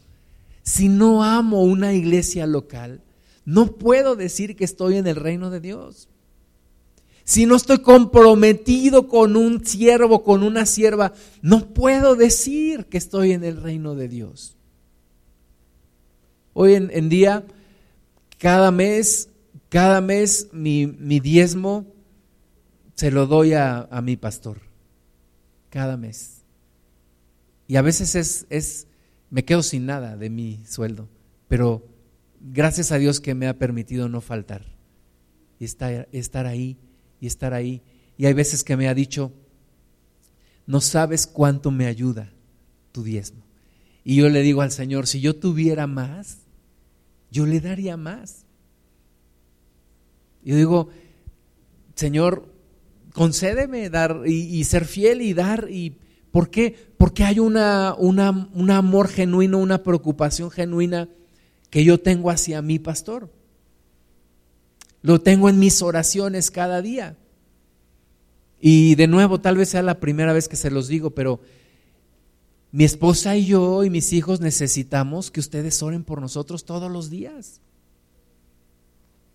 Si 0.63 0.89
no 0.89 1.25
amo 1.25 1.63
una 1.63 1.93
iglesia 1.95 2.47
local, 2.47 3.03
no 3.45 3.77
puedo 3.77 4.17
decir 4.17 4.57
que 4.57 4.65
estoy 4.65 4.97
en 4.97 5.07
el 5.07 5.17
reino 5.17 5.51
de 5.51 5.61
Dios. 5.61 6.09
Si 7.27 7.45
no 7.45 7.57
estoy 7.57 7.79
comprometido 7.79 9.09
con 9.09 9.37
un 9.37 9.67
siervo, 9.67 10.23
con 10.23 10.45
una 10.45 10.65
sierva, 10.65 11.13
no 11.43 11.75
puedo 11.75 12.15
decir 12.15 12.87
que 12.87 12.99
estoy 12.99 13.33
en 13.33 13.43
el 13.43 13.61
reino 13.61 13.97
de 13.97 14.07
Dios. 14.09 14.57
Hoy 16.53 16.75
en, 16.75 17.09
día, 17.09 17.45
cada 18.39 18.71
mes, 18.71 19.29
cada 19.69 20.01
mes 20.01 20.49
mi, 20.53 20.87
diezmo 21.21 21.87
se 22.95 23.11
lo 23.11 23.27
doy 23.27 23.55
a, 23.55 23.89
mi 24.05 24.17
pastor. 24.17 24.61
Cada 25.77 25.99
mes. 25.99 26.41
Y 27.69 27.77
a 27.77 27.83
veces 27.83 28.15
es, 28.15 28.47
es, 28.49 28.87
me 29.29 29.45
quedo 29.45 29.63
sin 29.63 29.85
nada 29.85 30.17
de 30.17 30.31
mi 30.31 30.65
sueldo, 30.65 31.07
pero 31.49 31.87
gracias 32.41 32.93
a 32.93 32.97
Dios 32.97 33.21
que 33.21 33.35
me 33.35 33.47
ha 33.47 33.59
permitido 33.59 34.09
no 34.09 34.23
faltar 34.23 34.65
y 35.61 35.67
estar, 35.67 36.09
estar 36.13 36.47
ahí 36.47 36.79
y 37.21 37.27
estar 37.27 37.53
ahí. 37.53 37.83
Y 38.17 38.25
hay 38.25 38.33
veces 38.33 38.65
que 38.65 38.79
me 38.79 38.89
ha 38.89 38.95
dicho, 38.95 39.35
no 40.67 40.81
sabes 40.81 41.27
cuánto 41.27 41.71
me 41.71 41.85
ayuda 41.85 42.33
tu 42.91 43.03
diezmo. 43.03 43.45
Y 44.03 44.17
yo 44.17 44.31
le 44.31 44.41
digo 44.41 44.63
al 44.63 44.73
Señor, 44.73 45.07
si 45.07 45.21
yo 45.21 45.37
tuviera 45.37 45.87
más, 45.87 46.39
yo 47.31 47.45
le 47.45 47.61
daría 47.61 47.99
más. 47.99 48.47
Yo 50.43 50.57
digo, 50.57 50.89
Señor, 51.97 52.56
concédeme 53.17 53.89
dar 53.89 54.25
y, 54.27 54.63
ser 54.65 54.85
fiel 54.85 55.23
y 55.23 55.33
dar. 55.33 55.69
Y, 55.71 55.97
¿Por 56.31 56.51
qué? 56.51 56.77
Porque 56.99 57.25
hay 57.25 57.39
una, 57.39 57.95
una, 57.95 58.51
un 58.53 58.71
amor 58.71 59.09
genuino, 59.09 59.57
una 59.57 59.83
preocupación 59.83 60.51
genuina 60.51 61.09
que 61.71 61.83
yo 61.83 61.99
tengo 61.99 62.29
hacia 62.29 62.61
mi 62.61 62.79
pastor. 62.79 63.33
Lo 65.01 65.23
tengo 65.23 65.49
en 65.49 65.59
mis 65.59 65.81
oraciones 65.81 66.51
cada 66.51 66.83
día. 66.83 67.17
Y 68.61 68.97
de 68.97 69.07
nuevo, 69.07 69.41
tal 69.41 69.57
vez 69.57 69.71
sea 69.71 69.83
la 69.83 69.99
primera 69.99 70.35
vez 70.35 70.47
que 70.47 70.57
se 70.57 70.71
los 70.71 70.87
digo, 70.87 71.11
pero 71.11 71.41
mi 72.73 72.85
esposa 72.85 73.35
y 73.35 73.47
yo 73.47 73.83
y 73.83 73.89
mis 73.89 74.13
hijos 74.13 74.41
necesitamos 74.41 75.31
que 75.31 75.41
ustedes 75.41 75.83
oren 75.83 76.05
por 76.05 76.21
nosotros 76.21 76.67
todos 76.67 76.93
los 76.93 77.09
días. 77.09 77.63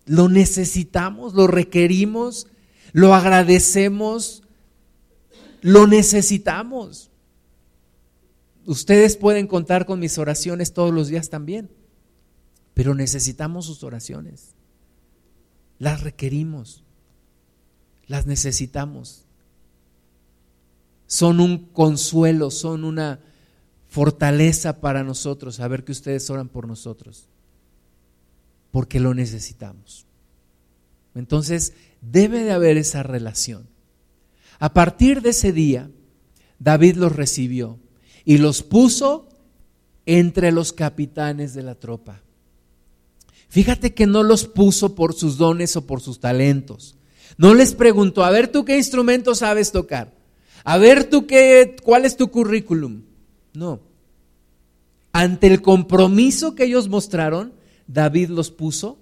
Lo 0.06 0.30
necesitamos, 0.30 1.34
lo 1.34 1.48
requerimos, 1.48 2.48
lo 2.92 3.14
agradecemos, 3.14 4.44
lo 5.62 5.88
necesitamos. 5.88 7.10
Ustedes 8.66 9.18
pueden 9.18 9.48
contar 9.48 9.86
con 9.86 10.00
mis 10.00 10.18
oraciones 10.18 10.74
todos 10.74 10.94
los 10.94 11.08
días 11.08 11.30
también, 11.30 11.72
pero 12.74 12.94
necesitamos 12.94 13.66
sus 13.66 13.84
oraciones. 13.84 14.56
Las 15.80 16.02
requerimos, 16.02 16.84
las 18.08 18.28
necesitamos. 18.28 19.26
Son 21.08 21.40
un 21.40 21.66
consuelo, 21.70 22.52
son 22.52 22.84
una 22.84 23.20
fortaleza 23.88 24.80
para 24.80 25.04
nosotros 25.04 25.56
saber 25.56 25.84
que 25.84 25.92
ustedes 25.92 26.30
oran 26.30 26.48
por 26.48 26.68
nosotros, 26.68 27.28
porque 28.72 29.00
lo 29.00 29.14
necesitamos. 29.14 30.06
Entonces, 31.14 31.74
debe 32.02 32.44
de 32.44 32.52
haber 32.52 32.78
esa 32.78 33.04
relación. 33.04 33.68
A 34.60 34.74
partir 34.74 35.22
de 35.22 35.30
ese 35.30 35.54
día, 35.54 35.90
David 36.60 36.98
los 36.98 37.16
recibió 37.16 37.80
y 38.26 38.38
los 38.38 38.62
puso 38.64 39.30
entre 40.06 40.52
los 40.52 40.74
capitanes 40.74 41.54
de 41.54 41.64
la 41.64 41.76
tropa. 41.76 42.22
Fíjate 43.50 43.94
que 43.94 44.08
no 44.08 44.24
los 44.24 44.46
puso 44.46 44.96
por 44.96 45.14
sus 45.14 45.38
dones 45.38 45.76
o 45.76 45.86
por 45.86 46.02
sus 46.02 46.20
talentos. 46.20 46.96
No 47.38 47.54
les 47.54 47.76
preguntó, 47.76 48.24
a 48.24 48.30
ver 48.30 48.48
tú 48.48 48.66
qué 48.66 48.78
instrumento 48.78 49.36
sabes 49.36 49.72
tocar. 49.72 50.14
A 50.64 50.78
ver 50.78 51.10
tú 51.10 51.28
qué, 51.28 51.76
cuál 51.84 52.06
es 52.06 52.16
tu 52.16 52.30
currículum. 52.30 53.02
No. 53.54 53.82
Ante 55.12 55.48
el 55.48 55.62
compromiso 55.62 56.56
que 56.56 56.66
ellos 56.66 56.88
mostraron, 56.88 57.54
David 57.88 58.30
los 58.30 58.52
puso 58.52 59.00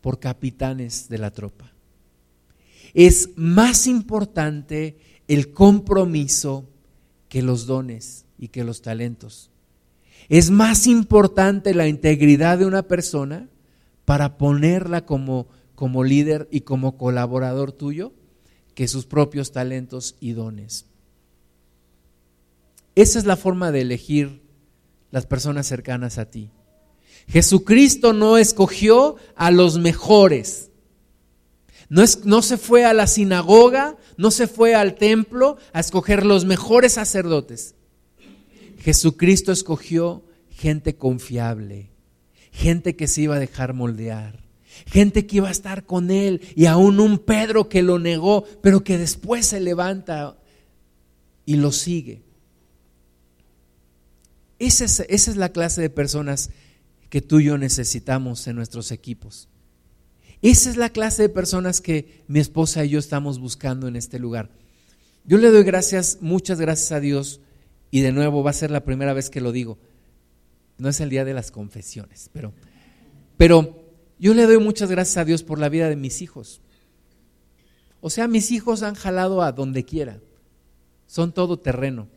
por 0.00 0.20
capitanes 0.20 1.08
de 1.08 1.18
la 1.18 1.30
tropa. 1.30 1.71
Es 2.94 3.30
más 3.36 3.86
importante 3.86 4.98
el 5.28 5.52
compromiso 5.52 6.68
que 7.28 7.42
los 7.42 7.66
dones 7.66 8.26
y 8.38 8.48
que 8.48 8.64
los 8.64 8.82
talentos. 8.82 9.50
Es 10.28 10.50
más 10.50 10.86
importante 10.86 11.74
la 11.74 11.88
integridad 11.88 12.58
de 12.58 12.66
una 12.66 12.82
persona 12.82 13.48
para 14.04 14.36
ponerla 14.36 15.06
como, 15.06 15.48
como 15.74 16.04
líder 16.04 16.48
y 16.50 16.62
como 16.62 16.96
colaborador 16.96 17.72
tuyo 17.72 18.12
que 18.74 18.88
sus 18.88 19.06
propios 19.06 19.52
talentos 19.52 20.16
y 20.20 20.32
dones. 20.32 20.86
Esa 22.94 23.18
es 23.18 23.24
la 23.24 23.36
forma 23.36 23.72
de 23.72 23.82
elegir 23.82 24.42
las 25.10 25.26
personas 25.26 25.66
cercanas 25.66 26.18
a 26.18 26.26
ti. 26.26 26.50
Jesucristo 27.28 28.12
no 28.12 28.38
escogió 28.38 29.16
a 29.36 29.50
los 29.50 29.78
mejores. 29.78 30.70
No, 31.92 32.02
es, 32.02 32.24
no, 32.24 32.40
se 32.40 32.56
fue 32.56 32.86
a 32.86 32.94
la 32.94 33.06
sinagoga, 33.06 33.98
no 34.16 34.30
se 34.30 34.46
fue 34.46 34.74
al 34.74 34.94
templo 34.94 35.58
a 35.74 35.80
escoger 35.80 36.24
los 36.24 36.46
mejores 36.46 36.94
sacerdotes. 36.94 37.74
Jesucristo 38.78 39.52
escogió 39.52 40.24
gente 40.48 40.96
confiable, 40.96 41.90
gente 42.50 42.96
que 42.96 43.06
se 43.06 43.20
iba 43.20 43.36
a 43.36 43.40
dejar 43.40 43.74
moldear, 43.74 44.42
gente 44.86 45.26
que 45.26 45.36
iba 45.36 45.48
a 45.48 45.52
estar 45.52 45.84
con 45.84 46.10
él 46.10 46.40
y 46.56 46.64
aún 46.64 46.98
un 46.98 47.18
Pedro 47.18 47.68
que 47.68 47.82
lo 47.82 47.98
negó, 47.98 48.46
pero 48.62 48.82
que 48.82 48.96
después 48.96 49.44
se 49.44 49.60
levanta 49.60 50.38
y 51.44 51.56
lo 51.56 51.72
sigue. 51.72 52.22
Esa 54.58 54.86
es, 54.86 55.00
esa 55.10 55.30
es 55.30 55.36
la 55.36 55.50
clase 55.50 55.82
de 55.82 55.90
personas 55.90 56.48
que 57.10 57.20
tú 57.20 57.40
y 57.40 57.44
yo 57.44 57.58
necesitamos 57.58 58.46
en 58.46 58.56
nuestros 58.56 58.92
equipos. 58.92 59.50
Esa 60.42 60.70
es 60.70 60.76
la 60.76 60.90
clase 60.90 61.22
de 61.22 61.28
personas 61.28 61.80
que 61.80 62.24
mi 62.26 62.40
esposa 62.40 62.84
y 62.84 62.90
yo 62.90 62.98
estamos 62.98 63.38
buscando 63.38 63.86
en 63.86 63.94
este 63.94 64.18
lugar. 64.18 64.50
Yo 65.24 65.38
le 65.38 65.50
doy 65.50 65.62
gracias, 65.62 66.18
muchas 66.20 66.60
gracias 66.60 66.90
a 66.90 66.98
Dios, 66.98 67.40
y 67.92 68.00
de 68.00 68.10
nuevo 68.10 68.42
va 68.42 68.50
a 68.50 68.54
ser 68.54 68.72
la 68.72 68.84
primera 68.84 69.12
vez 69.12 69.30
que 69.30 69.40
lo 69.40 69.52
digo. 69.52 69.78
No 70.78 70.88
es 70.88 71.00
el 71.00 71.10
día 71.10 71.24
de 71.24 71.32
las 71.32 71.52
confesiones, 71.52 72.28
pero, 72.32 72.52
pero 73.36 73.84
yo 74.18 74.34
le 74.34 74.46
doy 74.46 74.58
muchas 74.58 74.90
gracias 74.90 75.18
a 75.18 75.24
Dios 75.24 75.44
por 75.44 75.60
la 75.60 75.68
vida 75.68 75.88
de 75.88 75.94
mis 75.94 76.22
hijos. 76.22 76.60
O 78.00 78.10
sea, 78.10 78.26
mis 78.26 78.50
hijos 78.50 78.82
han 78.82 78.96
jalado 78.96 79.42
a 79.42 79.52
donde 79.52 79.84
quiera. 79.84 80.18
Son 81.06 81.32
todo 81.32 81.56
terreno. 81.60 82.08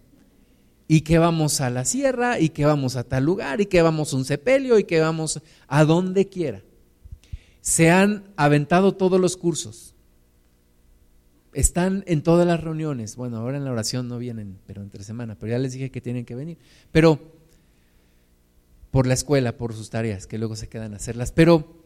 Y 0.88 1.02
que 1.02 1.20
vamos 1.20 1.62
a 1.62 1.70
la 1.70 1.86
sierra, 1.86 2.40
y 2.40 2.50
que 2.50 2.66
vamos 2.66 2.96
a 2.96 3.04
tal 3.04 3.24
lugar, 3.24 3.62
y 3.62 3.68
que 3.68 3.84
vamos 3.84 4.14
a 4.14 4.16
un 4.16 4.26
sepelio, 4.26 4.80
y 4.80 4.86
que 4.86 5.00
vamos 5.00 5.42
a 5.68 5.86
donde 5.86 6.28
quiera. 6.28 6.64
Se 7.66 7.90
han 7.90 8.32
aventado 8.36 8.96
todos 8.96 9.20
los 9.20 9.38
cursos. 9.38 9.96
Están 11.52 12.04
en 12.06 12.22
todas 12.22 12.46
las 12.46 12.64
reuniones. 12.64 13.16
Bueno, 13.16 13.38
ahora 13.38 13.58
en 13.58 13.66
la 13.66 13.72
oración 13.72 14.08
no 14.08 14.20
vienen, 14.20 14.60
pero 14.68 14.84
entre 14.84 15.04
semana. 15.04 15.36
Pero 15.40 15.54
ya 15.54 15.58
les 15.58 15.74
dije 15.74 15.90
que 15.90 16.00
tienen 16.00 16.26
que 16.26 16.36
venir. 16.36 16.60
Pero 16.92 17.20
por 18.92 19.08
la 19.08 19.16
escuela, 19.16 19.58
por 19.58 19.74
sus 19.74 19.90
tareas, 19.90 20.28
que 20.28 20.38
luego 20.38 20.56
se 20.56 20.70
quedan 20.70 20.94
a 20.94 20.98
hacerlas. 20.98 21.32
Pero 21.32 21.82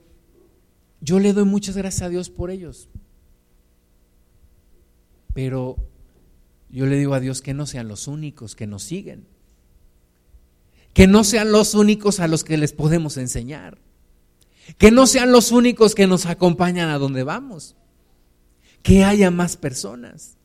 yo 1.00 1.18
le 1.18 1.32
doy 1.32 1.46
muchas 1.46 1.78
gracias 1.78 2.02
a 2.02 2.10
Dios 2.10 2.30
por 2.30 2.52
ellos. 2.52 2.90
Pero 5.34 5.78
yo 6.70 6.88
le 6.88 6.98
digo 6.98 7.14
a 7.14 7.22
Dios 7.22 7.42
que 7.42 7.54
no 7.54 7.66
sean 7.66 7.88
los 7.88 8.10
únicos 8.10 8.58
que 8.58 8.68
nos 8.68 8.84
siguen. 8.84 9.28
Que 10.94 11.08
no 11.08 11.24
sean 11.24 11.54
los 11.54 11.74
únicos 11.74 12.20
a 12.20 12.28
los 12.28 12.44
que 12.44 12.58
les 12.58 12.74
podemos 12.74 13.16
enseñar. 13.16 13.78
Que 14.78 14.92
no 14.92 15.08
sean 15.08 15.32
los 15.32 15.52
únicos 15.52 15.96
que 15.96 16.08
nos 16.08 16.26
acompañan 16.26 16.90
a 16.90 16.98
donde 16.98 17.24
vamos 17.24 17.76
que 18.82 19.04
haya 19.04 19.32
más 19.32 19.58
personas. 19.58 20.38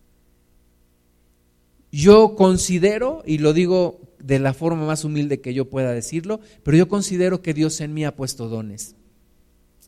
Yo 1.93 2.35
considero, 2.35 3.23
y 3.25 3.39
lo 3.39 3.53
digo 3.53 4.01
de 4.19 4.39
la 4.39 4.55
forma 4.55 4.87
más 4.87 5.05
humilde 5.05 5.41
que 5.41 5.55
yo 5.55 5.71
pueda 5.71 5.93
decirlo, 5.93 6.41
pero 6.63 6.77
yo 6.77 6.89
considero 6.89 7.43
que 7.43 7.55
Dios 7.55 7.81
en 7.81 7.95
mí 7.95 8.05
ha 8.05 8.17
puesto 8.17 8.49
dones, 8.49 8.97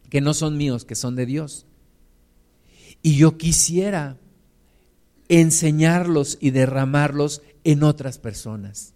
que 0.09 0.21
no 0.21 0.35
son 0.35 0.57
míos, 0.57 0.85
que 0.85 0.95
son 0.95 1.17
de 1.17 1.27
Dios. 1.27 1.67
Y 3.03 3.17
yo 3.17 3.37
quisiera 3.37 4.19
enseñarlos 5.29 6.39
y 6.41 6.51
derramarlos 6.51 7.43
en 7.65 7.83
otras 7.83 8.19
personas. 8.19 8.95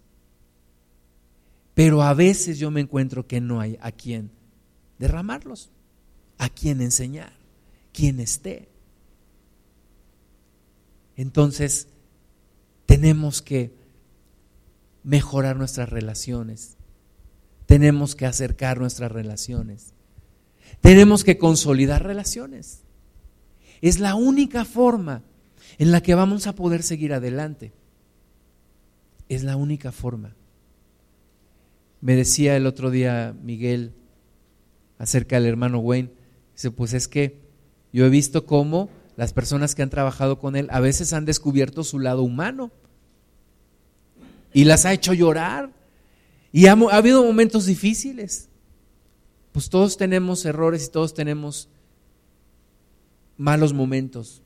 Pero 1.73 2.03
a 2.03 2.13
veces 2.13 2.59
yo 2.59 2.71
me 2.71 2.81
encuentro 2.81 3.27
que 3.27 3.41
no 3.41 3.59
hay 3.59 3.77
a 3.81 3.91
quien 3.91 4.31
derramarlos, 5.01 5.71
a 6.37 6.47
quien 6.47 6.79
enseñar, 6.79 7.33
quien 7.91 8.19
esté. 8.19 8.69
Entonces, 11.17 11.87
tenemos 12.85 13.41
que 13.41 13.73
mejorar 15.03 15.57
nuestras 15.57 15.89
relaciones. 15.89 16.77
Tenemos 17.65 18.15
que 18.15 18.27
acercar 18.27 18.79
nuestras 18.79 19.11
relaciones. 19.11 19.93
Tenemos 20.81 21.23
que 21.23 21.37
consolidar 21.39 22.03
relaciones. 22.03 22.83
Es 23.81 23.99
la 23.99 24.13
única 24.13 24.65
forma 24.65 25.23
en 25.79 25.91
la 25.91 26.01
que 26.01 26.13
vamos 26.13 26.45
a 26.45 26.53
poder 26.53 26.83
seguir 26.83 27.13
adelante. 27.13 27.73
Es 29.29 29.43
la 29.43 29.55
única 29.55 29.91
forma. 29.91 30.35
Me 32.01 32.15
decía 32.15 32.55
el 32.55 32.67
otro 32.67 32.91
día 32.91 33.35
Miguel 33.41 33.93
acerca 35.01 35.37
del 35.37 35.47
hermano 35.47 35.79
Wayne, 35.79 36.11
dice, 36.53 36.69
pues 36.69 36.93
es 36.93 37.07
que 37.07 37.39
yo 37.91 38.05
he 38.05 38.09
visto 38.09 38.45
cómo 38.45 38.87
las 39.17 39.33
personas 39.33 39.73
que 39.73 39.81
han 39.81 39.89
trabajado 39.89 40.37
con 40.37 40.55
él 40.55 40.67
a 40.69 40.79
veces 40.79 41.11
han 41.11 41.25
descubierto 41.25 41.83
su 41.83 41.97
lado 41.97 42.21
humano 42.21 42.69
y 44.53 44.65
las 44.65 44.85
ha 44.85 44.93
hecho 44.93 45.13
llorar. 45.13 45.71
Y 46.51 46.67
ha, 46.67 46.73
habido 46.73 47.23
momentos 47.23 47.65
difíciles. 47.65 48.47
Pues 49.53 49.69
todos 49.69 49.97
tenemos 49.97 50.45
errores 50.45 50.85
y 50.85 50.91
todos 50.91 51.15
tenemos 51.15 51.67
malos 53.37 53.73
momentos. 53.73 54.43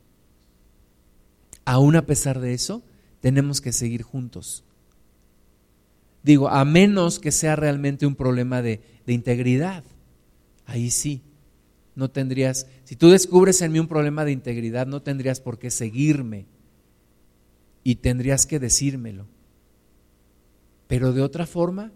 Aún 1.66 1.98
a 1.98 2.06
pesar 2.06 2.40
de 2.40 2.54
eso, 2.54 2.82
tenemos 3.20 3.60
que 3.60 3.74
seguir 3.74 4.04
juntos. 4.04 4.64
Digo, 6.24 6.48
a 6.48 6.64
menos 6.64 7.20
que 7.20 7.34
sea 7.34 7.58
realmente 7.58 8.06
un 8.06 8.16
problema 8.16 8.62
de, 8.62 8.82
de 9.06 9.12
integridad. 9.12 9.84
Ahí 10.66 10.90
sí 10.90 11.22
no 11.96 12.10
tendrías, 12.12 12.68
si 12.84 12.96
tú 12.96 13.10
descubres 13.10 13.62
en 13.62 13.72
mí 13.72 13.80
un 13.80 13.88
problema 13.88 14.26
de 14.26 14.34
integridad, 14.34 14.86
no 14.86 15.02
tendrías 15.02 15.40
por 15.40 15.58
qué 15.58 15.72
seguirme 15.72 16.46
y 17.84 17.96
tendrías 17.96 18.46
que 18.46 18.60
decírmelo. 18.60 19.28
Pero 20.88 21.14
de 21.14 21.22
otra 21.22 21.48
forma, 21.48 21.92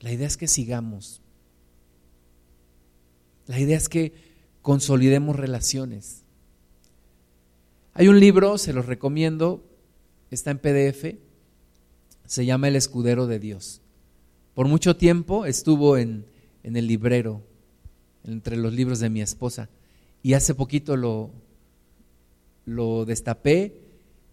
la 0.00 0.12
idea 0.12 0.26
es 0.26 0.36
que 0.36 0.46
sigamos. 0.46 1.20
La 3.46 3.58
idea 3.58 3.76
es 3.76 3.88
que 3.88 4.12
consolidemos 4.62 5.36
relaciones. 5.36 6.22
Hay 7.92 8.08
un 8.08 8.20
libro, 8.20 8.56
se 8.56 8.72
los 8.72 8.86
recomiendo, 8.86 9.64
está 10.30 10.52
en 10.52 10.58
PDF, 10.58 11.16
se 12.24 12.46
llama 12.46 12.68
El 12.68 12.76
Escudero 12.76 13.26
de 13.26 13.38
Dios. 13.38 13.82
Por 14.54 14.68
mucho 14.68 14.96
tiempo 14.96 15.44
estuvo 15.44 15.96
en, 15.96 16.26
en 16.64 16.76
el 16.76 16.88
librero 16.88 17.42
entre 18.24 18.56
los 18.56 18.72
libros 18.72 18.98
de 18.98 19.10
mi 19.10 19.20
esposa. 19.20 19.68
Y 20.22 20.32
hace 20.32 20.54
poquito 20.54 20.96
lo, 20.96 21.30
lo 22.64 23.04
destapé 23.04 23.80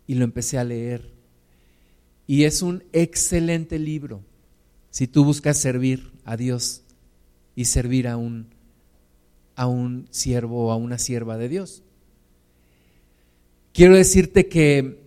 y 0.08 0.16
lo 0.16 0.24
empecé 0.24 0.58
a 0.58 0.64
leer. 0.64 1.12
Y 2.26 2.46
es 2.46 2.62
un 2.62 2.84
excelente 2.94 3.78
libro 3.78 4.24
si 4.90 5.08
tú 5.08 5.24
buscas 5.26 5.58
servir 5.58 6.12
a 6.26 6.38
Dios 6.38 6.82
y 7.56 7.66
servir 7.66 8.08
a 8.08 8.18
un, 8.18 8.48
a 9.56 9.68
un 9.68 10.08
siervo 10.12 10.68
o 10.68 10.72
a 10.72 10.78
una 10.78 10.98
sierva 10.98 11.38
de 11.38 11.50
Dios. 11.50 11.84
Quiero 13.74 13.96
decirte 13.96 14.48
que 14.48 15.02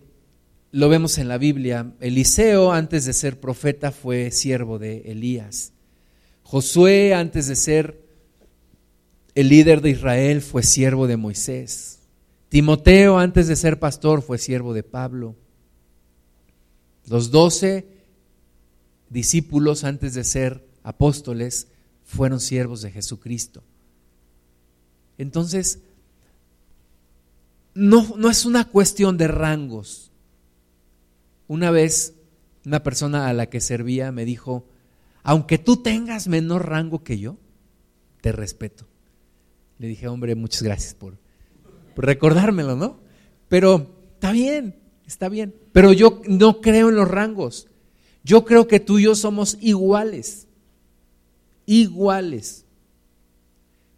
lo 0.71 0.89
vemos 0.89 1.17
en 1.17 1.27
la 1.27 1.37
Biblia. 1.37 1.93
Eliseo, 1.99 2.71
antes 2.71 3.05
de 3.05 3.13
ser 3.13 3.39
profeta, 3.39 3.91
fue 3.91 4.31
siervo 4.31 4.79
de 4.79 5.11
Elías. 5.11 5.71
Josué, 6.45 7.15
antes 7.15 7.47
de 7.47 7.55
ser 7.55 8.05
el 9.33 9.49
líder 9.49 9.81
de 9.81 9.89
Israel 9.89 10.43
fue 10.43 10.61
siervo 10.61 11.07
de 11.07 11.17
Moisés. 11.17 11.99
Timoteo, 12.49 13.17
antes 13.17 13.47
de 13.47 13.55
ser 13.55 13.79
pastor, 13.79 14.21
fue 14.21 14.37
siervo 14.37 14.75
de 14.75 14.83
Pablo. 14.83 15.35
Los 17.07 17.31
doce 17.31 17.87
discípulos, 19.09 19.83
antes 19.83 20.13
de 20.13 20.23
ser 20.23 20.63
apóstoles, 20.83 21.67
fueron 22.05 22.39
siervos 22.39 22.83
de 22.83 22.91
Jesucristo. 22.91 23.63
Entonces, 25.17 25.79
no, 27.73 28.15
no 28.17 28.29
es 28.29 28.45
una 28.45 28.69
cuestión 28.69 29.17
de 29.17 29.27
rangos. 29.27 30.11
Una 31.47 31.71
vez 31.71 32.13
una 32.65 32.83
persona 32.83 33.27
a 33.27 33.33
la 33.33 33.47
que 33.47 33.61
servía 33.61 34.11
me 34.11 34.25
dijo, 34.25 34.67
aunque 35.25 35.57
tú 35.57 35.77
tengas 35.77 36.27
menor 36.27 36.69
rango 36.69 37.03
que 37.03 37.17
yo, 37.17 37.37
te 38.21 38.31
respeto. 38.31 38.85
Le 39.79 39.87
dije, 39.87 40.07
hombre, 40.07 40.35
muchas 40.35 40.61
gracias 40.61 40.93
por, 40.93 41.17
recordármelo, 41.97 42.75
¿no? 42.75 42.99
Pero 43.49 43.89
está 44.13 44.31
bien, 44.31 44.75
está 45.07 45.27
bien. 45.27 45.55
Pero 45.71 45.93
yo 45.93 46.21
no 46.27 46.61
creo 46.61 46.89
en 46.89 46.95
los 46.95 47.09
rangos. 47.09 47.67
Yo 48.23 48.45
creo 48.45 48.67
que 48.67 48.79
tú 48.79 48.99
y 48.99 49.03
yo 49.03 49.15
somos 49.15 49.57
iguales. 49.61 50.47
Iguales. 51.65 52.65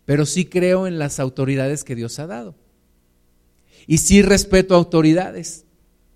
Pero 0.06 0.26
sí 0.26 0.46
creo 0.46 0.88
en 0.88 0.98
las 0.98 1.20
autoridades 1.20 1.84
que 1.84 1.96
Dios 1.96 2.20
ha 2.20 2.28
dado. 2.28 2.56
Y 3.86 3.98
sí 3.98 4.22
respeto 4.22 4.76
autoridades, 4.76 5.66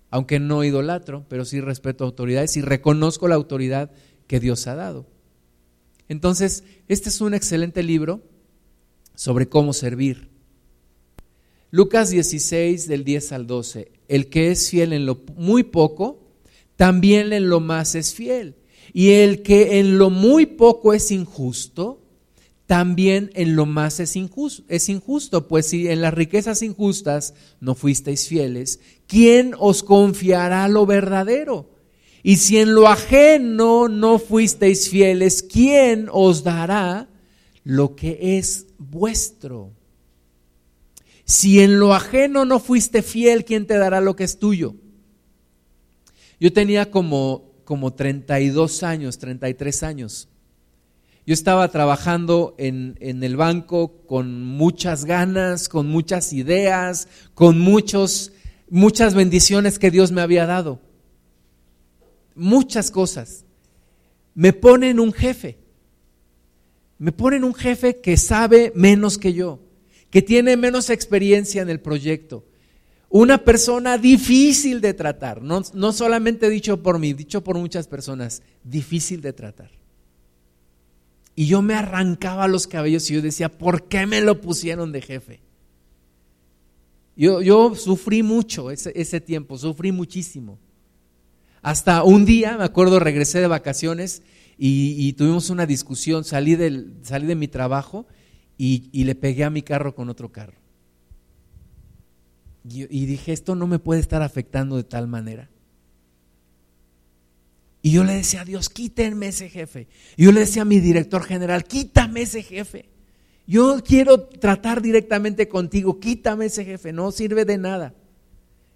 aunque 0.08 0.40
no 0.40 0.64
idolatro, 0.64 1.26
pero 1.28 1.44
sí 1.44 1.60
respeto 1.60 2.04
autoridades 2.04 2.56
y 2.56 2.62
reconozco 2.62 3.28
la 3.28 3.34
autoridad 3.34 3.90
que 4.26 4.40
Dios 4.40 4.66
ha 4.66 4.74
dado. 4.74 5.06
Entonces, 6.08 6.64
este 6.88 7.08
es 7.08 7.20
un 7.20 7.34
excelente 7.34 7.82
libro 7.82 8.22
sobre 9.14 9.48
cómo 9.48 9.72
servir. 9.72 10.28
Lucas 11.70 12.10
16 12.10 12.86
del 12.86 13.02
10 13.04 13.32
al 13.32 13.46
12. 13.46 13.92
El 14.08 14.28
que 14.28 14.50
es 14.50 14.68
fiel 14.68 14.92
en 14.92 15.06
lo 15.06 15.22
muy 15.36 15.62
poco, 15.62 16.20
también 16.76 17.32
en 17.32 17.48
lo 17.48 17.60
más 17.60 17.94
es 17.94 18.12
fiel. 18.14 18.56
Y 18.92 19.10
el 19.10 19.42
que 19.42 19.78
en 19.78 19.96
lo 19.96 20.10
muy 20.10 20.44
poco 20.44 20.92
es 20.92 21.10
injusto, 21.10 22.02
también 22.66 23.30
en 23.34 23.56
lo 23.56 23.66
más 23.66 24.00
es 24.00 24.16
injusto, 24.16 24.64
es 24.68 24.88
injusto, 24.88 25.48
pues 25.48 25.66
si 25.66 25.88
en 25.88 26.00
las 26.00 26.14
riquezas 26.14 26.62
injustas 26.62 27.34
no 27.60 27.74
fuisteis 27.74 28.28
fieles, 28.28 28.80
¿quién 29.06 29.54
os 29.58 29.82
confiará 29.82 30.68
lo 30.68 30.86
verdadero? 30.86 31.71
Y 32.22 32.36
si 32.36 32.58
en 32.58 32.74
lo 32.74 32.86
ajeno 32.86 33.88
no 33.88 34.18
fuisteis 34.18 34.88
fieles, 34.88 35.42
¿quién 35.42 36.08
os 36.10 36.44
dará 36.44 37.08
lo 37.64 37.96
que 37.96 38.38
es 38.38 38.66
vuestro? 38.78 39.72
Si 41.24 41.60
en 41.60 41.80
lo 41.80 41.94
ajeno 41.94 42.44
no 42.44 42.60
fuiste 42.60 43.02
fiel, 43.02 43.44
¿quién 43.44 43.66
te 43.66 43.76
dará 43.76 44.00
lo 44.00 44.14
que 44.14 44.24
es 44.24 44.38
tuyo? 44.38 44.74
Yo 46.38 46.52
tenía 46.52 46.90
como, 46.90 47.52
como 47.64 47.92
32 47.92 48.82
años, 48.82 49.18
33 49.18 49.82
años. 49.82 50.28
Yo 51.26 51.34
estaba 51.34 51.68
trabajando 51.68 52.54
en, 52.58 52.96
en, 53.00 53.22
el 53.22 53.36
banco 53.36 54.04
con 54.06 54.44
muchas 54.44 55.04
ganas, 55.04 55.68
con 55.68 55.86
muchas 55.86 56.32
ideas, 56.32 57.06
con 57.34 57.60
muchos, 57.60 58.32
muchas 58.68 59.14
bendiciones 59.14 59.78
que 59.78 59.92
Dios 59.92 60.10
me 60.10 60.20
había 60.20 60.46
dado. 60.46 60.80
Muchas 62.34 62.90
cosas. 62.90 63.44
Me 64.34 64.52
ponen 64.52 65.00
un 65.00 65.12
jefe. 65.12 65.58
Me 66.98 67.12
ponen 67.12 67.44
un 67.44 67.54
jefe 67.54 68.00
que 68.00 68.16
sabe 68.16 68.72
menos 68.74 69.18
que 69.18 69.32
yo, 69.32 69.60
que 70.10 70.22
tiene 70.22 70.56
menos 70.56 70.88
experiencia 70.88 71.60
en 71.62 71.68
el 71.68 71.80
proyecto. 71.80 72.44
Una 73.08 73.38
persona 73.38 73.98
difícil 73.98 74.80
de 74.80 74.94
tratar, 74.94 75.42
no, 75.42 75.62
no 75.74 75.92
solamente 75.92 76.48
dicho 76.48 76.82
por 76.82 76.98
mí, 76.98 77.12
dicho 77.12 77.42
por 77.42 77.58
muchas 77.58 77.86
personas, 77.88 78.42
difícil 78.64 79.20
de 79.20 79.32
tratar. 79.32 79.70
Y 81.34 81.46
yo 81.46 81.60
me 81.60 81.74
arrancaba 81.74 82.46
los 82.48 82.66
cabellos 82.66 83.10
y 83.10 83.14
yo 83.14 83.22
decía, 83.22 83.50
¿por 83.50 83.88
qué 83.88 84.06
me 84.06 84.20
lo 84.20 84.40
pusieron 84.40 84.92
de 84.92 85.02
jefe? 85.02 85.40
Yo, 87.16 87.42
yo 87.42 87.74
sufrí 87.74 88.22
mucho 88.22 88.70
ese, 88.70 88.92
ese, 88.94 89.20
tiempo, 89.20 89.58
sufrí 89.58 89.92
muchísimo. 89.92 90.58
Hasta 91.62 92.02
un 92.02 92.24
día, 92.24 92.58
me 92.58 92.64
acuerdo, 92.64 92.98
regresé 92.98 93.40
de 93.40 93.46
vacaciones 93.46 94.22
y, 94.58 95.12
tuvimos 95.14 95.48
una 95.48 95.64
discusión, 95.64 96.24
salí, 96.24 96.56
salí 97.02 97.26
de 97.26 97.34
mi 97.36 97.48
trabajo 97.48 98.06
y, 98.58 98.90
y, 98.92 99.04
le 99.04 99.14
pegué 99.14 99.44
a 99.44 99.50
mi 99.50 99.62
carro 99.62 99.94
con 99.94 100.08
otro 100.08 100.30
carro. 100.30 100.58
Y, 102.68 102.82
y 102.82 103.06
dije, 103.06 103.32
esto 103.32 103.54
no 103.54 103.66
me 103.66 103.78
puede 103.78 104.00
estar 104.00 104.22
afectando 104.22 104.76
de 104.76 104.84
tal 104.84 105.08
manera. 105.08 105.48
Y 107.80 107.90
yo 107.90 108.04
le 108.04 108.14
decía 108.14 108.42
a 108.42 108.44
Dios, 108.44 108.68
quítenme 108.68 109.28
ese 109.28 109.48
jefe. 109.48 109.88
Y 110.16 110.24
yo 110.24 110.32
le 110.32 110.40
decía 110.40 110.62
a 110.62 110.64
mi 110.64 110.78
director 110.78 111.24
general, 111.24 111.64
quítame 111.64 112.22
ese 112.22 112.42
jefe. 112.42 112.88
Yo 113.46 113.82
quiero 113.84 114.20
tratar 114.20 114.82
directamente 114.82 115.48
contigo, 115.48 115.98
quítame 115.98 116.46
ese 116.46 116.64
jefe, 116.64 116.92
no 116.92 117.10
sirve 117.10 117.44
de 117.44 117.58
nada. 117.58 117.94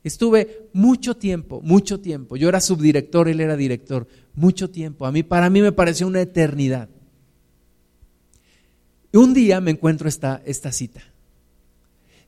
Estuve 0.07 0.68
mucho 0.72 1.16
tiempo, 1.16 1.61
mucho 1.62 2.00
tiempo. 2.00 2.36
Yo 2.36 2.48
era 2.48 2.61
subdirector, 2.61 3.28
él 3.28 3.40
era 3.40 3.57
director, 3.57 4.07
mucho 4.34 4.70
tiempo. 4.70 5.07
A 5.07 5.12
mí, 5.12 5.22
para 5.22 5.50
mí 5.50 5.61
me 5.61 5.72
pareció 5.72 6.07
una 6.07 6.20
eternidad. 6.20 6.88
Y 9.12 9.16
un 9.16 9.34
día 9.34 9.61
me 9.61 9.72
encuentro 9.72 10.09
esta, 10.09 10.42
cita. 10.72 11.02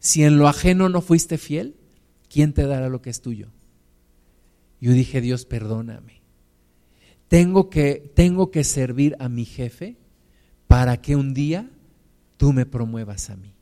Si 0.00 0.24
en 0.24 0.38
lo 0.38 0.48
ajeno 0.48 0.88
no 0.88 1.00
fuiste 1.00 1.38
fiel, 1.38 1.76
¿quién 2.28 2.52
te 2.52 2.66
dará 2.66 2.88
lo 2.88 3.02
que 3.02 3.10
es 3.10 3.20
tuyo? 3.20 3.48
Yo 4.80 4.92
dije, 4.92 5.20
Dios, 5.20 5.44
perdóname 5.44 6.18
tengo 7.28 7.68
que, 7.68 8.10
tengo 8.14 8.50
que 8.50 8.64
servir 8.64 9.14
a 9.20 9.28
mi 9.28 9.44
jefe 9.44 9.96
para 10.66 11.00
que 11.00 11.14
un 11.14 11.34
día 11.34 11.70
tú 12.36 12.52
me 12.52 12.66
promuevas 12.66 13.30
a 13.30 13.36
mí. 13.36 13.54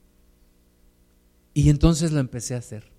Y 1.52 1.68
entonces 1.68 2.12
lo 2.12 2.20
empecé 2.20 2.54
a 2.54 2.58
hacer. 2.58 2.95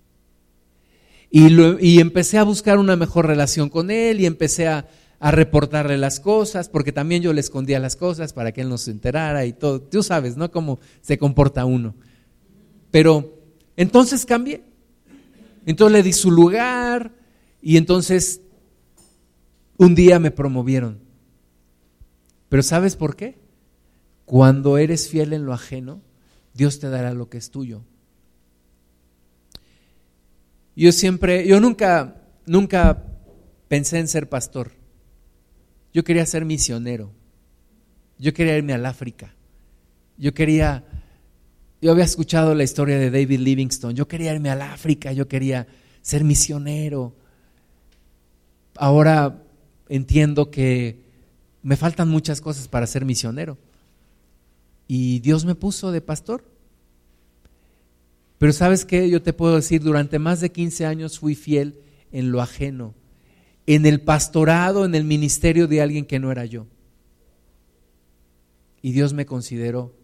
Y, 1.30 1.50
lo, 1.50 1.78
y 1.78 2.00
empecé 2.00 2.38
a 2.38 2.42
buscar 2.42 2.78
una 2.78 2.96
mejor 2.96 3.26
relación 3.26 3.68
con 3.68 3.90
él 3.90 4.20
y 4.20 4.26
empecé 4.26 4.68
a, 4.68 4.88
reportarle 5.20 5.98
las 5.98 6.20
cosas, 6.20 6.68
porque 6.68 6.92
también 6.92 7.22
yo 7.22 7.32
le 7.32 7.40
escondía 7.40 7.80
las 7.80 7.96
cosas 7.96 8.32
para 8.32 8.52
que 8.52 8.60
él 8.60 8.68
no 8.68 8.78
se 8.78 8.92
enterara 8.92 9.46
y 9.46 9.52
todo. 9.52 9.80
Tú 9.80 10.04
sabes, 10.04 10.36
¿no? 10.36 10.48
Cómo 10.52 10.78
se 11.00 11.18
comporta 11.18 11.64
uno. 11.64 11.96
Pero 12.92 13.36
entonces 13.76 14.24
cambié. 14.24 14.62
Entonces 15.66 15.92
le 15.92 16.02
di 16.04 16.12
su 16.12 16.30
lugar 16.30 17.10
y 17.60 17.78
entonces 17.78 18.42
un 19.76 19.96
día 19.96 20.20
me 20.20 20.30
promovieron. 20.30 21.00
Pero 22.48 22.62
¿sabes 22.62 22.94
por 22.94 23.16
qué? 23.16 23.38
Cuando 24.24 24.78
eres 24.78 25.08
fiel 25.08 25.32
en 25.32 25.44
lo 25.44 25.52
ajeno, 25.52 26.00
Dios 26.54 26.78
te 26.78 26.88
dará 26.88 27.12
lo 27.12 27.28
que 27.28 27.38
es 27.38 27.50
tuyo. 27.50 27.82
Yo 30.78 30.92
siempre, 30.92 31.44
yo 31.44 31.58
nunca, 31.58 32.22
nunca 32.46 33.04
pensé 33.66 33.98
en 33.98 34.06
ser 34.06 34.28
pastor. 34.28 34.70
Yo 35.92 36.04
quería 36.04 36.24
ser 36.24 36.44
misionero. 36.44 37.10
Yo 38.16 38.32
quería 38.32 38.56
irme 38.56 38.74
al 38.74 38.86
África. 38.86 39.34
Yo 40.18 40.32
quería, 40.34 40.84
yo 41.82 41.90
había 41.90 42.04
escuchado 42.04 42.54
la 42.54 42.62
historia 42.62 42.96
de 42.96 43.10
David 43.10 43.40
Livingstone. 43.40 43.94
Yo 43.94 44.06
quería 44.06 44.32
irme 44.32 44.50
al 44.50 44.62
África. 44.62 45.12
Yo 45.12 45.26
quería 45.26 45.66
ser 46.00 46.22
misionero. 46.22 47.16
Ahora 48.76 49.42
entiendo 49.88 50.48
que 50.48 51.02
me 51.60 51.76
faltan 51.76 52.08
muchas 52.08 52.40
cosas 52.40 52.68
para 52.68 52.86
ser 52.86 53.04
misionero. 53.04 53.58
Y 54.86 55.18
Dios 55.18 55.44
me 55.44 55.56
puso 55.56 55.90
de 55.90 56.02
pastor. 56.02 56.44
Pero 58.38 58.52
sabes 58.52 58.84
qué, 58.84 59.10
yo 59.10 59.22
te 59.22 59.32
puedo 59.32 59.56
decir, 59.56 59.82
durante 59.82 60.18
más 60.18 60.40
de 60.40 60.52
15 60.52 60.86
años 60.86 61.18
fui 61.18 61.34
fiel 61.34 61.80
en 62.12 62.30
lo 62.30 62.40
ajeno, 62.40 62.94
en 63.66 63.84
el 63.84 64.00
pastorado, 64.00 64.84
en 64.84 64.94
el 64.94 65.04
ministerio 65.04 65.66
de 65.66 65.82
alguien 65.82 66.04
que 66.04 66.18
no 66.18 66.30
era 66.30 66.44
yo. 66.44 66.66
Y 68.80 68.92
Dios 68.92 69.12
me 69.12 69.26
consideró 69.26 69.94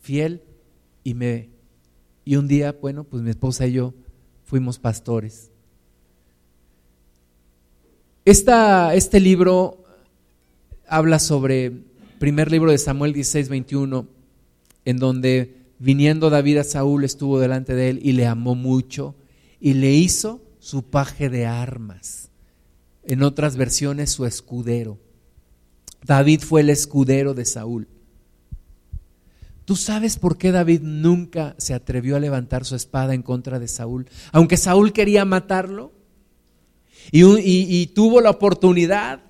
fiel 0.00 0.42
y 1.04 1.14
me 1.14 1.48
y 2.24 2.36
un 2.36 2.48
día, 2.48 2.76
bueno, 2.80 3.04
pues 3.04 3.22
mi 3.22 3.30
esposa 3.30 3.66
y 3.66 3.72
yo 3.72 3.94
fuimos 4.44 4.78
pastores 4.78 5.50
este 8.24 9.20
libro 9.20 9.84
habla 10.86 11.18
sobre, 11.18 11.72
primer 12.18 12.50
libro 12.50 12.70
de 12.70 12.78
Samuel 12.78 13.12
16, 13.12 13.48
21, 13.48 14.06
en 14.84 14.98
donde 14.98 15.56
viniendo 15.80 16.30
David 16.30 16.58
a 16.58 16.64
Saúl 16.64 17.02
estuvo 17.02 17.40
delante 17.40 17.74
de 17.74 17.90
él 17.90 18.00
y 18.02 18.12
le 18.12 18.26
amó 18.26 18.54
mucho 18.54 19.16
y 19.58 19.74
le 19.74 19.92
hizo 19.92 20.40
su 20.60 20.84
paje 20.84 21.28
de 21.28 21.46
armas. 21.46 22.30
En 23.02 23.24
otras 23.24 23.56
versiones 23.56 24.10
su 24.12 24.26
escudero. 24.26 24.98
David 26.04 26.42
fue 26.42 26.60
el 26.60 26.70
escudero 26.70 27.34
de 27.34 27.44
Saúl. 27.44 27.88
¿Tú 29.64 29.74
sabes 29.74 30.18
por 30.18 30.38
qué 30.38 30.52
David 30.52 30.82
nunca 30.82 31.54
se 31.58 31.74
atrevió 31.74 32.16
a 32.16 32.20
levantar 32.20 32.64
su 32.64 32.76
espada 32.76 33.14
en 33.14 33.22
contra 33.22 33.58
de 33.58 33.68
Saúl? 33.68 34.06
Aunque 34.32 34.56
Saúl 34.56 34.92
quería 34.92 35.24
matarlo, 35.24 35.92
y, 37.12 37.86
tuvo 37.88 38.20
la 38.20 38.30
oportunidad 38.30 39.22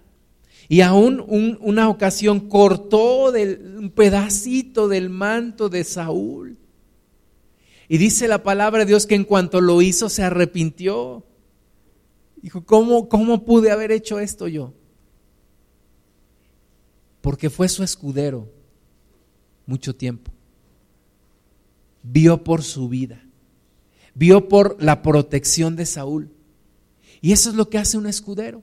y 0.71 0.83
aún 0.83 1.27
una 1.61 1.89
ocasión 1.89 2.49
cortó 2.49 3.33
un 3.33 3.91
pedacito 3.93 4.87
del 4.87 5.11
manto 5.11 5.69
de 5.69 5.83
Saúl. 5.83 6.59
Y 7.89 7.99
dice 7.99 8.29
la 8.29 8.45
palabra 8.45 8.79
de 8.79 8.87
Dios 8.87 9.05
que 9.05 9.17
en 9.17 9.25
cuanto 9.25 9.61
lo 9.61 9.83
hizo 9.83 10.09
se 10.09 10.23
arrepintió. 10.23 11.27
Dijo, 12.41 12.65
¿cómo, 12.65 13.09
¿cómo 13.09 13.45
pude 13.45 13.73
haber 13.73 13.91
hecho 13.91 14.21
esto 14.21 14.47
yo? 14.47 14.73
Porque 17.21 17.51
fue 17.51 17.69
su 17.69 17.83
escudero 17.83 18.49
mucho 19.67 19.97
tiempo. 19.97 20.31
Vio 22.05 22.45
por 22.45 22.63
su 22.63 22.89
vida. 22.89 23.21
Vio 24.15 24.49
por 24.49 24.81
la 24.81 25.03
protección 25.03 25.75
de 25.75 25.87
Saúl. 25.87 26.31
Y 27.21 27.33
eso 27.33 27.51
es 27.51 27.57
lo 27.57 27.69
que 27.69 27.79
hace 27.79 27.99
un 27.99 28.07
escudero. 28.07 28.63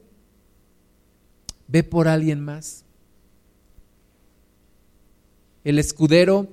Ve 1.67 1.83
por 1.83 2.07
alguien 2.07 2.39
más. 2.39 2.85
El 5.63 5.79
escudero 5.79 6.47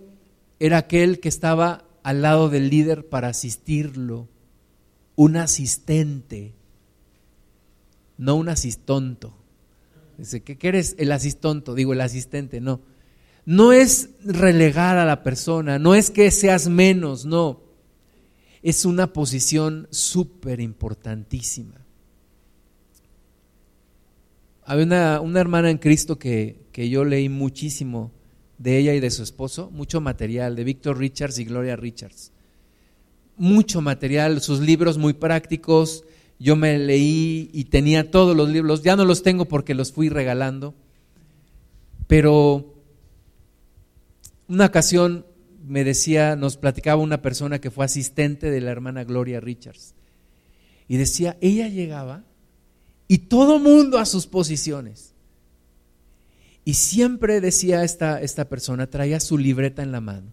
era 0.59 0.79
aquel 0.79 1.21
que 1.21 1.29
estaba 1.29 1.85
al 2.03 2.23
lado 2.23 2.49
del 2.49 2.69
líder 2.69 3.09
para 3.09 3.29
asistirlo, 3.29 4.29
un 5.17 5.37
asistente, 5.37 6.55
no 8.19 8.35
un 8.35 8.49
asistonto, 8.49 9.35
Dice, 10.19 10.43
¿qué 10.43 10.69
eres 10.69 10.95
el 10.99 11.13
asistonto? 11.13 11.75
Digo, 11.75 11.93
el 11.93 12.01
asistente, 12.01 12.61
no. 12.61 12.81
No 13.45 13.73
es 13.73 14.11
relegar 14.25 14.97
a 14.97 15.05
la 15.05 15.23
persona, 15.23 15.79
no 15.79 15.95
es 15.95 16.11
que 16.11 16.31
seas 16.31 16.69
menos, 16.69 17.27
no. 17.27 17.63
Es 18.63 18.85
una 18.85 19.13
posición 19.13 19.89
súper 19.91 20.61
importantísima. 20.61 21.84
Había 24.67 24.85
una, 24.85 25.21
una, 25.21 25.41
hermana 25.41 25.71
en 25.71 25.79
Cristo 25.79 26.19
que, 26.19 26.67
que 26.73 26.89
yo 26.89 27.05
leí 27.05 27.29
muchísimo 27.29 28.13
de 28.59 28.79
ella 28.79 28.95
y 28.95 29.01
de 29.01 29.11
su 29.11 29.23
esposo, 29.23 29.71
mucho 29.71 30.01
material, 30.01 30.57
de 30.57 30.65
Víctor 30.65 30.99
Richards 30.99 31.39
y 31.39 31.45
Gloria 31.45 31.77
Richards. 31.77 32.33
Mucho 33.37 33.81
material, 33.81 34.41
sus 34.41 34.61
libros 34.61 34.97
muy 34.97 35.13
prácticos, 35.13 36.05
yo 36.39 36.57
me 36.57 36.79
leí 36.79 37.51
y 37.53 37.65
tenía 37.65 38.11
todos 38.11 38.37
los 38.37 38.49
libros, 38.49 38.83
ya 38.83 38.97
no 38.97 39.05
los 39.05 39.23
tengo 39.23 39.45
porque 39.45 39.75
los 39.75 39.93
fui 39.93 40.09
regalando, 40.09 40.75
pero 42.07 42.75
una 44.49 44.67
ocasión 44.67 45.27
me 45.67 45.85
decía, 45.85 46.37
nos 46.37 46.57
platicaba 46.57 47.03
una 47.03 47.23
persona 47.23 47.61
que 47.61 47.71
fue 47.71 47.85
asistente 47.85 48.51
de 48.51 48.61
la 48.61 48.71
hermana 48.71 49.05
Gloria 49.05 49.41
Richards, 49.41 49.95
y 50.89 50.97
decía, 50.97 51.37
ella 51.41 51.69
llegaba 51.69 52.25
y 53.09 53.19
todo 53.19 53.59
mundo 53.59 53.99
a 53.99 54.07
sus 54.07 54.27
posiciones. 54.27 55.13
Y 56.65 56.75
siempre 56.75 57.41
decía 57.41 57.85
esta, 57.85 58.21
esta 58.23 58.49
persona, 58.49 58.89
traía 58.89 59.21
su 59.21 59.37
libreta 59.37 59.83
en 59.83 59.93
la 59.93 60.01
mano, 60.01 60.33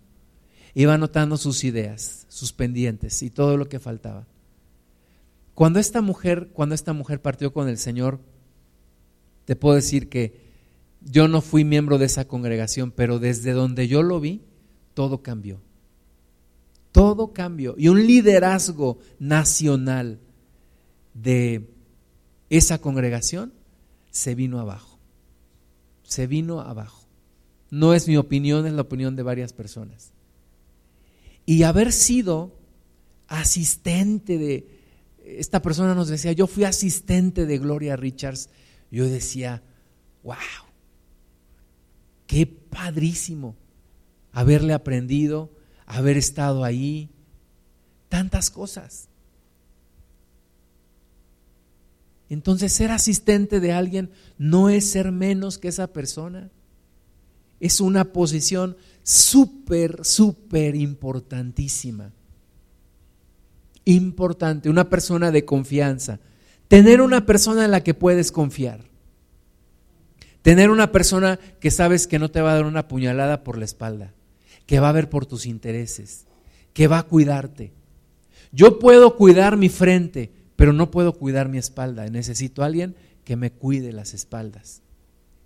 iba 0.74 0.94
anotando 0.94 1.38
sus 1.38 1.64
ideas, 1.64 2.26
sus 2.30 2.54
pendientes 2.54 3.22
y 3.22 3.30
todo 3.30 3.58
lo 3.58 3.68
que 3.68 3.80
faltaba. 3.80 4.26
Cuando 5.54 5.80
esta 5.80 6.02
mujer, 6.02 6.50
cuando 6.54 6.76
esta 6.76 6.94
mujer 6.94 7.22
partió 7.22 7.52
con 7.52 7.68
el 7.68 7.78
Señor, 7.78 8.20
te 9.46 9.56
puedo 9.58 9.76
decir 9.76 10.08
que 10.08 10.40
yo 11.02 11.28
no 11.28 11.42
fui 11.42 11.66
miembro 11.66 11.98
de 11.98 12.06
esa 12.06 12.26
congregación, 12.26 12.92
pero 12.92 13.20
desde 13.20 13.52
donde 13.52 13.88
yo 13.88 14.02
lo 14.04 14.20
vi, 14.22 14.42
todo 14.94 15.22
cambió. 15.22 15.60
Todo 16.92 17.34
cambió. 17.34 17.76
Y 17.78 17.90
un 17.90 18.06
liderazgo 18.06 19.00
nacional 19.20 20.20
de 21.14 21.71
esa 22.52 22.80
congregación 22.80 23.54
se 24.12 24.36
vino 24.36 24.60
abajo. 24.60 25.00
Se 26.04 26.28
vino 26.28 26.60
abajo. 26.60 27.08
No 27.70 27.94
es 27.94 28.10
mi 28.10 28.18
opinión, 28.18 28.68
es 28.68 28.74
la 28.74 28.82
opinión 28.82 29.16
de 29.16 29.24
varias 29.24 29.54
personas. 29.54 30.12
Y 31.46 31.64
haber 31.64 31.94
sido 31.94 32.54
asistente 33.30 34.38
de, 34.38 34.68
esta 35.24 35.62
persona 35.62 35.96
nos 35.96 36.10
decía, 36.10 36.34
yo 36.34 36.46
fui 36.46 36.66
asistente 36.66 37.46
de 37.46 37.58
Gloria 37.58 37.96
Richards, 37.96 38.50
yo 38.92 39.08
decía, 39.08 39.64
wow, 40.24 40.36
qué 42.28 42.46
padrísimo 42.46 43.56
haberle 44.34 44.74
aprendido, 44.74 45.50
haber 45.86 46.18
estado 46.18 46.66
ahí, 46.66 47.10
tantas 48.10 48.50
cosas. 48.50 49.08
Entonces 52.32 52.74
ser 52.74 52.90
asistente 52.90 53.60
de 53.60 53.74
alguien 53.74 54.10
no 54.40 54.70
es 54.70 54.90
ser 54.90 55.12
menos 55.12 55.60
que 55.60 55.68
esa 55.68 55.86
persona. 55.94 56.50
Es 57.60 57.80
una 57.80 58.06
posición 58.06 58.76
súper, 59.04 60.04
súper 60.04 60.76
importantísima 60.76 62.12
importante, 63.86 64.70
una 64.70 64.90
persona 64.90 65.32
de 65.32 65.46
confianza. 65.46 66.20
Tener 66.68 67.02
una 67.02 67.26
persona 67.26 67.66
en 67.66 67.72
la 67.72 67.84
que 67.84 67.94
puedes 67.94 68.32
confiar. 68.32 68.82
Tener 70.42 70.70
una 70.70 70.92
persona 70.92 71.40
que 71.60 71.72
sabes 71.72 72.08
que 72.08 72.20
no 72.20 72.32
te 72.32 72.42
va 72.42 72.52
a 72.52 72.56
dar 72.56 72.66
una 72.66 72.88
puñalada 72.88 73.44
por 73.44 73.58
la 73.58 73.66
espalda, 73.66 74.14
que 74.66 74.80
va 74.80 74.90
a 74.90 74.94
ver 74.94 75.10
por 75.10 75.26
tus 75.26 75.46
intereses, 75.46 76.26
que 76.74 76.88
va 76.88 77.00
a 77.00 77.04
cuidarte. 77.04 77.74
Yo 78.52 78.80
puedo 78.80 79.16
cuidar 79.16 79.58
mi 79.58 79.70
frente, 79.70 80.32
pero 80.62 80.74
no 80.74 80.92
puedo 80.92 81.14
cuidar 81.14 81.50
mi 81.50 81.58
espalda. 81.58 82.06
Necesito 82.06 82.62
a 82.62 82.68
alguien 82.68 82.96
que 83.26 83.36
me 83.36 83.52
cuide 83.52 83.92
las 83.92 84.14
espaldas. 84.14 84.84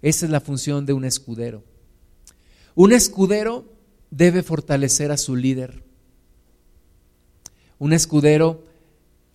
Esa 0.01 0.25
es 0.25 0.29
la 0.29 0.41
función 0.41 0.85
de 0.85 0.91
un 0.91 1.05
escudero. 1.05 1.63
Un 2.75 2.91
escudero 2.91 3.63
debe 4.11 4.43
fortalecer 4.43 5.13
a 5.13 5.17
su 5.17 5.37
líder. 5.37 5.85
Un 7.79 7.93
escudero 7.93 8.65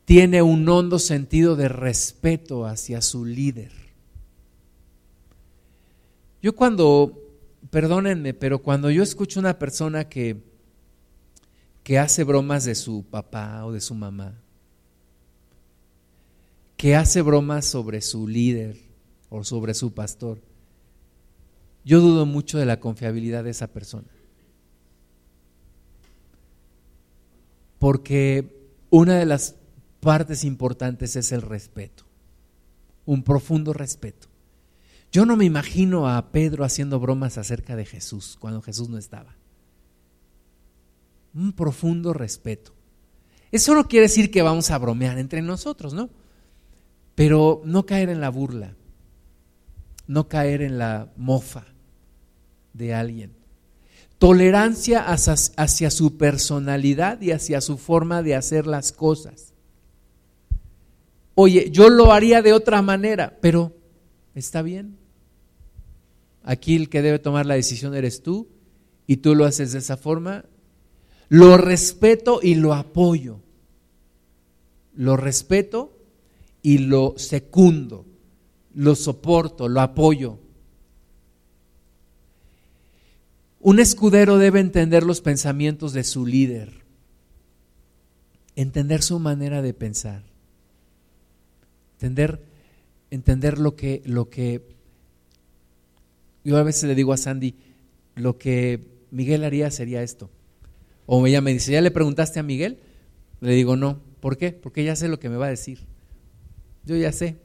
tiene 0.05 0.43
un 0.43 0.69
hondo 0.69 0.99
sentido 0.99 1.57
de 1.57 1.69
respeto 1.69 2.67
hacia 2.67 3.01
su 3.01 3.25
líder. 3.25 3.73
Yo 6.43 6.55
cuando, 6.55 7.19
perdónenme, 7.71 8.35
pero 8.35 8.59
cuando 8.59 8.91
yo 8.91 9.03
escucho 9.03 9.41
una 9.41 9.59
persona 9.59 10.11
que, 10.11 10.43
que 11.83 11.99
hace 11.99 12.23
bromas 12.23 12.67
de 12.67 12.75
su 12.75 13.03
papá 13.03 13.65
o 13.65 13.73
de 13.73 13.81
su 13.81 13.95
mamá, 13.95 14.35
que 16.81 16.97
hace 16.97 17.21
bromas 17.21 17.67
sobre 17.67 18.01
su 18.01 18.27
líder 18.27 18.79
o 19.29 19.45
sobre 19.45 19.75
su 19.75 19.93
pastor, 19.93 20.41
yo 21.85 22.01
dudo 22.01 22.25
mucho 22.25 22.57
de 22.57 22.65
la 22.65 22.81
confiabilidad 22.81 23.45
de 23.45 23.51
esa 23.51 23.67
persona. 23.67 24.09
porque 27.81 28.77
una 28.91 29.19
de 29.19 29.25
las 29.25 29.57
partes 30.01 30.45
importantes 30.45 31.17
es 31.17 31.33
el 31.33 31.41
respeto, 31.43 32.05
un 33.07 33.25
profundo 33.25 33.73
respeto. 33.73 34.29
Yo 35.11 35.25
no 35.25 35.35
me 35.35 35.47
imagino 35.47 36.07
a 36.07 36.31
Pedro 36.31 36.65
haciendo 36.65 37.01
bromas 37.01 37.39
acerca 37.39 37.75
de 37.77 37.87
Jesús 37.87 38.37
cuando 38.39 38.61
Jesús 38.61 38.91
no 38.91 38.99
estaba. 38.99 39.35
Un 41.33 41.53
profundo 41.53 42.13
respeto. 42.13 42.73
Eso 43.51 43.75
no 43.75 43.89
quiere 43.89 44.07
decir 44.07 44.31
que 44.31 44.43
vamos 44.43 44.71
a 44.71 44.79
bromear 44.79 45.19
entre 45.19 45.41
nosotros, 45.41 45.95
¿no? 45.95 46.11
Pero 47.21 47.61
no 47.67 47.85
caer 47.85 48.09
en 48.09 48.23
la 48.23 48.31
burla, 48.31 48.77
no 50.07 50.27
caer 50.27 50.63
en 50.63 50.79
la 50.79 51.13
mofa 51.17 51.67
de 52.73 52.95
alguien 52.95 53.41
tolerancia 54.21 55.07
hacia, 55.07 55.91
su 55.91 56.19
personalidad 56.19 57.23
y 57.23 57.31
hacia 57.31 57.63
su 57.63 57.79
forma 57.79 58.23
de 58.23 58.35
hacer 58.35 58.67
las 58.67 58.93
cosas. 58.93 59.55
Oye, 61.35 61.71
yo 61.71 61.89
lo 61.89 62.13
haría 62.13 62.43
de 62.43 62.53
otra 62.53 62.83
manera, 62.83 63.39
pero 63.41 63.75
está 64.35 64.61
bien. 64.61 64.99
Aquí 66.45 66.77
el 66.77 66.91
que 66.91 67.01
debe 67.01 67.19
tomar 67.19 67.47
la 67.47 67.55
decisión 67.55 67.95
eres 67.95 68.23
tú 68.23 68.47
y 69.07 69.17
tú 69.17 69.35
lo 69.35 69.47
haces 69.47 69.73
de 69.73 69.79
esa 69.79 69.97
forma. 69.97 70.45
Lo 71.31 71.57
respeto 71.57 72.41
y 72.43 72.57
lo 72.57 72.75
apoyo. 72.75 73.41
Lo 74.95 75.17
respeto 75.17 75.97
y 76.63 76.79
lo 76.79 77.15
secundo. 77.17 78.07
Lo 78.75 78.95
soporto, 78.95 79.69
lo 79.69 79.81
apoyo. 79.81 80.39
Un 83.61 83.79
escudero 83.79 84.39
debe 84.39 84.61
entender 84.61 85.03
los 85.03 85.21
pensamientos 85.21 85.93
de 85.93 86.03
su 86.03 86.25
líder, 86.25 86.83
entender 88.57 89.03
su 89.03 89.19
manera 89.19 89.61
de 89.61 89.75
pensar, 89.75 90.25
entender, 91.95 92.43
entender 93.11 93.59
lo 93.59 93.77
que, 93.77 94.01
lo 94.07 94.31
que, 94.31 94.67
yo 96.43 96.57
a 96.57 96.63
veces 96.63 96.85
le 96.85 96.95
digo 96.95 97.13
a 97.13 97.19
Sandy, 97.19 97.55
lo 98.15 98.39
que 98.39 98.81
Miguel 99.11 99.45
haría 99.45 99.71
sería 99.71 100.03
esto. 100.03 100.31
O 101.05 101.27
ella 101.27 101.43
me 101.43 101.53
dice, 101.53 101.73
¿ya 101.73 101.83
le 101.83 101.91
preguntaste 101.91 102.41
a 102.41 102.43
Miguel? 102.43 102.79
Le 103.41 103.53
digo, 103.53 103.77
no. 103.77 104.01
¿Por 104.21 104.39
qué? 104.39 104.53
Porque 104.53 104.85
ya 104.85 104.97
sé 104.97 105.09
lo 105.09 105.19
que 105.21 105.29
me 105.29 105.37
va 105.37 105.47
a 105.47 105.51
decir. 105.51 105.81
Yo 106.91 106.97
ya 106.97 107.13
sé. 107.13 107.37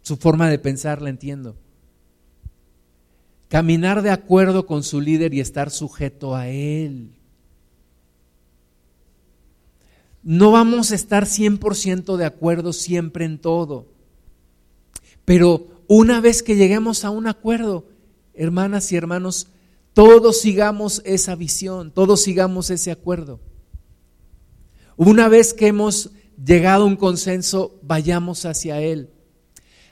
Su 0.00 0.16
forma 0.16 0.48
de 0.48 0.60
pensar 0.60 1.02
la 1.02 1.10
entiendo. 1.10 1.56
Caminar 3.48 4.00
de 4.00 4.10
acuerdo 4.10 4.64
con 4.64 4.84
su 4.84 5.00
líder 5.00 5.34
y 5.34 5.40
estar 5.40 5.72
sujeto 5.72 6.36
a 6.36 6.46
él. 6.46 7.10
No 10.22 10.52
vamos 10.52 10.92
a 10.92 10.94
estar 10.94 11.24
100% 11.24 12.16
de 12.16 12.26
acuerdo 12.26 12.72
siempre 12.72 13.24
en 13.24 13.40
todo. 13.40 13.88
Pero 15.24 15.66
una 15.88 16.20
vez 16.20 16.44
que 16.44 16.54
lleguemos 16.54 17.04
a 17.04 17.10
un 17.10 17.26
acuerdo, 17.26 17.88
hermanas 18.34 18.92
y 18.92 18.96
hermanos, 18.96 19.48
todos 19.94 20.40
sigamos 20.40 21.02
esa 21.04 21.34
visión, 21.34 21.90
todos 21.90 22.22
sigamos 22.22 22.70
ese 22.70 22.92
acuerdo. 22.92 23.40
Una 24.96 25.28
vez 25.28 25.54
que 25.54 25.66
hemos 25.66 26.12
llegado 26.44 26.84
a 26.84 26.86
un 26.86 26.96
consenso, 26.96 27.78
vayamos 27.82 28.44
hacia 28.44 28.80
él 28.80 29.10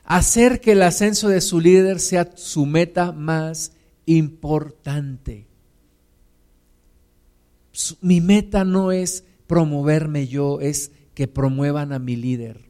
hacer 0.05 0.61
que 0.61 0.73
el 0.73 0.83
ascenso 0.83 1.29
de 1.29 1.41
su 1.41 1.61
líder 1.61 1.99
sea 1.99 2.31
su 2.37 2.67
meta 2.67 3.13
más 3.13 3.73
importante. 4.07 5.47
Mi 8.01 8.21
meta 8.21 8.65
no 8.65 8.93
es 8.93 9.25
promoverme 9.47 10.29
yo, 10.29 10.61
es 10.61 10.93
que 11.15 11.27
promuevan 11.27 11.93
a 11.93 11.99
mi 11.99 12.17
líder. 12.17 12.65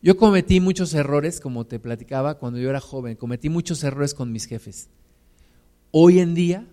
Yo 0.00 0.16
cometí 0.16 0.58
muchos 0.58 0.92
errores, 0.94 1.38
como 1.38 1.66
te 1.66 1.78
platicaba, 1.78 2.38
cuando 2.38 2.58
yo 2.58 2.68
era 2.68 2.80
joven, 2.80 3.14
cometí 3.14 3.48
muchos 3.48 3.84
errores 3.84 4.14
con 4.14 4.32
mis 4.32 4.46
jefes. 4.46 4.88
Hoy 5.92 6.18
en 6.18 6.34
día, 6.34 6.66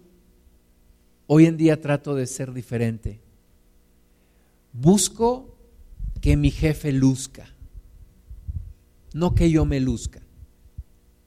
hoy 1.27 1.45
en 1.45 1.57
día 1.57 1.79
trato 1.79 2.15
de 2.15 2.25
ser 2.25 2.53
diferente. 2.53 3.19
Busco 4.73 5.57
que 6.21 6.37
mi 6.37 6.51
jefe 6.51 6.91
luzca, 6.91 7.47
no 9.13 9.35
que 9.35 9.49
yo 9.49 9.65
me 9.65 9.79
luzca. 9.79 10.21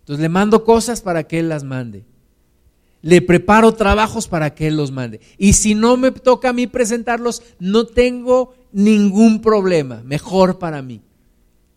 Entonces 0.01 0.21
le 0.21 0.29
mando 0.29 0.65
cosas 0.65 1.01
para 1.01 1.25
que 1.25 1.39
él 1.39 1.49
las 1.49 1.65
mande. 1.65 2.05
Le 3.03 3.21
preparo 3.21 3.73
trabajos 3.73 4.29
para 4.29 4.55
que 4.55 4.69
él 4.69 4.77
los 4.77 4.93
mande. 4.93 5.21
Y 5.39 5.55
si 5.55 5.75
no 5.75 5.97
me 5.97 6.13
toca 6.13 6.51
a 6.51 6.53
mí 6.53 6.67
presentarlos, 6.67 7.43
no 7.59 7.87
tengo 7.87 8.55
ningún 8.73 9.41
problema. 9.41 10.03
Mejor 10.05 10.59
para 10.59 10.83
mí. 10.83 11.03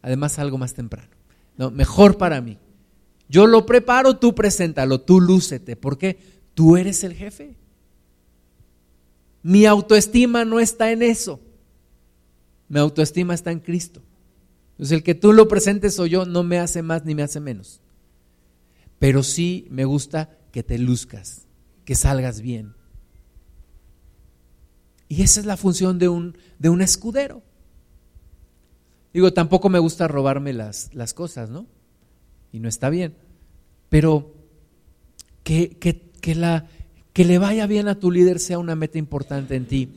Además, 0.01 0.37
algo 0.37 0.57
más 0.59 0.75
temprano. 0.75 1.09
No, 1.57 1.71
mejor 1.71 2.17
para 2.17 2.41
mí. 2.41 2.59
Yo 3.27 3.47
lo 3.47 3.65
preparo, 3.65 4.17
tú 4.17 4.35
preséntalo, 4.35 5.01
tú 5.01 5.19
lúcete. 5.19 5.75
¿Por 5.75 5.97
qué? 5.97 6.19
Tú 6.53 6.77
eres 6.77 7.03
el 7.03 7.13
jefe. 7.13 7.55
Mi 9.41 9.65
autoestima 9.65 10.45
no 10.45 10.59
está 10.59 10.91
en 10.91 11.01
eso. 11.01 11.39
Mi 12.67 12.79
autoestima 12.79 13.33
está 13.33 13.51
en 13.51 13.59
Cristo. 13.59 14.01
Entonces 14.71 14.97
el 14.97 15.03
que 15.03 15.15
tú 15.15 15.33
lo 15.33 15.47
presentes 15.47 15.99
o 15.99 16.05
yo 16.05 16.25
no 16.25 16.43
me 16.43 16.59
hace 16.59 16.81
más 16.81 17.05
ni 17.05 17.15
me 17.15 17.23
hace 17.23 17.39
menos. 17.39 17.81
Pero 18.99 19.23
sí 19.23 19.67
me 19.69 19.85
gusta 19.85 20.37
que 20.51 20.63
te 20.63 20.77
luzcas, 20.77 21.45
que 21.85 21.95
salgas 21.95 22.41
bien. 22.41 22.73
Y 25.07 25.21
esa 25.21 25.39
es 25.39 25.45
la 25.45 25.57
función 25.57 25.99
de 25.99 26.09
un, 26.09 26.37
de 26.59 26.69
un 26.69 26.81
escudero. 26.81 27.43
Digo, 29.13 29.31
tampoco 29.31 29.69
me 29.69 29.79
gusta 29.79 30.07
robarme 30.07 30.51
las, 30.51 30.93
las 30.93 31.13
cosas, 31.13 31.49
¿no? 31.49 31.67
Y 32.51 32.59
no 32.59 32.67
está 32.67 32.89
bien. 32.89 33.15
Pero 33.89 34.33
que, 35.43 35.69
que, 35.69 36.35
la, 36.35 36.67
que 37.13 37.23
le 37.23 37.37
vaya 37.37 37.67
bien 37.67 37.87
a 37.87 37.99
tu 37.99 38.11
líder 38.11 38.39
sea 38.39 38.59
una 38.59 38.75
meta 38.75 38.97
importante 38.97 39.55
en 39.55 39.67
ti. 39.67 39.89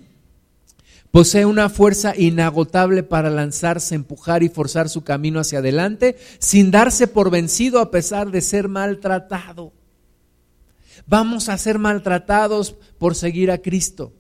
Posee 1.11 1.47
una 1.47 1.71
fuerza 1.71 2.15
inagotable 2.17 3.03
para 3.03 3.31
lanzarse, 3.31 3.95
empujar 3.95 4.43
y 4.43 4.49
forzar 4.49 4.89
su 4.89 5.05
camino 5.05 5.41
hacia 5.41 5.61
adelante 5.61 6.17
sin 6.39 6.71
darse 6.71 7.07
por 7.07 7.31
vencido 7.31 7.81
a 7.81 7.91
pesar 7.91 8.31
de 8.31 8.43
ser 8.43 8.69
maltratado. 8.69 9.73
Vamos 11.07 11.49
a 11.49 11.57
ser 11.57 11.79
maltratados 11.79 12.77
por 12.99 13.15
seguir 13.15 13.51
a 13.51 13.59
Cristo. 13.59 14.13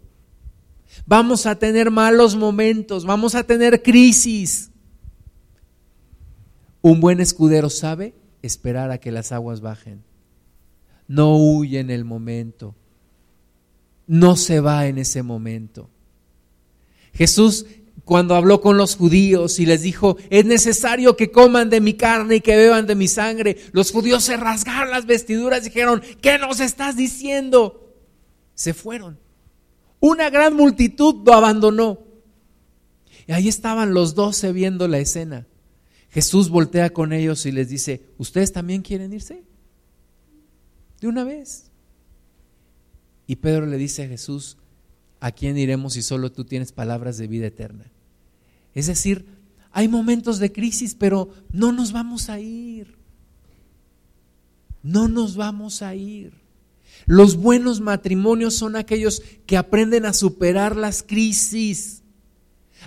Vamos 1.05 1.45
a 1.45 1.57
tener 1.57 1.91
malos 1.91 2.34
momentos, 2.36 3.05
vamos 3.05 3.34
a 3.34 3.45
tener 3.45 3.82
crisis. 3.82 4.70
Un 6.80 7.01
buen 7.01 7.20
escudero 7.20 7.68
sabe 7.68 8.14
esperar 8.41 8.91
a 8.91 8.99
que 8.99 9.12
las 9.12 9.32
aguas 9.32 9.61
bajen. 9.61 10.03
No 11.07 11.36
huye 11.36 11.80
en 11.80 11.91
el 11.91 12.05
momento. 12.05 12.74
No 14.07 14.36
se 14.36 14.61
va 14.61 14.86
en 14.86 14.97
ese 14.97 15.22
momento. 15.22 15.91
Jesús 17.19 17.66
cuando 18.05 18.37
habló 18.37 18.61
con 18.62 18.79
los 18.79 18.97
judíos 18.97 19.59
y 19.59 19.66
les 19.66 19.83
dijo, 19.83 20.16
es 20.31 20.47
necesario 20.47 21.16
que 21.16 21.31
coman 21.31 21.69
de 21.69 21.83
mi 21.83 21.95
carne 21.95 22.37
y 22.37 22.41
que 22.41 22.57
beban 22.57 22.87
de 22.87 22.95
mi 22.95 23.09
sangre, 23.09 23.59
los 23.73 23.91
judíos 23.91 24.25
se 24.25 24.37
rasgaron 24.37 24.93
las 24.93 25.05
vestiduras 25.05 25.61
y 25.61 25.64
dijeron, 25.69 26.01
¿qué 26.23 26.39
nos 26.39 26.61
estás 26.61 26.97
diciendo? 26.97 27.93
Se 28.55 28.73
fueron. 28.73 29.19
Una 30.01 30.31
gran 30.31 30.55
multitud 30.55 31.16
lo 31.27 31.35
abandonó. 31.35 31.99
Y 33.27 33.33
ahí 33.33 33.49
estaban 33.49 33.93
los 33.93 34.14
doce 34.14 34.53
viendo 34.53 34.89
la 34.89 35.01
escena. 35.01 35.47
Jesús 36.09 36.49
voltea 36.49 36.91
con 36.91 37.12
ellos 37.12 37.45
y 37.45 37.53
les 37.53 37.69
dice, 37.69 38.07
¿ustedes 38.16 38.53
también 38.53 38.81
quieren 38.81 39.12
irse? 39.12 39.43
De 41.01 41.09
una 41.09 41.25
vez. 41.25 41.71
Y 43.27 43.37
Pedro 43.37 43.66
le 43.66 43.77
dice 43.77 44.05
a 44.05 44.09
Jesús, 44.09 44.57
¿a 45.21 45.33
quién 45.33 45.59
iremos 45.59 45.95
si 45.95 46.03
solo 46.03 46.31
tú 46.33 46.45
tienes 46.45 46.73
palabras 46.73 47.19
de 47.19 47.27
vida 47.27 47.47
eterna? 47.47 47.91
Es 48.75 48.87
decir, 48.87 49.27
hay 49.73 49.89
momentos 49.89 50.39
de 50.39 50.53
crisis, 50.53 50.95
pero 50.95 51.31
no 51.53 51.73
nos 51.73 51.93
vamos 51.93 52.31
a 52.31 52.41
ir. 52.41 52.97
No 54.83 55.09
nos 55.09 55.37
vamos 55.37 55.83
a 55.83 55.95
ir. 55.95 56.33
Los 57.07 57.37
buenos 57.37 57.81
matrimonios 57.81 58.55
son 58.55 58.77
aquellos 58.77 59.23
que 59.47 59.57
aprenden 59.57 60.07
a 60.07 60.12
superar 60.12 60.77
las 60.77 61.03
crisis. 61.03 62.03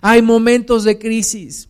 Hay 0.02 0.22
momentos 0.22 0.84
de 0.84 0.98
crisis. 0.98 1.70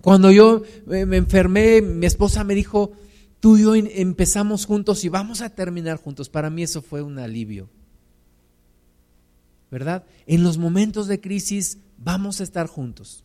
Cuando 0.00 0.30
yo 0.30 0.62
me 0.86 1.16
enfermé, 1.16 1.80
mi 1.82 2.06
esposa 2.06 2.44
me 2.44 2.54
dijo, 2.54 2.92
tú 3.40 3.56
y 3.56 3.62
yo 3.62 3.74
empezamos 3.74 4.66
juntos 4.66 5.04
y 5.04 5.08
vamos 5.08 5.40
a 5.42 5.50
terminar 5.50 5.98
juntos. 5.98 6.28
Para 6.28 6.50
mí 6.50 6.62
eso 6.62 6.82
fue 6.82 7.02
un 7.02 7.18
alivio. 7.18 7.68
¿Verdad? 9.72 10.04
En 10.26 10.42
los 10.42 10.58
momentos 10.58 11.08
de 11.08 11.18
crisis 11.18 11.78
vamos 11.96 12.40
a 12.40 12.44
estar 12.44 12.66
juntos. 12.66 13.24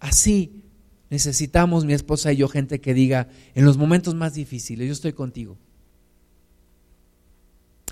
Así 0.00 0.64
necesitamos, 1.08 1.84
mi 1.84 1.92
esposa 1.92 2.32
y 2.32 2.38
yo, 2.38 2.48
gente 2.48 2.80
que 2.80 2.92
diga, 2.92 3.28
en 3.54 3.64
los 3.64 3.78
momentos 3.78 4.16
más 4.16 4.34
difíciles, 4.34 4.88
yo 4.88 4.92
estoy 4.92 5.12
contigo. 5.12 5.56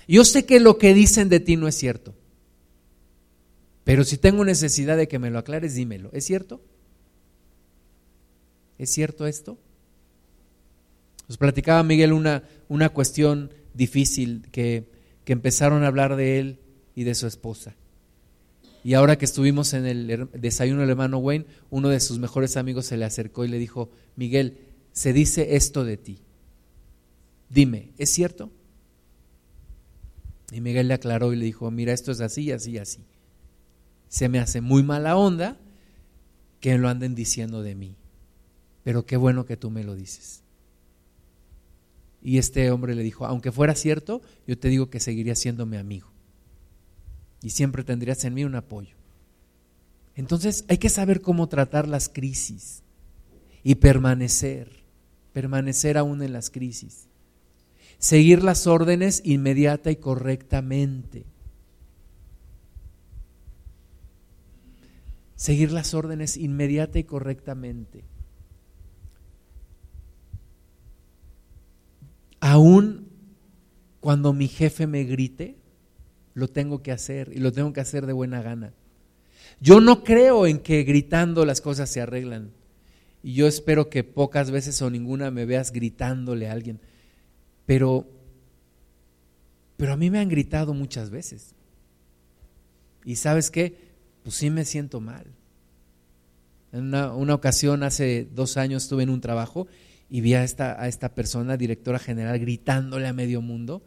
Yo 0.09 0.24
sé 0.24 0.45
que 0.45 0.59
lo 0.59 0.78
que 0.78 0.93
dicen 0.93 1.28
de 1.28 1.38
ti 1.38 1.55
no 1.57 1.68
es 1.68 1.76
cierto, 1.76 2.12
pero 3.84 4.03
si 4.03 4.18
tengo 4.18 4.45
necesidad 4.45 4.97
de 4.97 5.07
que 5.07 5.20
me 5.20 5.30
lo 5.30 5.38
aclares, 5.38 5.76
dímelo. 5.76 6.11
¿Es 6.12 6.24
cierto? 6.24 6.61
¿Es 8.78 8.91
cierto 8.91 9.28
esto? 9.28 9.59
Nos 11.28 11.38
platicaba 11.38 11.84
Miguel 11.84 12.12
una, 12.12 12.43
una 12.68 12.88
cuestión 12.88 13.53
difícil 13.74 14.49
que, 14.51 14.91
que 15.24 15.32
empezaron 15.32 15.84
a 15.84 15.86
hablar 15.86 16.16
de 16.16 16.41
él 16.41 16.59
y 16.95 17.05
de 17.05 17.14
su 17.14 17.26
esposa. 17.26 17.74
Y 18.82 18.95
ahora 18.95 19.18
que 19.18 19.26
estuvimos 19.26 19.74
en 19.74 19.86
el 19.86 20.28
desayuno 20.32 20.80
del 20.80 20.91
hermano 20.91 21.18
Wayne, 21.18 21.47
uno 21.68 21.88
de 21.88 22.01
sus 22.01 22.18
mejores 22.18 22.57
amigos 22.57 22.86
se 22.86 22.97
le 22.97 23.05
acercó 23.05 23.45
y 23.45 23.49
le 23.49 23.59
dijo, 23.59 23.91
Miguel, 24.16 24.59
se 24.93 25.12
dice 25.12 25.57
esto 25.57 25.84
de 25.84 25.97
ti. 25.99 26.18
Dime, 27.51 27.93
¿es 27.99 28.11
cierto? 28.11 28.51
Y 30.51 30.61
Miguel 30.61 30.88
le 30.88 30.95
aclaró 30.95 31.32
y 31.32 31.36
le 31.36 31.45
dijo, 31.45 31.70
mira, 31.70 31.93
esto 31.93 32.11
es 32.11 32.20
así, 32.20 32.51
así, 32.53 32.78
así. 32.78 33.01
Se 34.09 34.28
me 34.28 34.38
hace 34.38 34.61
muy 34.61 34.82
mala 34.82 35.16
onda 35.16 35.59
que 36.59 36.76
lo 36.78 36.88
anden 36.88 37.14
diciendo 37.14 37.62
de 37.62 37.74
mí, 37.74 37.97
pero 38.82 39.05
qué 39.05 39.16
bueno 39.16 39.45
que 39.45 39.57
tú 39.57 39.70
me 39.70 39.84
lo 39.84 39.95
dices. 39.95 40.43
Y 42.22 42.38
este 42.38 42.70
hombre 42.70 42.95
le 42.95 43.03
dijo, 43.03 43.26
aunque 43.26 43.53
fuera 43.53 43.74
cierto, 43.74 44.22
yo 44.47 44.59
te 44.59 44.68
digo 44.68 44.91
que 44.91 45.00
seguiría 45.00 45.34
siendo 45.34 45.67
mi 45.67 45.76
amigo 45.76 46.09
y 47.42 47.50
siempre 47.50 47.84
tendrías 47.84 48.25
en 48.25 48.34
mí 48.34 48.45
un 48.45 48.54
apoyo. 48.54 48.95
Entonces 50.17 50.64
hay 50.68 50.79
que 50.79 50.88
saber 50.88 51.21
cómo 51.21 51.49
tratar 51.49 51.88
las 51.88 52.08
crisis 52.08 52.83
y 53.62 53.76
permanecer, 53.76 54.71
permanecer 55.33 55.96
aún 55.96 56.22
en 56.22 56.33
las 56.33 56.50
crisis. 56.50 57.07
Seguir 57.99 58.42
las 58.42 58.67
órdenes 58.67 59.22
inmediata 59.25 59.91
y 59.91 59.96
correctamente. 59.96 61.25
Seguir 65.37 65.72
las 65.72 65.95
órdenes 65.95 66.37
inmediata 66.37 66.99
y 66.99 67.04
correctamente. 67.04 68.04
Aún 72.41 73.08
cuando 74.00 74.33
mi 74.33 74.49
jefe 74.49 74.87
me 74.87 75.04
grite, 75.04 75.59
lo 76.41 76.49
tengo 76.49 76.83
que 76.83 76.91
hacer 76.91 77.30
y 77.34 77.38
lo 77.38 77.53
tengo 77.53 77.72
que 77.72 77.80
hacer 77.80 78.07
de 78.07 78.14
buena 78.14 78.42
gana. 78.42 78.72
Yo 79.61 79.80
no 79.80 80.03
creo 80.03 80.46
en 80.46 80.58
que 80.58 80.83
gritando 80.84 81.45
las 81.45 81.61
cosas 81.61 81.91
se 81.91 82.00
arreglan. 82.00 82.50
Y 83.22 83.34
yo 83.34 83.46
espero 83.46 83.91
que 83.91 84.03
pocas 84.03 84.50
veces 84.50 84.80
o 84.80 84.88
ninguna 84.88 85.30
me 85.30 85.45
veas 85.45 85.71
gritándole 85.71 86.49
a 86.49 86.53
alguien. 86.53 86.80
Pero, 87.67 88.08
pero 89.76 89.92
a 89.92 89.96
mí 89.99 90.08
me 90.08 90.18
han 90.18 90.30
gritado 90.30 90.72
muchas 90.72 91.11
veces. 91.11 91.54
Y 93.04 93.17
sabes 93.17 93.50
qué? 93.50 93.76
Pues 94.22 94.37
sí 94.37 94.49
me 94.49 94.64
siento 94.64 95.00
mal. 95.00 95.26
En 96.72 96.95
una, 96.95 97.34
ocasión, 97.34 97.83
hace 97.83 98.26
dos 98.33 98.57
años, 98.57 98.84
estuve 98.84 99.03
en 99.03 99.11
un 99.11 99.21
trabajo 99.21 99.67
y 100.08 100.22
vi 100.22 100.34
a 100.34 100.45
esta, 100.45 100.80
a 100.80 100.88
esta 100.88 101.14
persona, 101.14 101.58
directora 101.58 101.99
general, 101.99 102.38
gritándole 102.38 103.08
a 103.08 103.12
medio 103.12 103.42
mundo. 103.42 103.83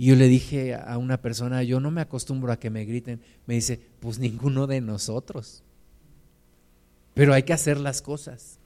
Y 0.00 0.06
yo 0.06 0.16
le 0.16 0.28
dije 0.28 0.74
a 0.74 0.96
una 0.96 1.20
persona, 1.20 1.62
yo 1.62 1.78
no 1.78 1.90
me 1.90 2.00
acostumbro 2.00 2.50
a 2.50 2.58
que 2.58 2.70
me 2.70 2.86
griten. 2.86 3.20
Me 3.44 3.52
dice, 3.52 3.78
pues 4.00 4.18
ninguno 4.18 4.66
de 4.66 4.80
nosotros. 4.80 5.62
Pero 7.12 7.34
hay 7.34 7.42
que 7.42 7.52
hacer 7.52 7.78
las 7.78 8.00
cosas. 8.00 8.58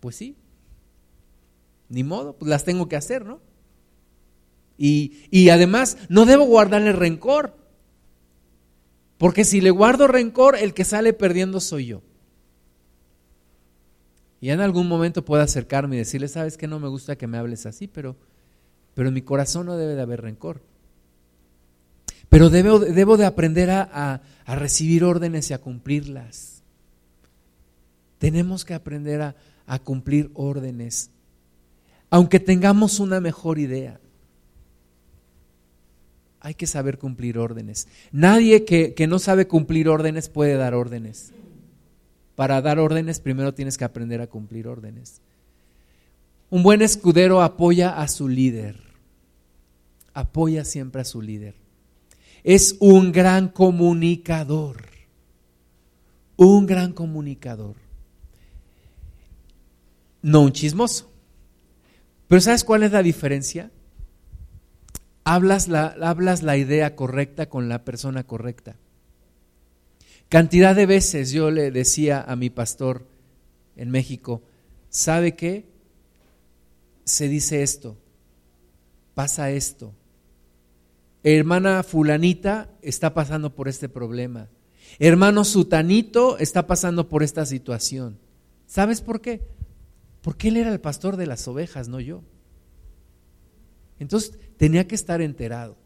Pues 0.00 0.16
sí. 0.16 0.34
Ni 1.90 2.02
modo, 2.02 2.34
pues 2.34 2.48
las 2.48 2.64
tengo 2.64 2.88
que 2.88 2.96
hacer, 2.96 3.26
¿no? 3.26 3.40
Y, 4.78 5.18
y 5.30 5.50
además, 5.50 5.98
no 6.08 6.24
debo 6.24 6.44
guardarle 6.44 6.92
rencor. 6.92 7.54
Porque 9.18 9.44
si 9.44 9.60
le 9.60 9.68
guardo 9.68 10.08
rencor, 10.08 10.56
el 10.56 10.72
que 10.72 10.86
sale 10.86 11.12
perdiendo 11.12 11.60
soy 11.60 11.88
yo. 11.88 12.02
Y 14.40 14.48
en 14.48 14.60
algún 14.60 14.88
momento 14.88 15.26
puedo 15.26 15.42
acercarme 15.42 15.96
y 15.96 15.98
decirle, 15.98 16.28
sabes 16.28 16.56
que 16.56 16.68
no 16.68 16.80
me 16.80 16.88
gusta 16.88 17.16
que 17.16 17.26
me 17.26 17.36
hables 17.36 17.66
así, 17.66 17.86
pero, 17.86 18.16
pero 18.94 19.08
en 19.08 19.14
mi 19.14 19.22
corazón 19.22 19.66
no 19.66 19.76
debe 19.76 19.94
de 19.94 20.02
haber 20.02 20.22
rencor. 20.22 20.60
Pero 22.28 22.50
debo, 22.50 22.78
debo 22.78 23.16
de 23.16 23.26
aprender 23.26 23.70
a, 23.70 24.22
a 24.44 24.54
recibir 24.56 25.04
órdenes 25.04 25.50
y 25.50 25.54
a 25.54 25.58
cumplirlas. 25.58 26.62
Tenemos 28.18 28.64
que 28.64 28.74
aprender 28.74 29.20
a, 29.20 29.34
a 29.66 29.78
cumplir 29.78 30.30
órdenes, 30.34 31.10
aunque 32.10 32.40
tengamos 32.40 33.00
una 33.00 33.20
mejor 33.20 33.58
idea. 33.58 33.98
Hay 36.40 36.54
que 36.54 36.66
saber 36.66 36.98
cumplir 36.98 37.38
órdenes. 37.38 37.88
Nadie 38.10 38.64
que, 38.64 38.94
que, 38.94 39.06
no 39.06 39.18
sabe 39.18 39.46
cumplir 39.46 39.88
órdenes 39.88 40.28
puede 40.28 40.54
dar 40.54 40.74
órdenes. 40.74 41.32
Para 42.34 42.60
dar 42.60 42.78
órdenes 42.80 43.20
primero 43.20 43.54
tienes 43.54 43.78
que 43.78 43.84
aprender 43.84 44.20
a 44.20 44.26
cumplir 44.26 44.66
órdenes. 44.66 45.20
Un 46.52 46.62
buen 46.62 46.82
escudero 46.82 47.40
apoya 47.40 47.96
a 47.98 48.06
su 48.06 48.28
líder. 48.28 48.76
Apoya 50.12 50.64
siempre 50.64 51.00
a 51.00 51.04
su 51.04 51.22
líder. 51.22 51.54
Es 52.44 52.76
un 52.78 53.10
gran 53.10 53.48
comunicador. 53.48 54.84
Un 56.36 56.66
gran 56.66 56.92
comunicador 56.92 57.76
no 60.22 60.42
un 60.42 60.52
chismoso. 60.52 61.10
Pero 62.28 62.40
¿sabes 62.40 62.64
cuál 62.64 62.84
es 62.84 62.92
la 62.92 63.02
diferencia? 63.02 63.70
Hablas 65.24 65.68
la, 65.68 65.94
hablas 66.00 66.42
la 66.42 66.56
idea 66.56 66.96
correcta 66.96 67.48
con 67.48 67.68
la 67.68 67.84
persona 67.84 68.24
correcta. 68.24 68.76
Cantidad 70.28 70.74
de 70.74 70.86
veces 70.86 71.30
yo 71.30 71.50
le 71.50 71.70
decía 71.70 72.22
a 72.22 72.36
mi 72.36 72.48
pastor 72.48 73.06
en 73.76 73.90
México, 73.90 74.42
¿sabe 74.88 75.36
qué? 75.36 75.66
Se 77.04 77.28
dice 77.28 77.62
esto, 77.62 77.96
pasa 79.14 79.50
esto. 79.50 79.92
Hermana 81.24 81.82
fulanita 81.82 82.70
está 82.82 83.14
pasando 83.14 83.54
por 83.54 83.68
este 83.68 83.88
problema. 83.88 84.48
Hermano 84.98 85.44
sutanito 85.44 86.38
está 86.38 86.66
pasando 86.66 87.08
por 87.08 87.22
esta 87.22 87.46
situación. 87.46 88.18
¿Sabes 88.66 89.00
por 89.00 89.20
qué? 89.20 89.42
Porque 90.20 90.48
él 90.48 90.56
era 90.56 90.72
el 90.72 90.80
pastor 90.80 91.16
de 91.16 91.26
las 91.26 91.46
ovejas, 91.48 91.88
no 91.88 92.00
yo. 92.00 92.22
Entonces 93.98 94.38
tenía 94.56 94.86
que 94.86 94.94
estar 94.94 95.20
enterado. 95.20 95.76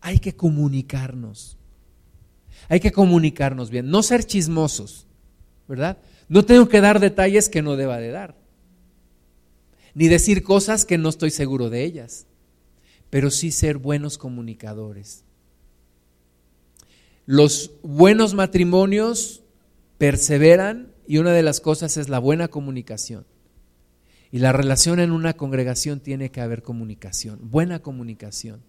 Hay 0.00 0.18
que 0.18 0.34
comunicarnos. 0.34 1.58
Hay 2.68 2.80
que 2.80 2.92
comunicarnos 2.92 3.70
bien, 3.70 3.90
no 3.90 4.02
ser 4.02 4.24
chismosos, 4.24 5.06
¿verdad? 5.68 5.98
No 6.28 6.44
tengo 6.44 6.68
que 6.68 6.80
dar 6.80 7.00
detalles 7.00 7.48
que 7.48 7.62
no 7.62 7.76
deba 7.76 7.98
de 7.98 8.10
dar, 8.10 8.36
ni 9.94 10.08
decir 10.08 10.42
cosas 10.42 10.84
que 10.84 10.98
no 10.98 11.08
estoy 11.08 11.30
seguro 11.30 11.70
de 11.70 11.84
ellas, 11.84 12.26
pero 13.10 13.30
sí 13.30 13.50
ser 13.50 13.78
buenos 13.78 14.18
comunicadores. 14.18 15.24
Los 17.26 17.72
buenos 17.82 18.34
matrimonios 18.34 19.42
perseveran 19.98 20.92
y 21.06 21.18
una 21.18 21.32
de 21.32 21.42
las 21.42 21.60
cosas 21.60 21.96
es 21.96 22.08
la 22.08 22.18
buena 22.18 22.48
comunicación. 22.48 23.24
Y 24.30 24.38
la 24.38 24.52
relación 24.52 24.98
en 24.98 25.12
una 25.12 25.34
congregación 25.34 26.00
tiene 26.00 26.30
que 26.30 26.40
haber 26.40 26.62
comunicación, 26.62 27.38
buena 27.42 27.80
comunicación. 27.80 28.62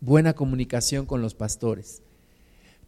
Buena 0.00 0.32
comunicación 0.32 1.06
con 1.06 1.22
los 1.22 1.34
pastores. 1.34 2.02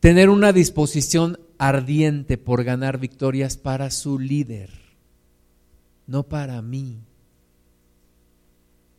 Tener 0.01 0.31
una 0.31 0.53
disposición 0.53 1.39
ardiente 1.59 2.37
por 2.39 2.65
ganar 2.65 2.99
victorias 2.99 3.57
para 3.57 3.93
su 3.93 4.19
líder, 4.19 4.84
no 6.07 6.25
para 6.25 6.61
mí. 6.63 7.01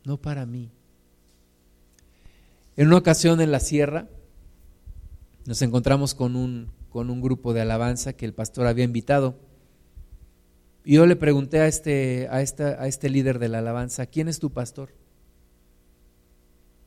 No 0.04 0.16
para 0.16 0.46
mí. 0.46 0.70
En 2.76 2.88
una 2.88 2.98
ocasión 2.98 3.40
en 3.40 3.50
la 3.50 3.60
sierra 3.60 4.08
nos 5.46 5.62
encontramos 5.62 6.14
con 6.14 6.36
un 6.36 6.76
con 6.96 7.10
un 7.10 7.20
grupo 7.20 7.52
de 7.52 7.60
alabanza 7.60 8.14
que 8.14 8.24
el 8.24 8.32
pastor 8.32 8.66
había 8.66 8.84
invitado. 8.84 9.34
Y 10.82 10.94
yo 10.94 11.04
le 11.04 11.14
pregunté 11.14 11.60
a 11.60 11.66
este, 11.66 12.26
a, 12.30 12.36
a 12.36 12.86
este 12.86 13.10
líder 13.10 13.38
de 13.38 13.50
la 13.50 13.58
alabanza, 13.58 14.06
¿quién 14.06 14.28
es 14.28 14.38
tu 14.38 14.50
pastor? 14.50 14.94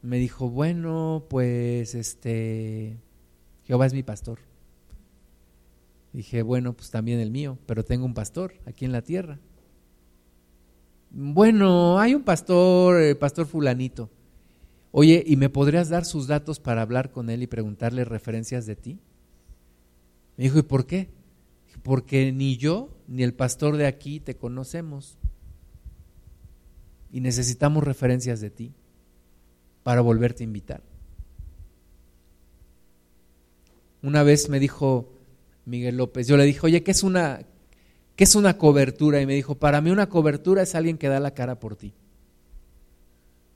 Me 0.01 0.17
dijo, 0.17 0.49
bueno, 0.49 1.27
pues 1.29 1.93
este, 1.93 2.97
Jehová 3.65 3.85
es 3.85 3.93
mi 3.93 4.01
pastor. 4.01 4.39
Dije, 6.11 6.41
bueno, 6.41 6.73
pues 6.73 6.89
también 6.89 7.19
el 7.19 7.29
mío, 7.29 7.59
pero 7.67 7.85
tengo 7.85 8.03
un 8.03 8.15
pastor 8.15 8.55
aquí 8.65 8.85
en 8.85 8.93
la 8.93 9.03
tierra. 9.03 9.37
Bueno, 11.11 11.99
hay 11.99 12.13
un 12.13 12.23
pastor, 12.23 13.01
el 13.01 13.17
pastor 13.17 13.47
fulanito. 13.47 14.09
Oye, 14.91 15.23
¿y 15.25 15.35
me 15.35 15.49
podrías 15.49 15.89
dar 15.89 16.05
sus 16.05 16.27
datos 16.27 16.59
para 16.59 16.81
hablar 16.81 17.11
con 17.11 17.29
él 17.29 17.43
y 17.43 17.47
preguntarle 17.47 18.05
referencias 18.05 18.65
de 18.65 18.75
ti? 18.75 18.99
Me 20.37 20.45
dijo, 20.45 20.59
¿y 20.59 20.63
por 20.63 20.85
qué? 20.85 21.09
Porque 21.83 22.31
ni 22.31 22.57
yo 22.57 22.89
ni 23.07 23.23
el 23.23 23.33
pastor 23.33 23.77
de 23.77 23.87
aquí 23.87 24.19
te 24.19 24.35
conocemos. 24.35 25.17
Y 27.11 27.21
necesitamos 27.21 27.83
referencias 27.83 28.39
de 28.39 28.49
ti 28.49 28.73
para 29.83 30.01
volverte 30.01 30.43
a 30.43 30.45
invitar. 30.45 30.83
Una 34.01 34.23
vez 34.23 34.49
me 34.49 34.59
dijo 34.59 35.11
Miguel 35.65 35.97
López, 35.97 36.27
yo 36.27 36.37
le 36.37 36.45
dije, 36.45 36.59
oye, 36.63 36.83
¿qué 36.83 36.91
es 36.91 37.03
una, 37.03 37.41
qué 38.19 38.25
es 38.25 38.35
una 38.35 38.57
cobertura? 38.57 39.21
Y 39.21 39.25
me 39.25 39.33
dijo, 39.33 39.55
para 39.55 39.79
mí 39.79 39.91
una 39.91 40.09
cobertura 40.09 40.61
es 40.61 40.75
alguien 40.75 40.97
que 40.97 41.07
da 41.07 41.21
la 41.21 41.33
cara 41.33 41.57
por 41.57 41.77
ti. 41.77 41.93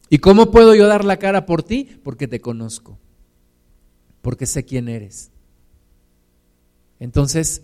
¿Y 0.07 0.19
cómo 0.19 0.51
puedo 0.51 0.73
yo 0.73 0.87
dar 0.87 1.03
la 1.03 1.17
cara 1.17 1.45
por 1.45 1.63
ti? 1.63 1.99
Porque 2.01 2.29
te 2.29 2.39
conozco, 2.39 2.97
porque 4.21 4.45
sé 4.45 4.63
quién 4.63 4.87
eres 4.87 5.33
entonces, 7.03 7.63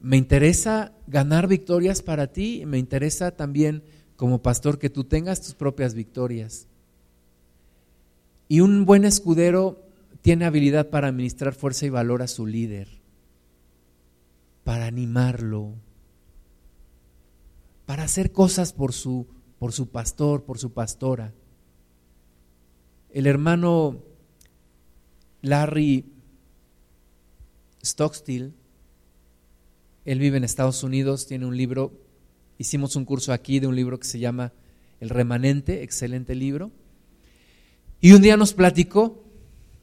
me 0.00 0.16
interesa 0.16 0.94
ganar 1.06 1.46
victorias 1.46 2.00
para 2.00 2.28
ti, 2.28 2.64
me 2.64 2.78
interesa 2.78 3.32
también 3.32 3.82
como 4.16 4.40
pastor 4.40 4.78
que 4.78 4.88
tú 4.88 5.04
tengas 5.04 5.42
tus 5.42 5.54
propias 5.54 5.92
victorias. 5.92 6.68
Y 8.48 8.60
un 8.60 8.86
buen 8.86 9.04
escudero 9.04 9.84
tiene 10.22 10.46
habilidad 10.46 10.88
para 10.88 11.08
administrar 11.08 11.52
fuerza 11.52 11.84
y 11.84 11.90
valor 11.90 12.22
a 12.22 12.28
su 12.28 12.46
líder, 12.46 12.88
para 14.64 14.86
animarlo, 14.86 15.74
para 17.92 18.04
hacer 18.04 18.32
cosas 18.32 18.72
por 18.72 18.94
su, 18.94 19.26
por 19.58 19.74
su 19.74 19.90
pastor, 19.90 20.44
por 20.44 20.58
su 20.58 20.72
pastora. 20.72 21.34
El 23.10 23.26
hermano 23.26 24.02
Larry 25.42 26.06
Stockstill 27.84 28.54
él 30.06 30.18
vive 30.18 30.38
en 30.38 30.44
Estados 30.44 30.82
Unidos, 30.82 31.26
tiene 31.26 31.44
un 31.44 31.54
libro, 31.54 31.92
hicimos 32.56 32.96
un 32.96 33.04
curso 33.04 33.30
aquí 33.30 33.60
de 33.60 33.66
un 33.66 33.76
libro 33.76 33.98
que 33.98 34.06
se 34.06 34.18
llama 34.18 34.54
El 34.98 35.10
Remanente, 35.10 35.82
excelente 35.82 36.34
libro. 36.34 36.70
Y 38.00 38.12
un 38.12 38.22
día 38.22 38.38
nos 38.38 38.54
platicó 38.54 39.22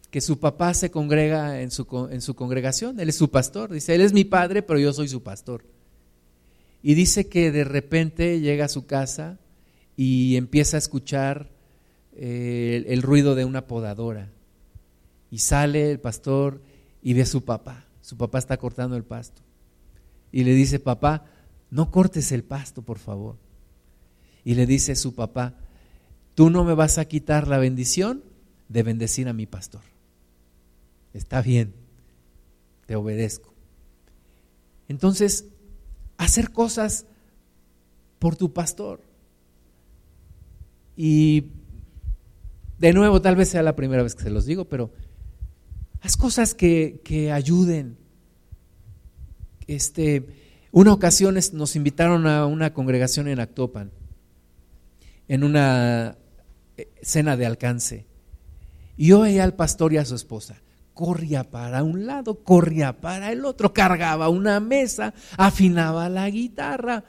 que 0.10 0.22
su 0.22 0.40
papá 0.40 0.74
se 0.74 0.90
congrega 0.90 1.62
en 1.62 1.70
su, 1.70 1.86
en 2.10 2.22
su 2.22 2.34
congregación, 2.34 3.00
él 3.00 3.10
es 3.10 3.18
su 3.18 3.30
pastor, 3.30 3.72
dice, 3.72 3.94
él 3.94 4.02
es 4.02 4.14
mi 4.14 4.24
padre, 4.24 4.64
pero 4.64 4.80
yo 4.80 4.94
soy 4.94 5.08
su 5.08 5.22
pastor. 5.22 5.64
Y 6.82 6.94
dice 6.94 7.28
que 7.28 7.52
de 7.52 7.64
repente 7.64 8.40
llega 8.40 8.66
a 8.66 8.70
su 8.70 8.86
casa 8.86 9.40
y 9.96 10.38
empieza 10.38 10.78
a 10.78 10.80
escuchar 10.80 11.50
eh, 12.14 12.84
el, 12.86 12.94
el 12.94 13.02
ruido 13.02 13.36
de 13.36 13.46
una 13.46 13.68
podadora. 13.68 14.30
Y 15.32 15.40
sale 15.40 15.92
el 15.92 16.00
pastor 16.00 16.62
y 17.04 17.14
ve 17.14 17.24
a 17.24 17.26
su 17.26 17.44
papá. 17.44 17.86
Su 18.02 18.18
papá 18.18 18.40
está 18.40 18.58
cortando 18.58 18.96
el 18.96 19.04
pasto 19.04 19.42
y 20.32 20.44
le 20.44 20.54
dice, 20.54 20.80
papá, 20.80 21.26
no 21.72 21.92
cortes 21.92 22.32
el 22.32 22.44
pasto, 22.44 22.82
por 22.82 23.00
favor. 23.00 23.38
Y 24.44 24.56
le 24.56 24.66
dice 24.66 24.96
su 24.96 25.16
papá, 25.16 25.56
tú 26.36 26.50
no 26.50 26.64
me 26.64 26.74
vas 26.74 26.98
a 26.98 27.06
quitar 27.06 27.48
la 27.48 27.58
bendición 27.58 28.24
de 28.68 28.84
bendecir 28.84 29.28
a 29.28 29.34
mi 29.34 29.46
pastor. 29.46 29.82
Está 31.14 31.42
bien, 31.42 31.74
te 32.86 32.96
obedezco. 32.96 33.54
Entonces, 34.88 35.46
hacer 36.20 36.52
cosas 36.52 37.06
por 38.20 38.36
tu 38.36 38.54
pastor. 38.54 39.02
Y 40.96 41.46
de 42.78 42.94
nuevo, 42.94 43.22
tal 43.22 43.36
vez 43.36 43.50
sea 43.50 43.64
la 43.64 43.76
primera 43.76 44.04
vez 44.04 44.14
que 44.14 44.24
se 44.24 44.30
los 44.30 44.46
digo, 44.46 44.66
pero 44.66 44.92
haz 46.02 46.16
cosas 46.16 46.54
que, 46.54 47.02
que 47.04 47.32
ayuden 47.32 47.98
este, 49.70 50.26
una 50.72 50.92
ocasión 50.94 51.38
nos 51.54 51.76
invitaron 51.76 52.28
a 52.28 52.46
una 52.48 52.74
congregación 52.74 53.28
en 53.28 53.40
Actopan, 53.40 53.92
en 55.28 55.44
una 55.44 56.18
eh, 56.76 56.90
cena 57.02 57.38
de 57.38 57.46
alcance. 57.46 58.06
Y 58.98 59.08
yo 59.08 59.22
veía 59.22 59.44
al 59.44 59.54
pastor 59.54 59.94
y 59.94 59.98
a 59.98 60.06
su 60.06 60.16
esposa. 60.16 60.58
Corría 61.00 61.50
para 61.50 61.82
un 61.82 62.06
lado, 62.06 62.44
corría 62.44 63.00
para 63.00 63.32
el 63.32 63.46
otro, 63.46 63.72
cargaba 63.72 64.28
una 64.28 64.60
mesa, 64.60 65.14
afinaba 65.38 66.10
la 66.10 66.30
guitarra 66.30 67.06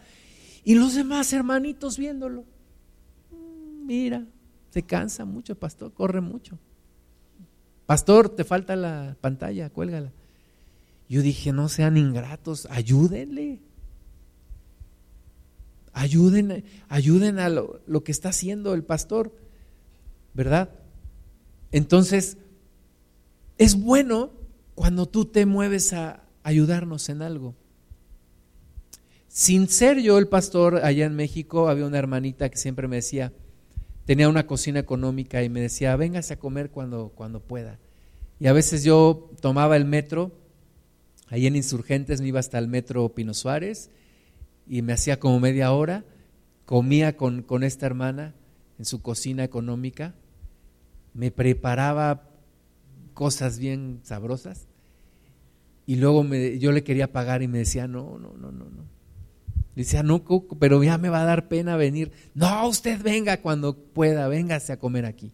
y 0.62 0.76
los 0.76 0.94
demás 0.94 1.32
hermanitos 1.32 1.98
viéndolo. 1.98 2.44
Mm, 3.32 3.86
mira, 3.86 4.24
se 4.70 4.84
cansa 4.84 5.24
mucho, 5.24 5.56
pastor, 5.56 5.92
corre 5.92 6.20
mucho. 6.20 6.56
Pastor, 7.84 8.28
te 8.28 8.44
falta 8.44 8.76
la 8.76 9.16
pantalla, 9.20 9.70
cuélgala. 9.70 10.12
Yo 11.08 11.20
dije, 11.20 11.52
no 11.52 11.68
sean 11.68 11.96
ingratos, 11.96 12.68
ayúdenle. 12.70 13.58
Ayuden, 15.92 16.62
ayuden 16.88 17.40
a 17.40 17.48
lo, 17.48 17.80
lo 17.88 18.04
que 18.04 18.12
está 18.12 18.28
haciendo 18.28 18.72
el 18.72 18.84
pastor, 18.84 19.34
¿verdad? 20.32 20.70
Entonces, 21.72 22.36
es 23.60 23.74
bueno 23.74 24.30
cuando 24.74 25.06
tú 25.06 25.26
te 25.26 25.44
mueves 25.44 25.92
a 25.92 26.24
ayudarnos 26.42 27.10
en 27.10 27.20
algo. 27.20 27.54
Sin 29.28 29.68
ser 29.68 30.00
yo 30.00 30.16
el 30.16 30.28
pastor 30.28 30.76
allá 30.76 31.04
en 31.04 31.14
México, 31.14 31.68
había 31.68 31.84
una 31.84 31.98
hermanita 31.98 32.48
que 32.48 32.56
siempre 32.56 32.88
me 32.88 32.96
decía, 32.96 33.34
tenía 34.06 34.30
una 34.30 34.46
cocina 34.46 34.80
económica 34.80 35.42
y 35.42 35.50
me 35.50 35.60
decía, 35.60 35.94
véngase 35.94 36.32
a 36.32 36.38
comer 36.38 36.70
cuando, 36.70 37.12
cuando 37.14 37.40
pueda. 37.40 37.78
Y 38.38 38.46
a 38.46 38.54
veces 38.54 38.82
yo 38.82 39.30
tomaba 39.42 39.76
el 39.76 39.84
metro, 39.84 40.32
ahí 41.28 41.46
en 41.46 41.54
Insurgentes 41.54 42.22
me 42.22 42.28
iba 42.28 42.40
hasta 42.40 42.58
el 42.58 42.66
metro 42.66 43.10
Pino 43.10 43.34
Suárez 43.34 43.90
y 44.66 44.80
me 44.80 44.94
hacía 44.94 45.20
como 45.20 45.38
media 45.38 45.70
hora, 45.72 46.06
comía 46.64 47.18
con, 47.18 47.42
con 47.42 47.62
esta 47.62 47.84
hermana 47.84 48.34
en 48.78 48.86
su 48.86 49.02
cocina 49.02 49.44
económica, 49.44 50.14
me 51.12 51.30
preparaba 51.30 52.29
cosas 53.20 53.58
bien 53.58 54.00
sabrosas 54.02 54.66
y 55.84 55.96
luego 55.96 56.24
me, 56.24 56.58
yo 56.58 56.72
le 56.72 56.82
quería 56.82 57.12
pagar 57.12 57.42
y 57.42 57.48
me 57.48 57.58
decía, 57.58 57.86
no, 57.86 58.18
no, 58.18 58.32
no, 58.32 58.50
no, 58.50 58.64
no 58.64 58.84
Decía, 59.76 60.02
no, 60.02 60.24
pero 60.58 60.82
ya 60.82 60.96
me 60.96 61.10
va 61.10 61.20
a 61.20 61.26
dar 61.26 61.46
pena 61.46 61.76
venir. 61.76 62.12
No, 62.34 62.66
usted 62.66 62.98
venga 63.02 63.42
cuando 63.42 63.76
pueda, 63.76 64.26
véngase 64.26 64.72
a 64.72 64.78
comer 64.78 65.04
aquí. 65.04 65.32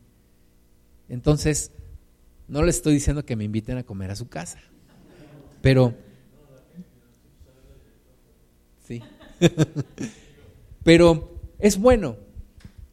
Entonces, 1.09 1.71
no 2.49 2.65
le 2.65 2.71
estoy 2.71 2.95
diciendo 2.95 3.25
que 3.25 3.37
me 3.37 3.45
inviten 3.45 3.79
a 3.79 3.85
comer 3.85 4.11
a 4.11 4.17
su 4.17 4.29
casa, 4.29 4.59
pero, 5.63 5.95
sí, 8.85 9.01
pero 10.83 11.39
es 11.61 11.79
bueno, 11.79 12.17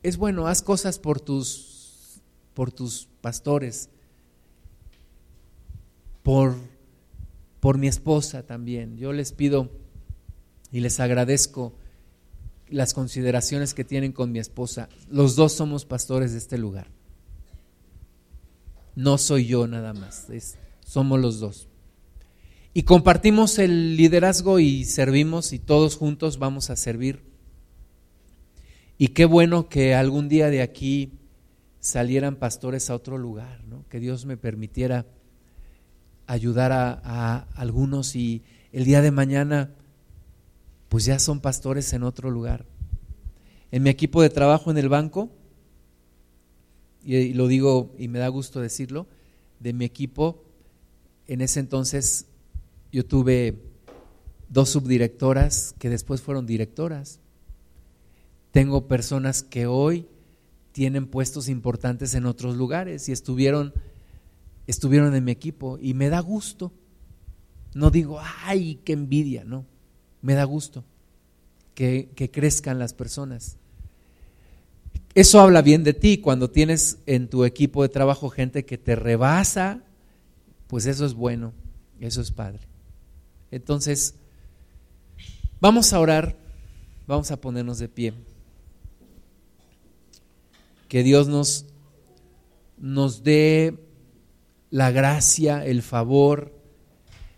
es 0.04 0.18
bueno, 0.18 0.46
haz 0.46 0.62
cosas 0.62 1.00
por 1.00 1.20
tus, 1.20 2.22
por 2.54 2.72
tus 2.72 3.10
pastores, 3.22 3.90
por, 6.24 6.56
por 7.60 7.78
mi 7.78 7.88
esposa 7.88 8.44
también. 8.44 8.98
Yo 8.98 9.14
les 9.14 9.32
pido 9.34 9.70
y 10.72 10.80
les 10.80 11.00
agradezco 11.00 11.76
las 12.70 12.94
consideraciones 12.94 13.74
que 13.74 13.84
tienen 13.84 14.12
con 14.12 14.32
mi 14.32 14.40
esposa. 14.40 14.90
Los 15.10 15.36
dos 15.36 15.54
somos 15.54 15.86
pastores 15.86 16.32
de 16.32 16.40
este 16.40 16.58
lugar. 16.58 16.88
No 18.96 19.18
soy 19.18 19.46
yo 19.46 19.68
nada 19.68 19.94
más, 19.94 20.28
somos 20.86 21.20
los 21.20 21.40
dos. 21.40 21.68
Y 22.74 22.84
compartimos 22.84 23.60
el 23.60 23.98
liderazgo 23.98 24.60
y 24.60 24.86
servimos 24.86 25.54
y 25.54 25.60
todos 25.60 25.96
juntos 25.96 26.40
vamos 26.40 26.70
a 26.70 26.76
servir. 26.76 27.22
Y 28.98 29.10
qué 29.10 29.26
bueno 29.26 29.70
que 29.70 29.94
algún 29.94 30.30
día 30.30 30.50
de 30.50 30.62
aquí 30.62 31.14
salieran 31.80 32.38
pastores 32.38 32.90
a 32.90 32.96
otro 32.96 33.18
lugar, 33.18 33.64
¿no? 33.66 33.86
que 33.90 34.00
Dios 34.00 34.26
me 34.26 34.38
permitiera 34.38 35.06
ayudar 36.28 36.72
a, 36.72 37.48
algunos 37.56 38.16
y 38.16 38.44
el 38.72 38.86
día 38.86 39.02
de 39.02 39.12
mañana 39.12 39.72
pues 40.90 41.06
ya 41.06 41.20
son 41.20 41.40
pastores 41.40 41.92
en 41.94 42.04
otro 42.04 42.30
lugar. 42.30 42.66
En 43.72 43.84
mi 43.84 43.90
equipo 43.90 44.22
de 44.22 44.30
trabajo 44.30 44.70
en 44.70 44.78
el 44.78 44.90
banco, 44.90 45.32
y 47.04 47.34
lo 47.34 47.48
digo 47.48 47.96
y 47.98 48.08
me 48.08 48.20
da 48.20 48.28
gusto 48.28 48.62
decirlo, 48.62 49.08
de 49.60 49.74
mi 49.74 49.86
equipo, 49.86 50.44
en 51.28 51.42
ese 51.42 51.60
entonces 51.60 52.28
yo 52.92 53.06
tuve 53.06 53.58
dos 54.50 54.70
subdirectoras 54.70 55.74
que 55.80 55.90
después 55.90 56.22
fueron 56.22 56.46
directoras. 56.46 57.20
Tengo 58.52 58.88
personas 58.88 59.42
que 59.42 59.66
hoy 59.66 60.08
tienen 60.74 61.08
puestos 61.08 61.50
importantes 61.50 62.14
en 62.14 62.26
otros 62.26 62.56
lugares 62.56 63.10
y 63.10 63.12
estuvieron, 63.12 63.74
estuvieron 64.68 65.16
en 65.16 65.24
mi 65.24 65.32
equipo 65.32 65.78
y 65.82 65.94
me 65.94 66.10
da 66.10 66.20
gusto. 66.20 66.72
No 67.74 67.90
digo, 67.90 68.20
ay, 68.46 68.80
qué 68.84 68.94
envidia, 68.94 69.44
no 69.44 69.66
me 70.24 70.34
da 70.34 70.46
gusto 70.46 70.84
que, 71.76 72.10
crezcan 72.32 72.80
las 72.80 72.94
personas. 72.94 73.58
Eso 75.14 75.40
habla 75.40 75.62
bien 75.62 75.84
de 75.84 75.94
ti 75.94 76.18
cuando 76.18 76.50
tienes 76.50 76.98
en 77.06 77.28
tu 77.28 77.46
equipo 77.46 77.84
de 77.84 77.90
trabajo 77.90 78.30
gente 78.30 78.66
que 78.66 78.80
te 78.80 78.96
rebasa, 78.96 79.84
pues 80.68 80.88
eso 80.88 81.06
es 81.06 81.14
bueno, 81.14 81.54
eso 82.00 82.22
es 82.22 82.32
padre. 82.32 82.62
Entonces, 83.52 84.16
vamos 85.60 85.94
a 85.94 86.00
orar, 86.00 86.36
vamos 87.06 87.30
a 87.30 87.40
ponernos 87.40 87.78
de 87.78 87.90
pie. 87.90 88.14
Que 90.88 91.04
Dios 91.04 91.28
nos, 91.28 91.66
nos 92.78 93.24
dé 93.24 93.78
la 94.74 94.90
gracia, 94.90 95.64
el 95.64 95.84
favor, 95.84 96.52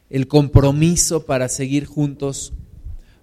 el 0.10 0.30
compromiso 0.30 1.26
para 1.26 1.50
seguir 1.50 1.86
juntos 1.86 2.54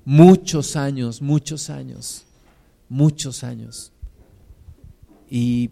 muchos 0.05 0.77
años, 0.77 1.23
muchos 1.23 1.71
años, 1.71 2.27
muchos 2.91 3.43
años. 3.43 3.91
Y 5.31 5.71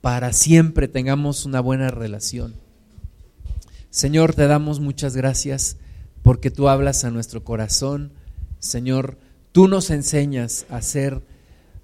para 0.00 0.32
siempre 0.32 0.86
tengamos 0.86 1.46
una 1.46 1.58
buena 1.58 1.90
relación. 1.90 2.54
Señor, 3.90 4.34
te 4.34 4.46
damos 4.46 4.78
muchas 4.78 5.16
gracias 5.16 5.76
porque 6.22 6.52
tú 6.52 6.68
hablas 6.68 7.02
a 7.02 7.10
nuestro 7.10 7.42
corazón. 7.42 8.12
Señor, 8.60 9.18
tú 9.50 9.66
nos 9.66 9.90
enseñas 9.90 10.64
a 10.70 10.80
ser 10.80 11.22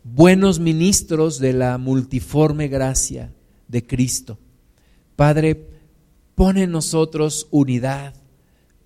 buenos 0.05 0.61
ministros 0.61 1.41
de 1.41 1.53
la 1.53 1.79
multiforme 1.79 2.69
gracia 2.69 3.33
de 3.67 3.85
Cristo. 3.85 4.39
Padre, 5.17 5.70
pone 6.41 6.63
en 6.63 6.71
nosotros 6.71 7.49
unidad, 7.51 8.15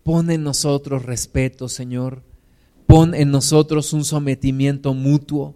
pone 0.02 0.34
en 0.34 0.42
nosotros 0.42 1.04
respeto, 1.04 1.68
Señor 1.68 2.24
Pon 2.86 3.14
en 3.14 3.30
nosotros 3.30 3.92
un 3.92 4.04
sometimiento 4.04 4.92
mutuo, 4.92 5.54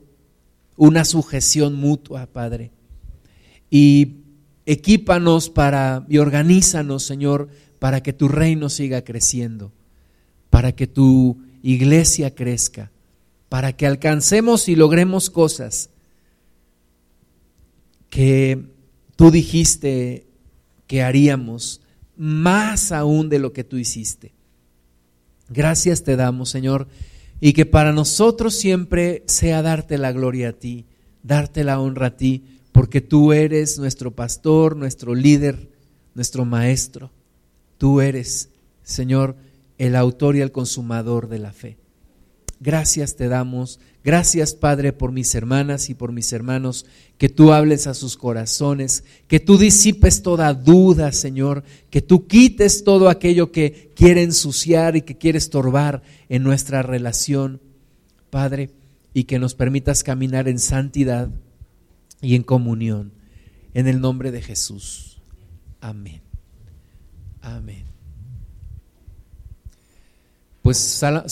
una 0.77 1.05
sujeción 1.05 1.75
mutua, 1.75 2.27
Padre. 2.27 2.71
Y 3.69 4.19
equípanos 4.65 5.51
para 5.51 6.07
y 6.09 6.19
organízanos, 6.19 7.03
Señor, 7.03 7.49
para 7.81 8.01
que 8.01 8.13
tu 8.13 8.29
reino 8.29 8.69
siga 8.69 9.03
creciendo, 9.03 9.73
para 10.51 10.71
que 10.71 10.87
tu 10.87 11.39
iglesia 11.65 12.33
crezca, 12.33 12.93
para 13.49 13.77
que 13.77 13.89
alcancemos 13.89 14.69
y 14.69 14.77
logremos 14.77 15.31
cosas 15.31 15.91
que 18.09 18.65
tú 19.17 19.33
dijiste 19.33 20.29
que 20.87 21.03
haríamos, 21.03 21.83
más 22.19 22.93
aún 22.93 23.31
de 23.31 23.39
lo 23.39 23.55
que 23.55 23.65
tú 23.65 23.79
hiciste. 23.79 24.35
Gracias 25.49 26.05
te 26.05 26.17
damos, 26.17 26.51
Señor 26.51 26.89
y 27.41 27.53
que 27.53 27.67
para 27.67 27.93
nosotros 27.93 28.55
siempre 28.55 29.23
sea 29.27 29.63
darte 29.63 29.99
la 29.99 30.13
gloria 30.13 30.51
a 30.51 30.53
ti, 30.53 30.87
darte 31.23 31.65
la 31.65 31.81
honra 31.81 32.09
a 32.09 32.17
ti, 32.17 32.45
porque 32.73 33.01
tú 33.01 33.33
eres 33.33 33.79
nuestro 33.79 34.11
pastor, 34.11 34.77
nuestro 34.77 35.15
líder, 35.15 35.71
nuestro 36.15 36.45
maestro. 36.45 37.11
Tú 37.77 38.01
eres, 38.01 38.51
Señor, 38.83 39.37
el 39.79 39.95
autor 39.95 40.37
y 40.37 40.41
el 40.41 40.53
consumador 40.53 41.29
de 41.29 41.39
la 41.39 41.53
fe. 41.53 41.77
Gracias 42.61 43.17
te 43.17 43.29
damos. 43.29 43.79
Gracias, 44.03 44.55
Padre, 44.55 44.93
por 44.93 45.13
mis 45.13 45.35
hermanas 45.35 45.91
y 45.91 45.95
por 45.95 46.13
mis 46.13 46.33
hermanos, 46.33 46.87
que 47.19 47.29
tú 47.29 47.53
hables 47.53 47.87
a 47.87 47.95
sus 47.95 48.17
corazones, 48.17 49.05
que 49.27 49.39
tú 49.39 49.59
disipes 49.59 50.23
toda 50.23 50.55
duda, 50.55 51.13
Señor, 51.13 51.63
que 51.91 52.01
tú 52.01 52.27
quites 52.27 52.85
todo 52.85 53.11
aquello 53.11 53.53
que 53.53 53.93
quiere 53.95 54.23
ensuciar 54.23 54.97
y 54.97 55.03
que 55.03 55.19
quiere 55.19 55.39
estorbar 55.39 56.03
en 56.29 56.43
nuestra 56.43 56.83
relación, 56.83 57.61
Padre, 58.31 58.71
y 59.15 59.25
que 59.25 59.39
nos 59.39 59.55
permitas 59.55 60.03
caminar 60.03 60.49
en 60.49 60.59
santidad 60.59 61.29
y 62.21 62.35
en 62.35 62.43
comunión. 62.43 63.13
En 63.75 63.87
el 63.87 64.01
nombre 64.01 64.31
de 64.31 64.43
Jesús. 64.43 65.21
Amén. 65.81 66.23
Amén. 67.41 67.85
Pues 70.63 70.77
solamente 70.79 71.29